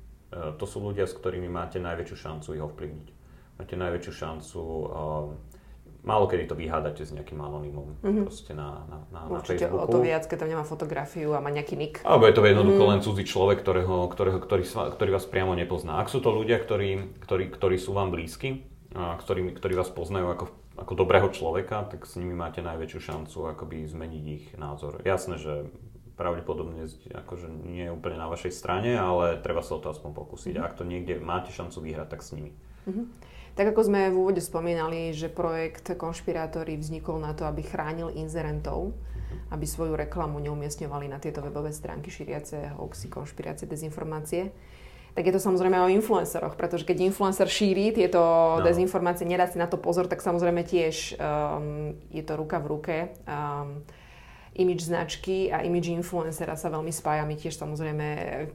to 0.56 0.64
sú 0.64 0.80
ľudia, 0.80 1.04
s 1.04 1.12
ktorými 1.12 1.52
máte 1.52 1.76
najväčšiu 1.76 2.16
šancu 2.16 2.48
ich 2.56 2.64
ovplyvniť. 2.64 3.08
Máte 3.54 3.74
najväčšiu 3.78 4.12
šancu, 4.18 4.58
uh, 4.58 5.30
málo 6.04 6.26
kedy 6.26 6.50
to 6.50 6.58
vyhádate 6.58 7.06
s 7.06 7.14
nejakým 7.14 7.40
anonymom 7.40 7.96
mm-hmm. 8.02 8.26
proste 8.26 8.50
na, 8.50 8.82
na, 8.90 8.98
na, 9.14 9.20
Určite 9.30 9.70
na 9.70 9.78
Facebooku. 9.78 9.86
o 9.86 9.86
to 9.88 9.98
viac, 10.04 10.22
keď 10.26 10.36
tam 10.42 10.48
nemá 10.50 10.64
fotografiu 10.66 11.32
a 11.32 11.40
má 11.40 11.54
nejaký 11.54 11.78
nick. 11.78 12.02
Alebo 12.04 12.26
je 12.28 12.34
to 12.36 12.42
jednoducho 12.44 12.82
mm. 12.82 12.90
len 12.90 13.00
cudzí 13.00 13.24
človek, 13.24 13.62
ktorého, 13.64 14.10
ktorého, 14.10 14.38
ktorý, 14.42 14.64
ktorý 14.66 15.10
vás 15.14 15.26
priamo 15.30 15.54
nepozná. 15.56 16.02
Ak 16.02 16.12
sú 16.12 16.20
to 16.20 16.34
ľudia, 16.34 16.60
ktorí, 16.60 17.14
ktorí, 17.24 17.44
ktorí 17.54 17.76
sú 17.80 17.96
vám 17.96 18.12
blízki, 18.12 18.66
a 18.94 19.18
ktorí, 19.18 19.54
ktorí 19.58 19.74
vás 19.74 19.90
poznajú 19.90 20.34
ako 20.34 20.44
ako 20.74 20.92
dobrého 20.98 21.30
človeka, 21.30 21.86
tak 21.86 22.06
s 22.06 22.18
nimi 22.18 22.34
máte 22.34 22.58
najväčšiu 22.58 23.00
šancu 23.00 23.38
akoby 23.54 23.86
zmeniť 23.86 24.24
ich 24.26 24.46
názor. 24.58 24.98
Jasné, 25.06 25.38
že 25.38 25.70
pravdepodobne 26.14 26.86
akože 27.10 27.50
nie 27.50 27.90
je 27.90 27.94
úplne 27.94 28.18
na 28.18 28.30
vašej 28.30 28.52
strane, 28.54 28.94
ale 28.94 29.38
treba 29.42 29.62
sa 29.62 29.78
o 29.78 29.82
to 29.82 29.90
aspoň 29.90 30.10
pokúsiť. 30.14 30.54
Mm-hmm. 30.54 30.66
Ak 30.66 30.78
to 30.78 30.86
niekde 30.86 31.18
máte 31.18 31.50
šancu 31.50 31.78
vyhrať, 31.82 32.08
tak 32.10 32.22
s 32.22 32.34
nimi. 32.34 32.54
Mm-hmm. 32.86 33.06
Tak 33.54 33.70
ako 33.70 33.80
sme 33.86 34.10
v 34.10 34.18
úvode 34.18 34.42
spomínali, 34.42 35.14
že 35.14 35.30
projekt 35.30 35.94
Konšpirátory 35.94 36.74
vznikol 36.74 37.22
na 37.22 37.38
to, 37.38 37.46
aby 37.46 37.62
chránil 37.62 38.10
inzerentov, 38.10 38.94
mm-hmm. 38.94 39.54
aby 39.54 39.66
svoju 39.66 39.94
reklamu 39.94 40.42
neumiestňovali 40.42 41.06
na 41.06 41.22
tieto 41.22 41.42
webové 41.42 41.70
stránky 41.70 42.10
šíriace 42.10 42.74
hoaxy, 42.78 43.06
konšpirácie, 43.10 43.70
dezinformácie 43.70 44.54
tak 45.14 45.30
je 45.30 45.34
to 45.38 45.40
samozrejme 45.40 45.78
o 45.78 45.86
influenceroch, 45.94 46.58
pretože 46.58 46.82
keď 46.82 47.06
influencer 47.06 47.46
šíri 47.46 47.94
tieto 47.94 48.18
no. 48.58 48.66
dezinformácie, 48.66 49.22
nedá 49.22 49.46
si 49.46 49.62
na 49.62 49.70
to 49.70 49.78
pozor, 49.78 50.10
tak 50.10 50.18
samozrejme 50.18 50.66
tiež 50.66 51.14
um, 51.14 51.94
je 52.10 52.22
to 52.26 52.34
ruka 52.34 52.58
v 52.58 52.66
ruke. 52.66 52.96
Um, 53.22 53.86
image 54.58 54.86
značky 54.86 55.54
a 55.54 55.62
image 55.62 55.94
influencera 55.94 56.58
sa 56.58 56.66
veľmi 56.66 56.90
spája. 56.90 57.22
My 57.26 57.38
tiež 57.38 57.54
samozrejme 57.54 58.06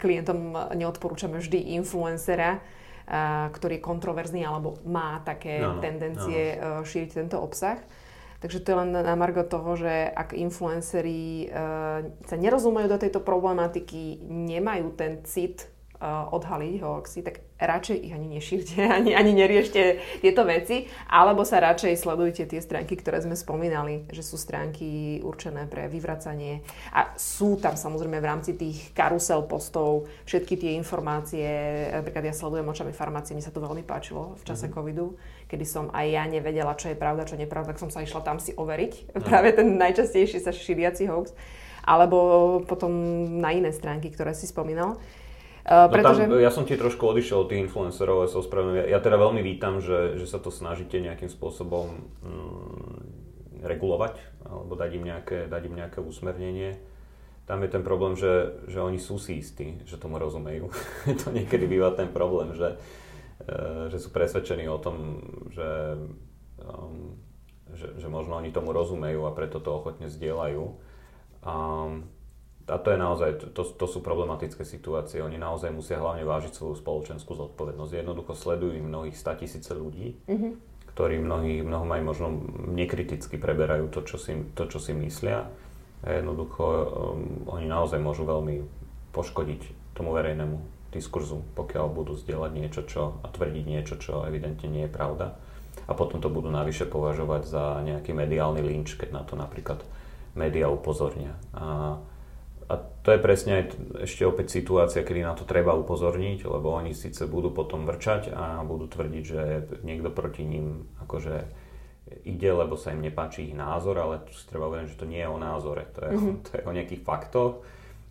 klientom 0.04 0.56
neodporúčame 0.76 1.40
vždy 1.40 1.80
influencera, 1.80 2.60
uh, 2.60 3.48
ktorý 3.56 3.80
je 3.80 3.88
kontroverzný 3.88 4.44
alebo 4.44 4.84
má 4.84 5.24
také 5.24 5.64
no, 5.64 5.80
tendencie 5.80 6.60
no. 6.60 6.84
Šíriť 6.84 7.24
tento 7.24 7.40
obsah. 7.40 7.80
Takže 8.44 8.64
to 8.64 8.68
je 8.72 8.80
len 8.84 8.92
na 8.96 9.16
margo 9.20 9.44
toho, 9.48 9.80
že 9.80 10.12
ak 10.12 10.36
influenceri 10.36 11.48
uh, 11.48 12.04
sa 12.28 12.36
nerozumejú 12.36 12.88
do 12.92 13.00
tejto 13.00 13.24
problematiky, 13.24 14.28
nemajú 14.28 14.92
ten 15.00 15.24
cit 15.24 15.79
uh, 16.00 16.32
odhaliť 16.32 16.80
hoaxy, 16.80 17.20
tak 17.22 17.44
radšej 17.60 17.98
ich 18.00 18.14
ani 18.16 18.28
nešírte, 18.40 18.80
ani, 18.98 19.12
ani 19.14 19.36
neriešte 19.36 20.00
tieto 20.24 20.48
veci, 20.48 20.88
alebo 21.12 21.44
sa 21.44 21.60
radšej 21.60 21.94
sledujte 22.00 22.48
tie 22.48 22.64
stránky, 22.64 22.96
ktoré 22.96 23.20
sme 23.20 23.36
spomínali, 23.36 24.08
že 24.10 24.24
sú 24.24 24.40
stránky 24.40 25.20
určené 25.22 25.68
pre 25.68 25.92
vyvracanie 25.92 26.64
a 26.96 27.14
sú 27.20 27.60
tam 27.60 27.76
samozrejme 27.76 28.18
v 28.24 28.30
rámci 28.30 28.56
tých 28.56 28.96
karusel 28.96 29.44
postov 29.46 30.08
všetky 30.24 30.56
tie 30.56 30.72
informácie, 30.80 31.48
napríklad 31.92 32.32
ja 32.32 32.34
sledujem 32.34 32.68
očami 32.72 32.96
farmácie, 32.96 33.36
mi 33.36 33.44
sa 33.44 33.52
to 33.52 33.60
veľmi 33.60 33.84
páčilo 33.84 34.40
v 34.40 34.44
čase 34.48 34.72
mm-hmm. 34.72 34.76
covidu, 34.80 35.20
kedy 35.52 35.66
som 35.68 35.92
aj 35.92 36.06
ja 36.08 36.24
nevedela, 36.26 36.80
čo 36.80 36.90
je 36.90 36.98
pravda, 36.98 37.28
čo 37.28 37.36
nepravda, 37.36 37.76
tak 37.76 37.82
som 37.84 37.92
sa 37.92 38.02
išla 38.02 38.24
tam 38.24 38.40
si 38.40 38.56
overiť, 38.56 38.94
mm-hmm. 38.96 39.24
práve 39.28 39.52
ten 39.52 39.76
najčastejší 39.76 40.40
sa 40.40 40.56
šíriaci 40.56 41.12
hoax, 41.12 41.36
alebo 41.84 42.18
potom 42.64 42.92
na 43.42 43.52
iné 43.52 43.74
stránky, 43.74 44.14
ktoré 44.14 44.38
si 44.38 44.46
spomínal. 44.46 45.02
Uh, 45.68 45.92
pretože... 45.92 46.26
no 46.26 46.40
tam, 46.40 46.44
ja 46.44 46.52
som 46.54 46.64
ti 46.64 46.80
trošku 46.80 47.04
odišiel 47.04 47.44
od 47.44 47.50
tých 47.52 47.68
influencerov, 47.68 48.24
ja 48.26 48.30
sa 48.32 48.40
ospravedlňujem. 48.40 48.88
Ja 48.88 49.00
teda 49.04 49.20
veľmi 49.20 49.42
vítam, 49.44 49.84
že, 49.84 50.16
že 50.16 50.26
sa 50.26 50.40
to 50.40 50.50
snažíte 50.50 50.98
nejakým 50.98 51.28
spôsobom 51.28 52.10
mm, 52.24 53.64
regulovať, 53.68 54.16
alebo 54.48 54.74
dať 54.80 54.92
im, 54.96 55.04
nejaké, 55.04 55.38
dať 55.52 55.62
im 55.68 55.76
nejaké 55.76 56.00
usmernenie. 56.00 56.80
Tam 57.44 57.60
je 57.66 57.70
ten 57.70 57.84
problém, 57.84 58.16
že, 58.16 58.62
že 58.70 58.80
oni 58.80 59.02
sú 59.02 59.20
si 59.20 59.42
istí, 59.42 59.82
že 59.84 60.00
tomu 60.00 60.16
rozumejú. 60.22 60.72
to 61.22 61.28
niekedy 61.36 61.68
býva 61.68 61.92
ten 61.92 62.08
problém, 62.08 62.56
že, 62.56 62.80
uh, 62.80 63.92
že 63.92 64.00
sú 64.00 64.16
presvedčení 64.16 64.66
o 64.72 64.80
tom, 64.80 65.20
že, 65.52 66.00
um, 66.64 67.20
že, 67.76 68.00
že 68.00 68.08
možno 68.08 68.40
oni 68.40 68.56
tomu 68.56 68.72
rozumejú 68.72 69.28
a 69.28 69.36
preto 69.36 69.60
to 69.60 69.76
ochotne 69.76 70.08
zdieľajú. 70.08 70.64
Um, 71.44 72.08
a 72.70 72.78
to 72.78 72.94
je 72.94 73.00
naozaj, 73.02 73.30
to, 73.58 73.64
to 73.66 73.86
sú 73.90 74.00
problematické 74.06 74.62
situácie. 74.62 75.20
Oni 75.20 75.42
naozaj 75.42 75.74
musia 75.74 75.98
hlavne 75.98 76.24
vážiť 76.24 76.54
svoju 76.54 76.78
spoločenskú 76.78 77.34
zodpovednosť. 77.34 77.92
Jednoducho 77.92 78.38
sledujú 78.38 78.78
mnohých 78.80 79.18
statisíce 79.18 79.74
ľudí, 79.74 80.16
mm-hmm. 80.30 80.52
ktorí 80.94 81.18
mnohí, 81.20 81.66
mnohom 81.66 81.90
aj 81.90 82.02
možno 82.06 82.28
nekriticky 82.70 83.42
preberajú 83.42 83.90
to, 83.90 84.06
čo 84.06 84.22
si, 84.22 84.38
to, 84.54 84.70
čo 84.70 84.78
si 84.78 84.94
myslia. 84.94 85.50
A 86.06 86.16
jednoducho 86.16 86.64
um, 86.64 86.86
oni 87.52 87.68
naozaj 87.68 88.00
môžu 88.00 88.24
veľmi 88.24 88.64
poškodiť 89.12 89.92
tomu 89.98 90.16
verejnému 90.16 90.80
diskurzu, 90.96 91.44
pokiaľ 91.60 91.86
budú 91.92 92.16
zdieľať 92.16 92.52
niečo 92.56 92.82
čo, 92.88 93.20
a 93.22 93.28
tvrdiť 93.28 93.66
niečo, 93.66 94.00
čo 94.00 94.24
evidentne 94.26 94.70
nie 94.72 94.88
je 94.88 94.96
pravda. 94.96 95.36
A 95.86 95.98
potom 95.98 96.22
to 96.22 96.30
budú 96.30 96.50
navyše 96.50 96.86
považovať 96.86 97.44
za 97.46 97.64
nejaký 97.82 98.14
mediálny 98.14 98.62
lynč, 98.62 98.98
keď 98.98 99.10
na 99.12 99.24
to 99.26 99.34
napríklad 99.38 99.82
médiá 100.38 100.70
upozornia. 100.70 101.34
A 101.54 101.98
a 102.70 102.78
to 102.78 103.10
je 103.10 103.20
presne 103.20 103.52
aj 103.58 103.64
ešte 104.06 104.22
opäť 104.30 104.62
situácia, 104.62 105.02
kedy 105.02 105.26
na 105.26 105.34
to 105.34 105.42
treba 105.42 105.74
upozorniť, 105.74 106.46
lebo 106.46 106.70
oni 106.70 106.94
síce 106.94 107.26
budú 107.26 107.50
potom 107.50 107.90
vrčať 107.90 108.30
a 108.30 108.62
budú 108.62 108.86
tvrdiť, 108.86 109.24
že 109.26 109.42
niekto 109.82 110.14
proti 110.14 110.46
ním 110.46 110.86
akože 111.02 111.50
ide, 112.30 112.50
lebo 112.54 112.78
sa 112.78 112.94
im 112.94 113.02
nepáči 113.02 113.50
ich 113.50 113.58
názor, 113.58 113.98
ale 113.98 114.22
tu 114.22 114.38
si 114.38 114.46
treba 114.46 114.70
uvedomiť, 114.70 114.94
že 114.94 115.02
to 115.02 115.10
nie 115.10 115.22
je 115.22 115.30
o 115.30 115.42
názore, 115.42 115.90
to 115.98 116.00
je, 116.06 116.14
mm-hmm. 116.14 116.36
to 116.46 116.50
je 116.58 116.64
o 116.66 116.76
nejakých 116.78 117.02
faktoch. 117.02 117.66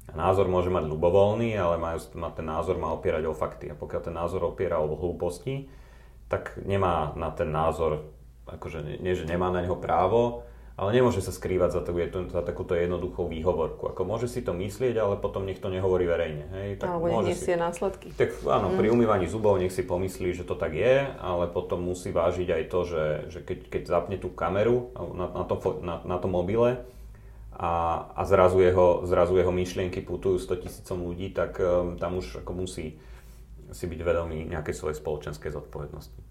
A 0.08 0.12
názor 0.16 0.48
môže 0.48 0.72
mať 0.72 0.88
ľubovoľný, 0.88 1.52
ale 1.54 1.76
majú, 1.76 2.00
má, 2.16 2.32
ten 2.32 2.48
názor 2.48 2.80
má 2.80 2.90
opierať 2.96 3.28
o 3.28 3.36
fakty. 3.36 3.68
A 3.68 3.76
pokiaľ 3.76 4.00
ten 4.08 4.16
názor 4.16 4.40
opiera 4.42 4.80
o 4.80 4.88
hlúposti, 4.88 5.68
tak 6.32 6.56
nemá 6.64 7.12
na 7.14 7.28
ten 7.30 7.52
názor 7.52 8.08
akože 8.48 9.04
nie, 9.04 9.12
že 9.12 9.28
nemá 9.28 9.52
na 9.52 9.60
neho 9.60 9.76
právo, 9.76 10.47
ale 10.78 10.94
nemôže 10.94 11.18
sa 11.18 11.34
skrývať 11.34 11.74
za, 11.74 11.82
takú, 11.82 11.98
za 12.30 12.42
takúto 12.46 12.78
jednoduchú 12.78 13.26
výhovorku. 13.26 13.90
Ako 13.90 14.06
môže 14.06 14.30
si 14.30 14.46
to 14.46 14.54
myslieť, 14.54 14.94
ale 15.02 15.18
potom 15.18 15.42
nech 15.42 15.58
to 15.58 15.66
nehovorí 15.66 16.06
verejne. 16.06 16.46
Hej? 16.54 16.68
Tak 16.78 16.86
alebo 16.86 17.18
môže 17.18 17.34
si... 17.34 17.50
následky. 17.58 18.14
Tak 18.14 18.46
áno, 18.46 18.70
mm. 18.70 18.76
pri 18.78 18.86
umývaní 18.94 19.26
zubov 19.26 19.58
nech 19.58 19.74
si 19.74 19.82
pomyslí, 19.82 20.38
že 20.38 20.46
to 20.46 20.54
tak 20.54 20.78
je, 20.78 21.10
ale 21.18 21.50
potom 21.50 21.82
musí 21.82 22.14
vážiť 22.14 22.48
aj 22.54 22.62
to, 22.70 22.80
že, 22.86 23.04
že 23.26 23.38
keď, 23.42 23.58
keď 23.74 23.82
zapne 23.90 24.16
tú 24.22 24.30
kameru 24.30 24.94
na, 24.94 25.26
na, 25.42 25.44
to, 25.50 25.58
na, 25.82 25.98
na 26.06 26.16
tom 26.22 26.38
mobile 26.38 26.86
a, 27.58 27.72
a 28.14 28.22
zrazu, 28.22 28.62
jeho, 28.62 29.02
zrazu 29.02 29.34
jeho 29.34 29.50
myšlienky 29.50 29.98
putujú 30.06 30.38
100 30.38 30.62
tisícom 30.62 31.02
ľudí, 31.10 31.34
tak 31.34 31.58
um, 31.58 31.98
tam 31.98 32.22
už 32.22 32.46
ako 32.46 32.54
musí 32.54 33.02
si 33.74 33.84
byť 33.84 34.00
vedomý 34.00 34.46
nejakej 34.46 34.78
svojej 34.78 34.96
spoločenskej 34.96 35.50
zodpovednosti. 35.52 36.27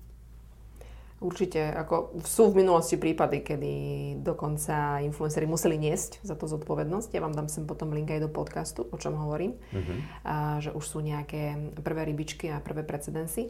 Určite, 1.17 1.73
ako 1.73 2.21
sú 2.21 2.53
v 2.53 2.61
minulosti 2.61 2.93
prípady, 2.93 3.41
kedy 3.41 3.73
dokonca 4.21 5.01
influenceri 5.01 5.49
museli 5.49 5.73
niesť 5.73 6.21
za 6.21 6.37
to 6.37 6.45
zodpovednosť. 6.45 7.09
Ja 7.17 7.25
vám 7.25 7.33
dám 7.33 7.49
sem 7.49 7.65
potom 7.65 7.89
link 7.89 8.13
aj 8.13 8.21
do 8.21 8.29
podcastu, 8.29 8.85
o 8.85 8.97
čom 9.01 9.17
hovorím. 9.17 9.57
Uh-huh. 9.73 9.97
A, 10.21 10.61
že 10.61 10.69
už 10.69 10.85
sú 10.85 11.01
nejaké 11.01 11.73
prvé 11.81 12.05
rybičky 12.05 12.53
a 12.53 12.61
prvé 12.61 12.85
precedensy. 12.85 13.49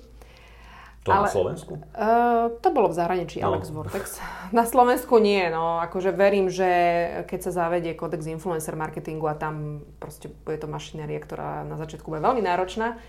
To 1.07 1.11
Ale, 1.11 1.27
na 1.27 1.31
Slovensku? 1.31 1.73
Uh, 1.95 2.55
to 2.59 2.67
bolo 2.71 2.91
v 2.91 2.95
zahraničí, 2.99 3.39
no. 3.39 3.55
Alex 3.55 3.71
Vortex. 3.71 4.19
Na 4.55 4.67
Slovensku 4.67 5.23
nie, 5.23 5.47
no 5.47 5.79
akože 5.79 6.11
verím, 6.11 6.51
že 6.51 6.67
keď 7.31 7.39
sa 7.47 7.51
zavedie 7.67 7.95
kódex 7.95 8.27
influencer 8.27 8.75
marketingu 8.75 9.27
a 9.31 9.35
tam 9.35 9.87
proste 10.03 10.27
bude 10.43 10.59
to 10.59 10.67
mašinérie, 10.67 11.15
ktorá 11.23 11.63
na 11.63 11.79
začiatku 11.79 12.11
bude 12.11 12.19
veľmi 12.19 12.43
náročná, 12.43 12.99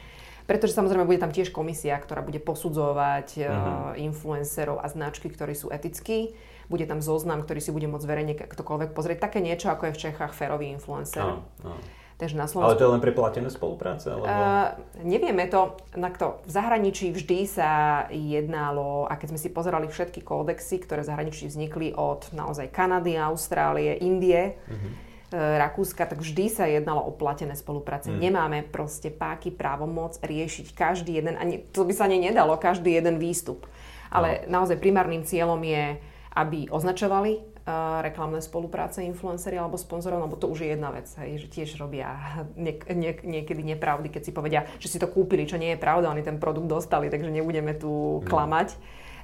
pretože 0.48 0.72
samozrejme 0.72 1.04
bude 1.04 1.20
tam 1.20 1.28
tiež 1.28 1.52
komisia, 1.52 2.00
ktorá 2.00 2.24
bude 2.24 2.40
posudzovať 2.40 3.28
uh-huh. 3.36 4.00
influencerov 4.00 4.80
a 4.80 4.88
značky, 4.88 5.28
ktorí 5.28 5.52
sú 5.52 5.68
etickí. 5.68 6.32
Bude 6.72 6.88
tam 6.88 7.04
zoznam, 7.04 7.44
ktorý 7.44 7.60
si 7.60 7.68
bude 7.68 7.84
môcť 7.84 8.08
verejne 8.08 8.34
ktokoľvek 8.34 8.96
pozrieť. 8.96 9.28
Také 9.28 9.44
niečo, 9.44 9.68
ako 9.68 9.92
je 9.92 9.94
v 9.94 10.02
Čechách 10.08 10.32
férový 10.32 10.72
influencer. 10.72 11.36
Uh, 11.60 11.68
uh. 11.68 11.76
Takže 12.16 12.34
na 12.34 12.48
Slovensku... 12.48 12.74
Ale 12.74 12.80
to 12.80 12.86
je 12.88 12.92
len 12.96 13.04
pre 13.04 13.12
platené 13.12 13.48
spolupráce? 13.52 14.08
Alebo... 14.08 14.24
Uh, 14.24 14.72
nevieme 15.04 15.46
to. 15.52 15.76
Na 16.00 16.08
to. 16.10 16.40
V 16.48 16.50
zahraničí 16.50 17.12
vždy 17.12 17.38
sa 17.44 17.70
jednalo, 18.08 19.04
a 19.04 19.20
keď 19.20 19.36
sme 19.36 19.40
si 19.44 19.52
pozerali 19.52 19.86
všetky 19.86 20.24
kódexy, 20.24 20.80
ktoré 20.80 21.04
v 21.04 21.12
zahraničí 21.12 21.44
vznikli 21.44 21.92
od 21.92 22.32
naozaj 22.32 22.72
Kanady, 22.72 23.20
Austrálie, 23.20 24.00
Indie, 24.00 24.56
uh-huh 24.64 25.07
Rakúska, 25.32 26.08
tak 26.08 26.24
vždy 26.24 26.48
sa 26.48 26.64
jednalo 26.64 27.04
o 27.04 27.12
platené 27.12 27.52
spolupráce. 27.52 28.08
Mm. 28.08 28.18
Nemáme 28.18 28.58
proste 28.64 29.12
páky 29.12 29.52
právomoc 29.52 30.16
riešiť 30.24 30.72
každý 30.72 31.20
jeden, 31.20 31.36
ani, 31.36 31.60
to 31.68 31.84
by 31.84 31.92
sa 31.92 32.08
ani 32.08 32.16
nedalo, 32.16 32.56
každý 32.56 32.96
jeden 32.96 33.20
výstup. 33.20 33.68
Ale 34.08 34.48
no. 34.48 34.60
naozaj 34.60 34.80
primárnym 34.80 35.28
cieľom 35.28 35.60
je, 35.60 36.00
aby 36.32 36.72
označovali 36.72 37.44
uh, 37.68 38.00
reklamné 38.00 38.40
spolupráce 38.40 39.04
influenceri 39.04 39.60
alebo 39.60 39.76
sponzorov, 39.76 40.24
lebo 40.24 40.40
to 40.40 40.48
už 40.48 40.64
je 40.64 40.68
jedna 40.72 40.88
vec, 40.96 41.12
hej, 41.20 41.44
že 41.44 41.52
tiež 41.52 41.76
robia 41.76 42.16
niek- 42.56 42.88
niek- 42.88 43.24
niekedy 43.24 43.60
nepravdy, 43.60 44.08
keď 44.08 44.22
si 44.24 44.32
povedia, 44.32 44.64
že 44.80 44.88
si 44.88 44.96
to 44.96 45.12
kúpili, 45.12 45.44
čo 45.44 45.60
nie 45.60 45.76
je 45.76 45.82
pravda, 45.82 46.08
oni 46.08 46.24
ten 46.24 46.40
produkt 46.40 46.72
dostali, 46.72 47.12
takže 47.12 47.28
nebudeme 47.28 47.76
tu 47.76 48.24
mm. 48.24 48.32
klamať. 48.32 48.68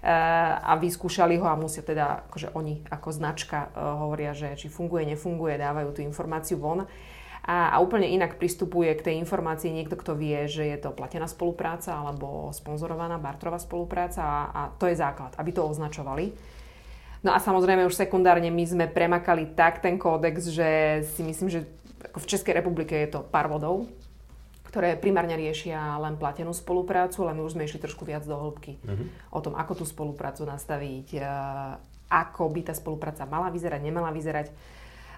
A 0.04 0.76
vyskúšali 0.76 1.40
ho 1.40 1.48
a 1.48 1.56
musia 1.56 1.80
teda, 1.80 2.28
akože 2.28 2.52
oni 2.52 2.84
ako 2.92 3.08
značka 3.08 3.72
eh, 3.72 3.80
hovoria, 3.80 4.36
že 4.36 4.52
či 4.52 4.68
funguje, 4.68 5.08
nefunguje, 5.08 5.56
dávajú 5.56 5.96
tú 5.96 6.00
informáciu 6.04 6.60
von. 6.60 6.84
A, 7.44 7.72
a 7.72 7.80
úplne 7.80 8.08
inak 8.08 8.40
pristupuje 8.40 8.88
k 8.96 9.04
tej 9.04 9.14
informácii 9.20 9.68
niekto, 9.68 10.00
kto 10.00 10.16
vie, 10.16 10.48
že 10.48 10.64
je 10.64 10.78
to 10.80 10.96
platená 10.96 11.28
spolupráca 11.28 11.92
alebo 11.92 12.48
sponzorovaná 12.56 13.20
bartrová 13.20 13.60
spolupráca 13.60 14.24
a, 14.24 14.40
a 14.48 14.62
to 14.80 14.88
je 14.88 14.96
základ, 14.96 15.36
aby 15.36 15.52
to 15.52 15.60
označovali. 15.60 16.32
No 17.24 17.32
a 17.32 17.40
samozrejme 17.40 17.88
už 17.88 17.96
sekundárne 17.96 18.48
my 18.48 18.64
sme 18.64 18.84
premakali 18.88 19.56
tak 19.56 19.80
ten 19.80 19.96
kódex, 19.96 20.52
že 20.52 20.68
si 21.16 21.24
myslím, 21.24 21.48
že 21.48 21.68
v 22.12 22.24
Českej 22.28 22.60
republike 22.60 22.92
je 22.92 23.16
to 23.16 23.24
pár 23.24 23.48
vodov, 23.48 23.88
ktoré 24.74 24.98
primárne 24.98 25.38
riešia 25.38 26.02
len 26.02 26.18
platenú 26.18 26.50
spoluprácu, 26.50 27.22
ale 27.22 27.38
my 27.38 27.46
už 27.46 27.54
sme 27.54 27.62
išli 27.62 27.78
trošku 27.78 28.02
viac 28.02 28.26
do 28.26 28.34
hĺbky 28.34 28.82
uh-huh. 28.82 29.06
o 29.30 29.38
tom, 29.38 29.54
ako 29.54 29.78
tú 29.78 29.84
spoluprácu 29.86 30.42
nastaviť, 30.42 31.22
ako 32.10 32.50
by 32.50 32.60
tá 32.66 32.74
spolupráca 32.74 33.22
mala 33.22 33.54
vyzerať, 33.54 33.78
nemala 33.78 34.10
vyzerať. 34.10 34.50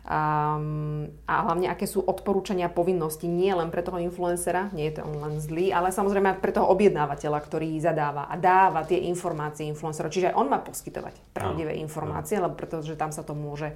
Um, 0.07 1.09
a 1.27 1.49
hlavne, 1.49 1.73
aké 1.73 1.89
sú 1.89 2.05
odporúčania 2.05 2.69
povinnosti 2.69 3.27
nie 3.27 3.51
len 3.51 3.73
pre 3.73 3.81
toho 3.81 3.97
influencera, 3.99 4.71
nie 4.77 4.93
je 4.93 5.01
to 5.01 5.09
on 5.09 5.19
len 5.25 5.35
zlý, 5.41 5.73
ale 5.73 5.89
samozrejme 5.89 6.37
pre 6.39 6.53
toho 6.53 6.69
objednávateľa, 6.71 7.41
ktorý 7.43 7.81
zadáva 7.81 8.29
a 8.29 8.37
dáva 8.37 8.85
tie 8.85 9.09
informácie 9.09 9.67
influencerom. 9.73 10.13
Čiže 10.13 10.31
aj 10.31 10.39
on 10.39 10.53
má 10.53 10.61
poskytovať 10.61 11.33
pravdivé 11.33 11.75
no. 11.75 11.83
informácie, 11.83 12.39
lebo 12.39 12.55
pretože 12.55 12.95
tam 12.95 13.11
sa 13.11 13.27
to 13.27 13.35
môže 13.35 13.75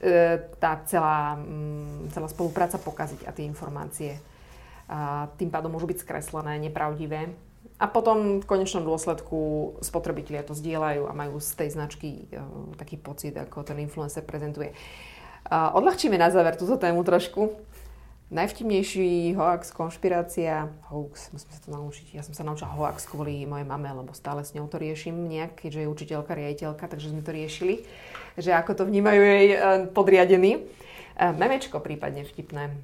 e, 0.00 0.40
tá 0.56 0.80
celá, 0.88 1.36
m, 1.36 2.08
celá 2.08 2.30
spolupráca 2.32 2.80
pokaziť 2.80 3.28
a 3.28 3.34
tie 3.34 3.44
informácie 3.44 4.29
a 4.90 5.30
tým 5.38 5.54
pádom 5.54 5.70
môžu 5.70 5.86
byť 5.86 6.02
skreslené, 6.02 6.58
nepravdivé. 6.58 7.30
A 7.80 7.86
potom 7.88 8.42
v 8.42 8.44
konečnom 8.44 8.82
dôsledku 8.82 9.72
spotrebitelia 9.80 10.44
to 10.44 10.52
zdieľajú 10.52 11.06
a 11.06 11.16
majú 11.16 11.38
z 11.38 11.50
tej 11.54 11.68
značky 11.78 12.28
uh, 12.34 12.74
taký 12.76 12.98
pocit, 12.98 13.32
ako 13.38 13.62
ten 13.62 13.78
influencer 13.80 14.26
prezentuje. 14.26 14.74
Uh, 15.48 15.72
odľahčíme 15.78 16.18
na 16.18 16.28
záver 16.28 16.58
túto 16.58 16.76
tému 16.76 17.06
trošku. 17.06 17.56
Najvtipnejší 18.30 19.34
hoax, 19.34 19.72
konšpirácia, 19.72 20.68
hoax, 20.92 21.32
musím 21.32 21.50
sa 21.50 21.60
to 21.62 21.70
naučiť. 21.72 22.20
Ja 22.20 22.22
som 22.26 22.34
sa 22.36 22.44
naučila 22.44 22.74
hoax 22.74 23.08
kvôli 23.08 23.48
mojej 23.48 23.64
mame, 23.64 23.90
lebo 23.90 24.12
stále 24.12 24.44
s 24.44 24.52
ňou 24.52 24.68
to 24.68 24.76
riešim 24.76 25.16
nejak, 25.16 25.64
keďže 25.64 25.80
je 25.86 25.88
učiteľka, 25.88 26.36
riaditeľka, 26.36 26.84
takže 26.84 27.10
sme 27.10 27.24
to 27.24 27.32
riešili, 27.32 27.82
že 28.36 28.52
ako 28.52 28.76
to 28.76 28.82
vnímajú 28.84 29.20
jej 29.22 29.46
uh, 29.54 29.60
podriadení. 29.88 30.66
Memečko 31.20 31.84
prípadne 31.84 32.24
vtipné. 32.24 32.76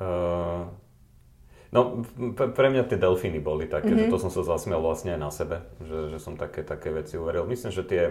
Uh, 0.00 0.72
no, 1.70 2.02
pre 2.34 2.72
mňa 2.72 2.88
tie 2.88 2.96
delfíny 2.96 3.36
boli 3.36 3.68
také, 3.68 3.92
mm-hmm. 3.92 4.00
že 4.00 4.06
mhm. 4.08 4.12
to 4.16 4.22
som 4.24 4.32
sa 4.32 4.42
zasmiel 4.56 4.80
vlastne 4.80 5.12
aj 5.12 5.20
na 5.20 5.30
sebe, 5.30 5.56
že, 5.84 6.16
že 6.16 6.18
som 6.18 6.40
také, 6.40 6.64
také 6.64 6.88
veci 6.88 7.20
uveril. 7.20 7.44
Myslím, 7.44 7.70
že 7.70 7.84
tie, 7.84 8.02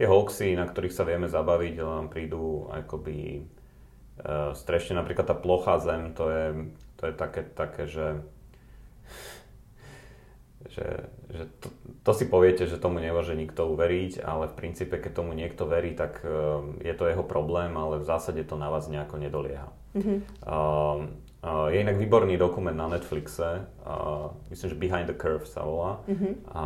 tie 0.00 0.08
hoaxy, 0.08 0.56
na 0.56 0.64
ktorých 0.64 0.96
sa 0.96 1.04
vieme 1.04 1.28
zabaviť, 1.28 1.72
nám 1.84 2.08
prídu 2.08 2.72
akoby 2.72 3.44
uh, 4.24 4.56
strešne. 4.56 4.96
Napríklad 4.96 5.28
tá 5.28 5.36
plochá 5.36 5.76
zem, 5.84 6.16
to 6.16 6.32
je, 6.32 6.46
to 6.96 7.02
je 7.06 7.12
také, 7.12 7.42
také, 7.44 7.84
že 7.84 8.24
že, 10.72 11.08
že 11.32 11.44
to, 11.60 11.68
to 12.04 12.12
si 12.14 12.24
poviete, 12.28 12.64
že 12.68 12.80
tomu 12.80 13.00
nemôže 13.02 13.34
nikto 13.34 13.68
uveriť, 13.68 14.22
ale 14.22 14.48
v 14.48 14.56
princípe, 14.56 14.96
keď 15.00 15.12
tomu 15.24 15.32
niekto 15.34 15.66
verí, 15.66 15.92
tak 15.92 16.22
uh, 16.24 16.62
je 16.80 16.94
to 16.94 17.08
jeho 17.08 17.24
problém, 17.24 17.74
ale 17.76 18.00
v 18.00 18.08
zásade 18.08 18.42
to 18.44 18.56
na 18.56 18.72
vás 18.72 18.86
nejako 18.88 19.18
nedolieha. 19.18 19.68
Mm-hmm. 19.96 20.18
Uh, 20.46 21.08
je 21.70 21.78
inak 21.80 21.96
výborný 21.96 22.34
dokument 22.34 22.74
na 22.74 22.88
Netflixe, 22.90 23.66
uh, 23.86 24.34
myslím, 24.50 24.68
že 24.70 24.80
Behind 24.80 25.06
the 25.08 25.16
Curve 25.16 25.46
sa 25.46 25.62
volá. 25.64 26.02
Mm-hmm. 26.06 26.32
A 26.52 26.62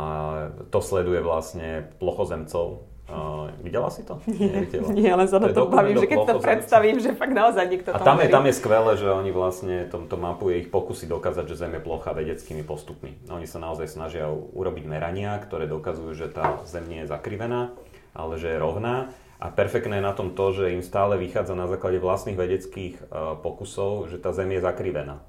to 0.69 0.79
sleduje 0.81 1.23
vlastne 1.23 1.89
plochozemcov. 1.97 2.92
Uh, 3.13 3.53
videla 3.61 3.93
si 3.93 4.01
to? 4.01 4.17
Nie, 4.25 4.65
nie 4.89 5.05
ale 5.05 5.29
sa 5.29 5.37
to, 5.37 5.53
to 5.53 5.69
bavím, 5.69 6.01
že 6.01 6.09
keď 6.09 6.33
to 6.33 6.35
predstavím, 6.41 6.97
že 6.97 7.13
fakt 7.13 7.29
naozaj 7.29 7.65
niekto 7.69 7.93
A 7.93 8.01
tam 8.01 8.17
je, 8.17 8.25
tam 8.25 8.49
je 8.49 8.53
skvelé, 8.57 8.97
že 8.97 9.05
oni 9.05 9.29
vlastne 9.29 9.85
tomto 9.85 10.17
mapuje 10.17 10.65
ich 10.65 10.73
pokusy 10.73 11.05
dokázať, 11.05 11.45
že 11.45 11.61
Zem 11.61 11.77
je 11.77 11.81
plocha 11.85 12.09
vedeckými 12.17 12.65
postupmi. 12.65 13.13
Oni 13.29 13.45
sa 13.45 13.61
naozaj 13.61 13.85
snažia 13.85 14.25
urobiť 14.33 14.89
merania, 14.89 15.37
ktoré 15.37 15.69
dokazujú, 15.69 16.17
že 16.17 16.33
tá 16.33 16.65
Zem 16.65 16.89
nie 16.89 17.05
je 17.05 17.13
zakrivená, 17.13 17.69
ale 18.17 18.41
že 18.41 18.49
je 18.49 18.57
rovná 18.57 19.13
a 19.37 19.51
perfektné 19.53 20.01
je 20.01 20.07
na 20.09 20.15
tom 20.17 20.33
to, 20.33 20.55
že 20.55 20.73
im 20.73 20.81
stále 20.81 21.19
vychádza 21.19 21.53
na 21.53 21.69
základe 21.69 22.01
vlastných 22.01 22.39
vedeckých 22.39 22.95
uh, 22.97 23.37
pokusov, 23.37 24.09
že 24.09 24.17
tá 24.17 24.33
Zem 24.33 24.57
je 24.57 24.63
zakrivená. 24.63 25.21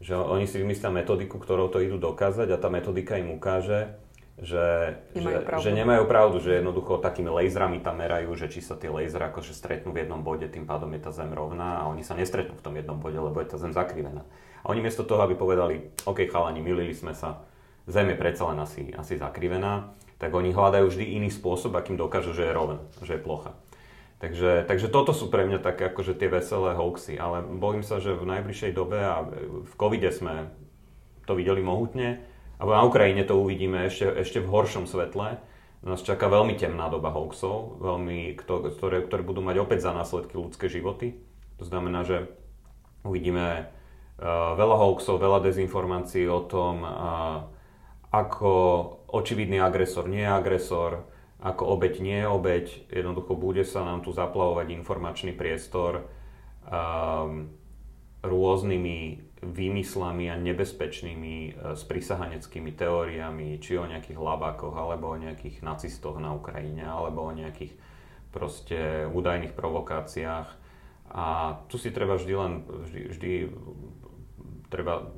Že 0.00 0.16
oni 0.16 0.48
si 0.48 0.56
vymyslia 0.56 0.88
metodiku, 0.88 1.36
ktorou 1.36 1.68
to 1.68 1.84
idú 1.84 2.00
dokázať 2.00 2.48
a 2.48 2.56
tá 2.56 2.72
metodika 2.72 3.20
im 3.20 3.36
ukáže, 3.36 3.92
že 4.40 4.96
nemajú, 5.12 5.36
že, 5.36 5.44
pravdu. 5.44 5.62
že 5.62 5.70
nemajú 5.76 6.02
pravdu, 6.08 6.36
že 6.40 6.50
jednoducho 6.58 6.96
takými 6.96 7.28
laserami 7.28 7.84
tam 7.84 8.00
merajú, 8.00 8.32
že 8.40 8.48
či 8.48 8.64
sa 8.64 8.72
tie 8.72 8.88
lasery 8.88 9.28
akože 9.28 9.52
stretnú 9.52 9.92
v 9.92 10.04
jednom 10.04 10.24
bode, 10.24 10.48
tým 10.48 10.64
pádom 10.64 10.88
je 10.96 11.00
tá 11.04 11.12
Zem 11.12 11.30
rovná 11.36 11.84
a 11.84 11.88
oni 11.92 12.00
sa 12.00 12.16
nestretnú 12.16 12.56
v 12.56 12.64
tom 12.64 12.74
jednom 12.76 12.96
bode, 12.96 13.20
lebo 13.20 13.36
je 13.44 13.52
tá 13.52 13.60
Zem 13.60 13.76
zakrivená. 13.76 14.24
A 14.64 14.66
oni 14.72 14.80
miesto 14.80 15.04
toho, 15.04 15.20
aby 15.24 15.36
povedali, 15.36 15.92
OK 16.08 16.24
chalani, 16.28 16.64
milili 16.64 16.96
sme 16.96 17.12
sa, 17.12 17.44
Zem 17.84 18.12
je 18.12 18.16
predsa 18.16 18.48
len 18.48 18.58
asi, 18.60 18.92
asi 18.96 19.20
zakrivená, 19.20 19.92
tak 20.16 20.32
oni 20.32 20.52
hľadajú 20.52 20.88
vždy 20.88 21.20
iný 21.20 21.28
spôsob, 21.32 21.76
akým 21.76 22.00
dokážu, 22.00 22.32
že 22.32 22.48
je 22.48 22.52
rovná, 22.52 22.80
že 23.04 23.16
je 23.16 23.24
plocha. 23.24 23.56
Takže, 24.20 24.68
takže 24.68 24.92
toto 24.92 25.16
sú 25.16 25.32
pre 25.32 25.48
mňa 25.48 25.64
také 25.64 25.88
akože 25.88 26.12
tie 26.12 26.28
veselé 26.28 26.76
hoaxy, 26.76 27.16
ale 27.16 27.40
bojím 27.40 27.80
sa, 27.80 28.04
že 28.04 28.12
v 28.12 28.28
najbližšej 28.28 28.72
dobe 28.76 29.00
a 29.00 29.24
v 29.64 29.74
covide 29.80 30.12
sme 30.12 30.52
to 31.24 31.32
videli 31.32 31.64
mohutne 31.64 32.20
a 32.60 32.62
na 32.68 32.84
Ukrajine 32.84 33.24
to 33.24 33.40
uvidíme 33.40 33.88
ešte, 33.88 34.04
ešte 34.20 34.38
v 34.44 34.52
horšom 34.52 34.84
svetle. 34.84 35.40
Nás 35.80 36.04
čaká 36.04 36.28
veľmi 36.28 36.60
temná 36.60 36.92
doba 36.92 37.08
hoaxov, 37.08 37.80
veľmi, 37.80 38.36
ktoré, 38.36 39.00
ktoré 39.00 39.22
budú 39.24 39.40
mať 39.40 39.64
opäť 39.64 39.88
za 39.88 39.96
následky 39.96 40.36
ľudské 40.36 40.68
životy. 40.68 41.16
To 41.56 41.64
znamená, 41.64 42.04
že 42.04 42.28
uvidíme 43.00 43.64
uh, 43.64 44.52
veľa 44.60 44.76
hoaxov, 44.76 45.16
veľa 45.16 45.40
dezinformácií 45.40 46.28
o 46.28 46.44
tom, 46.44 46.84
uh, 46.84 47.48
ako 48.12 48.52
očividný 49.08 49.56
agresor, 49.56 50.04
nie 50.04 50.28
agresor, 50.28 51.08
ako 51.40 51.80
obeď, 51.80 52.04
nie 52.04 52.20
obeď. 52.28 52.92
Jednoducho 52.92 53.32
bude 53.40 53.64
sa 53.64 53.80
nám 53.80 54.04
tu 54.04 54.12
zaplavovať 54.12 54.68
informačný 54.76 55.32
priestor 55.32 56.04
um, 56.68 57.48
rôznymi 58.20 59.29
výmyslami 59.40 60.28
a 60.28 60.36
nebezpečnými 60.36 61.36
uh, 61.56 61.74
sprisahaneckými 61.76 62.76
teóriami, 62.76 63.56
či 63.58 63.80
o 63.80 63.88
nejakých 63.88 64.20
labákoch, 64.20 64.76
alebo 64.76 65.12
o 65.12 65.20
nejakých 65.20 65.64
nacistoch 65.64 66.20
na 66.20 66.36
Ukrajine, 66.36 66.84
alebo 66.84 67.24
o 67.24 67.32
nejakých 67.32 67.72
proste 68.30 69.08
údajných 69.10 69.56
provokáciách. 69.56 70.48
A 71.10 71.58
tu 71.66 71.74
si 71.74 71.90
treba 71.90 72.14
vždy 72.14 72.34
len, 72.38 72.52
vždy, 72.62 73.00
vždy 73.10 73.32
treba, 74.70 75.10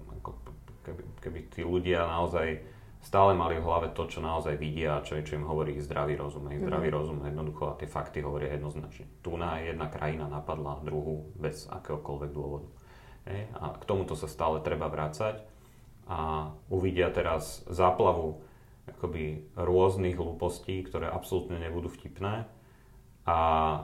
keby, 0.88 1.02
keby 1.20 1.38
tí 1.52 1.60
ľudia 1.60 2.08
naozaj 2.08 2.64
stále 3.02 3.34
mali 3.34 3.58
v 3.58 3.66
hlave 3.66 3.90
to, 3.92 4.06
čo 4.06 4.22
naozaj 4.22 4.54
vidia 4.56 4.96
a 4.96 5.04
čo, 5.04 5.18
čo 5.20 5.34
im 5.36 5.44
hovorí 5.44 5.76
ich 5.76 5.84
zdravý 5.84 6.14
rozum. 6.14 6.46
Ich 6.54 6.62
zdravý 6.62 6.88
mm. 6.88 6.94
rozum 6.94 7.18
jednoducho 7.20 7.74
a 7.74 7.76
tie 7.76 7.90
fakty 7.90 8.22
hovoria 8.22 8.54
jednoznačne. 8.54 9.10
Tu 9.20 9.30
na 9.34 9.58
jedna 9.58 9.90
krajina 9.90 10.30
napadla 10.30 10.80
druhú 10.80 11.34
bez 11.34 11.66
akéhokoľvek 11.68 12.30
dôvodu. 12.30 12.66
A 13.28 13.78
k 13.78 13.84
tomuto 13.86 14.18
sa 14.18 14.26
stále 14.26 14.58
treba 14.60 14.90
vrácať 14.90 15.42
a 16.10 16.50
uvidia 16.66 17.06
teraz 17.14 17.62
záplavu 17.70 18.42
akoby 18.90 19.46
rôznych 19.54 20.18
hlúpostí, 20.18 20.82
ktoré 20.82 21.06
absolútne 21.06 21.62
nebudú 21.62 21.86
vtipné 21.86 22.50
a 23.22 23.38
e, 23.38 23.80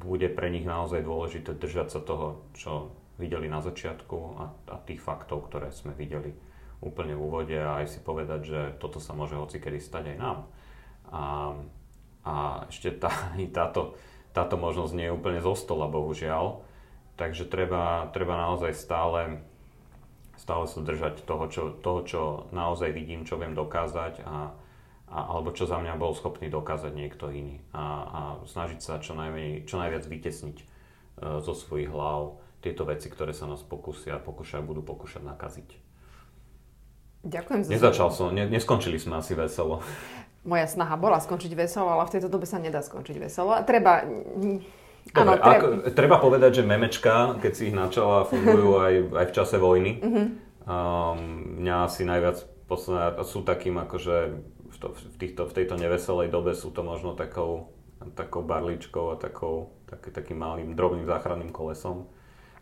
bude 0.00 0.32
pre 0.32 0.48
nich 0.48 0.64
naozaj 0.64 1.04
dôležité 1.04 1.52
držať 1.52 1.88
sa 1.92 2.00
toho, 2.00 2.48
čo 2.56 2.96
videli 3.20 3.52
na 3.52 3.60
začiatku 3.60 4.16
a, 4.40 4.44
a 4.72 4.76
tých 4.80 5.04
faktov, 5.04 5.52
ktoré 5.52 5.68
sme 5.68 5.92
videli 5.92 6.32
úplne 6.80 7.12
v 7.12 7.20
úvode 7.20 7.56
a 7.60 7.84
aj 7.84 7.86
si 7.92 8.00
povedať, 8.00 8.40
že 8.48 8.60
toto 8.80 8.96
sa 8.96 9.12
môže 9.12 9.36
hocikedy 9.36 9.76
stať 9.76 10.16
aj 10.16 10.16
nám. 10.16 10.38
A, 11.12 11.22
a 12.24 12.34
ešte 12.72 12.96
tá, 12.96 13.12
táto, 13.60 14.00
táto 14.32 14.56
možnosť 14.56 14.92
nie 14.96 15.06
je 15.12 15.16
úplne 15.16 15.44
zo 15.44 15.52
stola, 15.52 15.84
bohužiaľ. 15.92 16.64
Takže 17.20 17.44
treba, 17.44 18.08
treba 18.16 18.32
naozaj 18.48 18.72
stále, 18.72 19.44
stále 20.40 20.64
sa 20.64 20.80
držať 20.80 21.20
toho 21.28 21.44
čo, 21.52 21.62
toho, 21.76 22.00
čo 22.08 22.20
naozaj 22.48 22.96
vidím, 22.96 23.28
čo 23.28 23.36
viem 23.36 23.52
dokázať 23.52 24.24
a, 24.24 24.56
a, 25.12 25.18
alebo 25.28 25.52
čo 25.52 25.68
za 25.68 25.76
mňa 25.76 26.00
bol 26.00 26.16
schopný 26.16 26.48
dokázať 26.48 26.96
niekto 26.96 27.28
iný. 27.28 27.60
A, 27.76 27.84
a 27.84 28.20
snažiť 28.48 28.80
sa 28.80 29.04
čo, 29.04 29.12
najmenej, 29.12 29.68
čo 29.68 29.76
najviac 29.76 30.08
vytesniť 30.08 30.56
e, 30.56 30.64
zo 31.44 31.52
svojich 31.52 31.92
hlav 31.92 32.40
tieto 32.64 32.88
veci, 32.88 33.12
ktoré 33.12 33.36
sa 33.36 33.44
nás 33.44 33.60
pokúsia, 33.60 34.16
pokúšajú, 34.16 34.64
budú 34.64 34.80
pokúšať 34.80 35.20
nakaziť. 35.20 35.68
Ďakujem 37.20 37.68
za 37.68 37.70
Nezačal 37.76 38.08
som, 38.16 38.32
ne, 38.32 38.48
neskončili 38.48 38.96
sme 38.96 39.20
asi 39.20 39.36
veselo. 39.36 39.84
Moja 40.48 40.64
snaha 40.64 40.96
bola 40.96 41.20
skončiť 41.20 41.52
veselo, 41.52 41.92
ale 41.92 42.08
v 42.08 42.16
tejto 42.16 42.32
dobe 42.32 42.48
sa 42.48 42.56
nedá 42.56 42.80
skončiť 42.80 43.16
veselo. 43.20 43.52
A 43.52 43.60
treba... 43.60 44.08
Dobre, 45.10 45.20
ano, 45.20 45.32
treba... 45.40 45.56
Ako, 45.56 45.66
treba 45.96 46.16
povedať, 46.20 46.62
že 46.62 46.68
memečka, 46.68 47.40
keď 47.40 47.52
si 47.56 47.72
ich 47.72 47.76
načala, 47.76 48.28
fungujú 48.28 48.78
aj, 48.86 48.94
aj 49.16 49.26
v 49.26 49.34
čase 49.34 49.56
vojny. 49.58 49.92
Uh-huh. 49.98 50.26
Um, 50.70 51.18
mňa 51.64 51.76
asi 51.88 52.06
najviac 52.06 52.46
posledná, 52.70 53.18
sú 53.26 53.42
takým 53.42 53.80
akože 53.82 54.16
v, 54.70 54.76
to, 54.78 54.86
v, 54.94 55.16
týchto, 55.18 55.42
v 55.50 55.52
tejto 55.56 55.74
neveselej 55.74 56.30
dobe 56.30 56.54
sú 56.54 56.70
to 56.70 56.86
možno 56.86 57.18
takou, 57.18 57.74
takou 58.14 58.46
barličkou 58.46 59.10
a 59.10 59.16
takou, 59.18 59.74
tak, 59.90 60.14
takým 60.14 60.38
malým 60.38 60.78
drobným 60.78 61.10
záchranným 61.10 61.50
kolesom. 61.50 62.06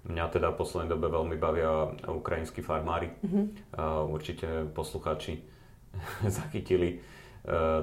Mňa 0.08 0.24
teda 0.32 0.54
v 0.54 0.58
poslednej 0.62 0.88
dobe 0.88 1.12
veľmi 1.12 1.36
bavia 1.36 1.92
ukrajinskí 2.08 2.64
farmári. 2.64 3.12
Mm-hmm. 3.20 3.44
Uh, 3.76 4.08
určite 4.08 4.46
poslucháči 4.72 5.44
zachytili 6.38 7.04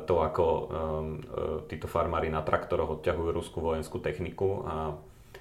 to, 0.05 0.15
ako 0.21 0.45
um, 0.45 0.65
uh, 0.65 0.67
títo 1.65 1.89
farmári 1.89 2.29
na 2.29 2.45
traktoroch 2.45 3.01
odťahujú 3.01 3.29
ruskú 3.33 3.65
vojenskú 3.65 3.97
techniku 3.97 4.61
a 4.61 4.75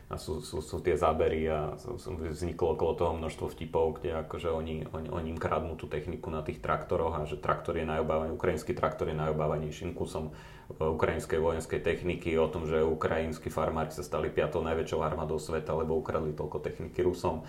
a 0.05 0.21
sú, 0.21 0.45
sú, 0.45 0.61
sú 0.61 0.85
tie 0.85 1.01
zábery 1.01 1.49
a 1.49 1.75
vzniklo 2.07 2.77
okolo 2.77 2.93
toho 2.93 3.13
množstvo 3.17 3.57
vtipov, 3.57 3.99
kde 3.99 4.21
akože 4.21 4.53
oni, 4.53 4.85
oni, 4.93 5.09
oni 5.09 5.29
im 5.33 5.41
kradnú 5.41 5.81
tú 5.81 5.89
techniku 5.89 6.29
na 6.29 6.45
tých 6.45 6.61
traktoroch 6.61 7.17
a 7.17 7.25
že 7.25 7.41
traktor 7.41 7.81
je 7.81 7.89
najobávanejší, 7.89 8.37
ukrajinský 8.37 8.73
traktor 8.77 9.09
je 9.09 9.17
najobávanejším 9.17 9.97
kusom 9.97 10.37
ukrajinskej 10.77 11.41
vojenskej 11.41 11.81
techniky, 11.81 12.37
o 12.41 12.49
tom, 12.49 12.65
že 12.69 12.85
ukrajinskí 12.85 13.49
farmári 13.53 13.93
sa 13.93 14.05
stali 14.05 14.33
piatou 14.33 14.65
najväčšou 14.65 15.01
armádou 15.01 15.37
sveta, 15.41 15.77
lebo 15.77 15.97
ukradli 15.97 16.33
toľko 16.33 16.61
techniky 16.61 17.05
Rusom. 17.05 17.45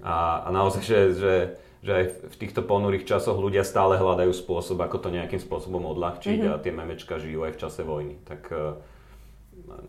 A, 0.00 0.44
a 0.44 0.48
naozaj, 0.52 0.82
že, 0.84 1.00
že, 1.16 1.34
že 1.80 1.92
aj 1.96 2.04
v 2.28 2.36
týchto 2.36 2.60
ponurých 2.60 3.08
časoch 3.08 3.40
ľudia 3.40 3.64
stále 3.64 3.96
hľadajú 3.96 4.36
spôsob, 4.36 4.80
ako 4.84 4.96
to 5.00 5.08
nejakým 5.08 5.40
spôsobom 5.40 5.88
odľahčiť 5.96 6.44
mm-hmm. 6.44 6.54
a 6.54 6.60
tie 6.60 6.72
memečka 6.76 7.16
žijú 7.16 7.48
aj 7.48 7.56
v 7.56 7.60
čase 7.60 7.80
vojny. 7.82 8.20
Tak 8.28 8.52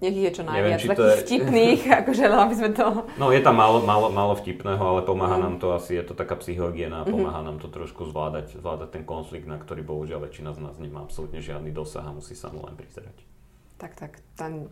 nech 0.02 0.18
je 0.18 0.32
čo 0.34 0.44
najviac 0.44 0.82
Neviem, 0.82 0.90
takých 0.94 1.14
je... 1.14 1.22
vtipných, 1.26 1.82
akože 2.04 2.24
aby 2.28 2.56
sme 2.58 2.72
to... 2.74 2.86
No 3.22 3.30
je 3.30 3.42
tam 3.42 3.56
málo, 3.58 3.84
málo, 3.86 4.10
málo 4.10 4.34
vtipného, 4.38 4.82
ale 4.82 5.02
pomáha 5.06 5.38
mm. 5.38 5.44
nám 5.44 5.56
to 5.62 5.68
asi, 5.74 5.98
je 5.98 6.04
to 6.06 6.14
taká 6.18 6.36
psychohygiena, 6.38 7.04
mm-hmm. 7.04 7.14
pomáha 7.14 7.42
nám 7.46 7.58
to 7.62 7.70
trošku 7.70 8.10
zvládať, 8.10 8.58
zvládať 8.58 8.90
ten 9.00 9.04
konflikt, 9.06 9.46
na 9.46 9.62
ktorý 9.62 9.86
bohužiaľ 9.86 10.26
väčšina 10.28 10.58
z 10.58 10.60
nás 10.64 10.76
nemá 10.82 11.06
absolútne 11.06 11.40
žiadny 11.40 11.70
dosah 11.70 12.06
a 12.06 12.12
musí 12.12 12.34
sa 12.34 12.50
mu 12.50 12.66
len 12.66 12.74
prizerať. 12.74 13.16
Tak, 13.78 13.98
tak, 13.98 14.12
tam, 14.38 14.70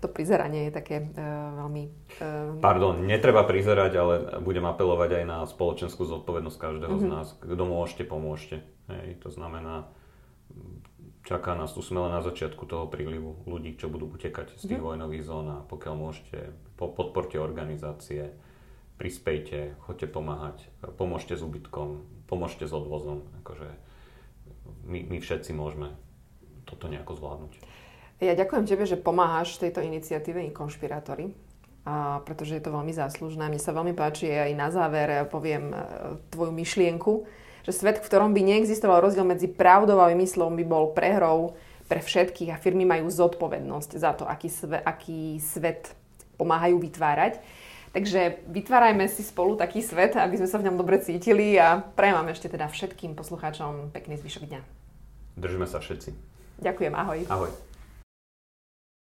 to 0.00 0.08
prizeranie 0.08 0.68
je 0.68 0.72
také 0.72 0.96
uh, 1.04 1.60
veľmi... 1.60 1.82
Uh... 2.18 2.58
Pardon, 2.64 2.96
netreba 3.04 3.44
prizerať, 3.44 3.92
ale 4.00 4.14
budem 4.40 4.64
apelovať 4.64 5.20
aj 5.20 5.24
na 5.28 5.38
spoločenskú 5.44 6.08
zodpovednosť 6.08 6.58
každého 6.58 6.96
mm-hmm. 6.96 7.12
z 7.12 7.14
nás. 7.14 7.26
Kto 7.36 7.64
môžete, 7.68 8.08
pomôžte. 8.08 8.64
Hej, 8.88 9.20
to 9.20 9.28
znamená, 9.28 9.86
čaká 11.22 11.54
nás, 11.54 11.70
tu 11.76 11.84
sme 11.84 12.02
len 12.08 12.16
na 12.16 12.24
začiatku 12.24 12.64
toho 12.66 12.88
prílivu 12.88 13.44
ľudí, 13.44 13.76
čo 13.76 13.92
budú 13.92 14.10
utekať 14.10 14.58
z 14.58 14.64
tých 14.66 14.80
mm. 14.82 14.88
vojnových 14.88 15.24
zón 15.24 15.46
a 15.52 15.58
pokiaľ 15.68 15.94
môžete, 15.94 16.38
podporte 16.74 17.36
organizácie, 17.38 18.34
prispejte, 18.98 19.78
choďte 19.86 20.10
pomáhať, 20.10 20.58
pomôžte 20.98 21.38
s 21.38 21.44
úbytkom, 21.44 22.02
pomôžte 22.26 22.66
s 22.66 22.72
odvozom. 22.74 23.28
Akože 23.44 23.68
my, 24.84 25.06
my 25.06 25.16
všetci 25.22 25.54
môžeme 25.54 25.94
toto 26.66 26.90
nejako 26.90 27.16
zvládnuť. 27.16 27.52
Ja 28.20 28.36
ďakujem 28.36 28.68
tebe, 28.68 28.84
že 28.84 29.00
pomáhaš 29.00 29.56
tejto 29.56 29.80
iniciatíve 29.80 30.44
Konšpirátory, 30.52 31.32
a 31.88 32.20
pretože 32.28 32.60
je 32.60 32.62
to 32.62 32.76
veľmi 32.76 32.92
záslužné. 32.92 33.48
Mne 33.48 33.56
sa 33.56 33.72
veľmi 33.72 33.96
páči 33.96 34.28
aj 34.28 34.52
na 34.52 34.68
záver 34.68 35.24
poviem 35.32 35.72
e, 35.72 35.76
tvoju 36.28 36.52
myšlienku, 36.52 37.24
že 37.64 37.72
svet, 37.72 37.96
v 37.96 38.04
ktorom 38.04 38.36
by 38.36 38.44
neexistoval 38.44 39.00
rozdiel 39.00 39.24
medzi 39.24 39.48
pravdou 39.48 39.96
a 40.04 40.12
vymyslom, 40.12 40.52
by 40.60 40.64
bol 40.68 40.92
prehrou 40.92 41.56
pre 41.88 42.04
všetkých 42.04 42.52
a 42.52 42.60
firmy 42.60 42.84
majú 42.84 43.08
zodpovednosť 43.08 43.90
za 43.96 44.12
to, 44.12 44.28
aký, 44.28 44.52
sve, 44.52 44.78
aký 44.84 45.40
svet 45.40 45.96
pomáhajú 46.36 46.76
vytvárať. 46.76 47.40
Takže 47.90 48.46
vytvárajme 48.46 49.08
si 49.10 49.26
spolu 49.26 49.58
taký 49.58 49.82
svet, 49.82 50.14
aby 50.14 50.38
sme 50.38 50.46
sa 50.46 50.60
v 50.62 50.70
ňom 50.70 50.78
dobre 50.78 51.02
cítili 51.02 51.58
a 51.58 51.82
prajem 51.82 52.22
vám 52.22 52.30
ešte 52.30 52.46
teda 52.46 52.70
všetkým 52.70 53.18
poslucháčom 53.18 53.90
pekný 53.90 54.14
zvyšok 54.20 54.44
dňa. 54.46 54.60
Držíme 55.40 55.66
sa 55.66 55.82
všetci. 55.82 56.14
Ďakujem, 56.62 56.92
ahoj. 56.94 57.20
Ahoj. 57.26 57.69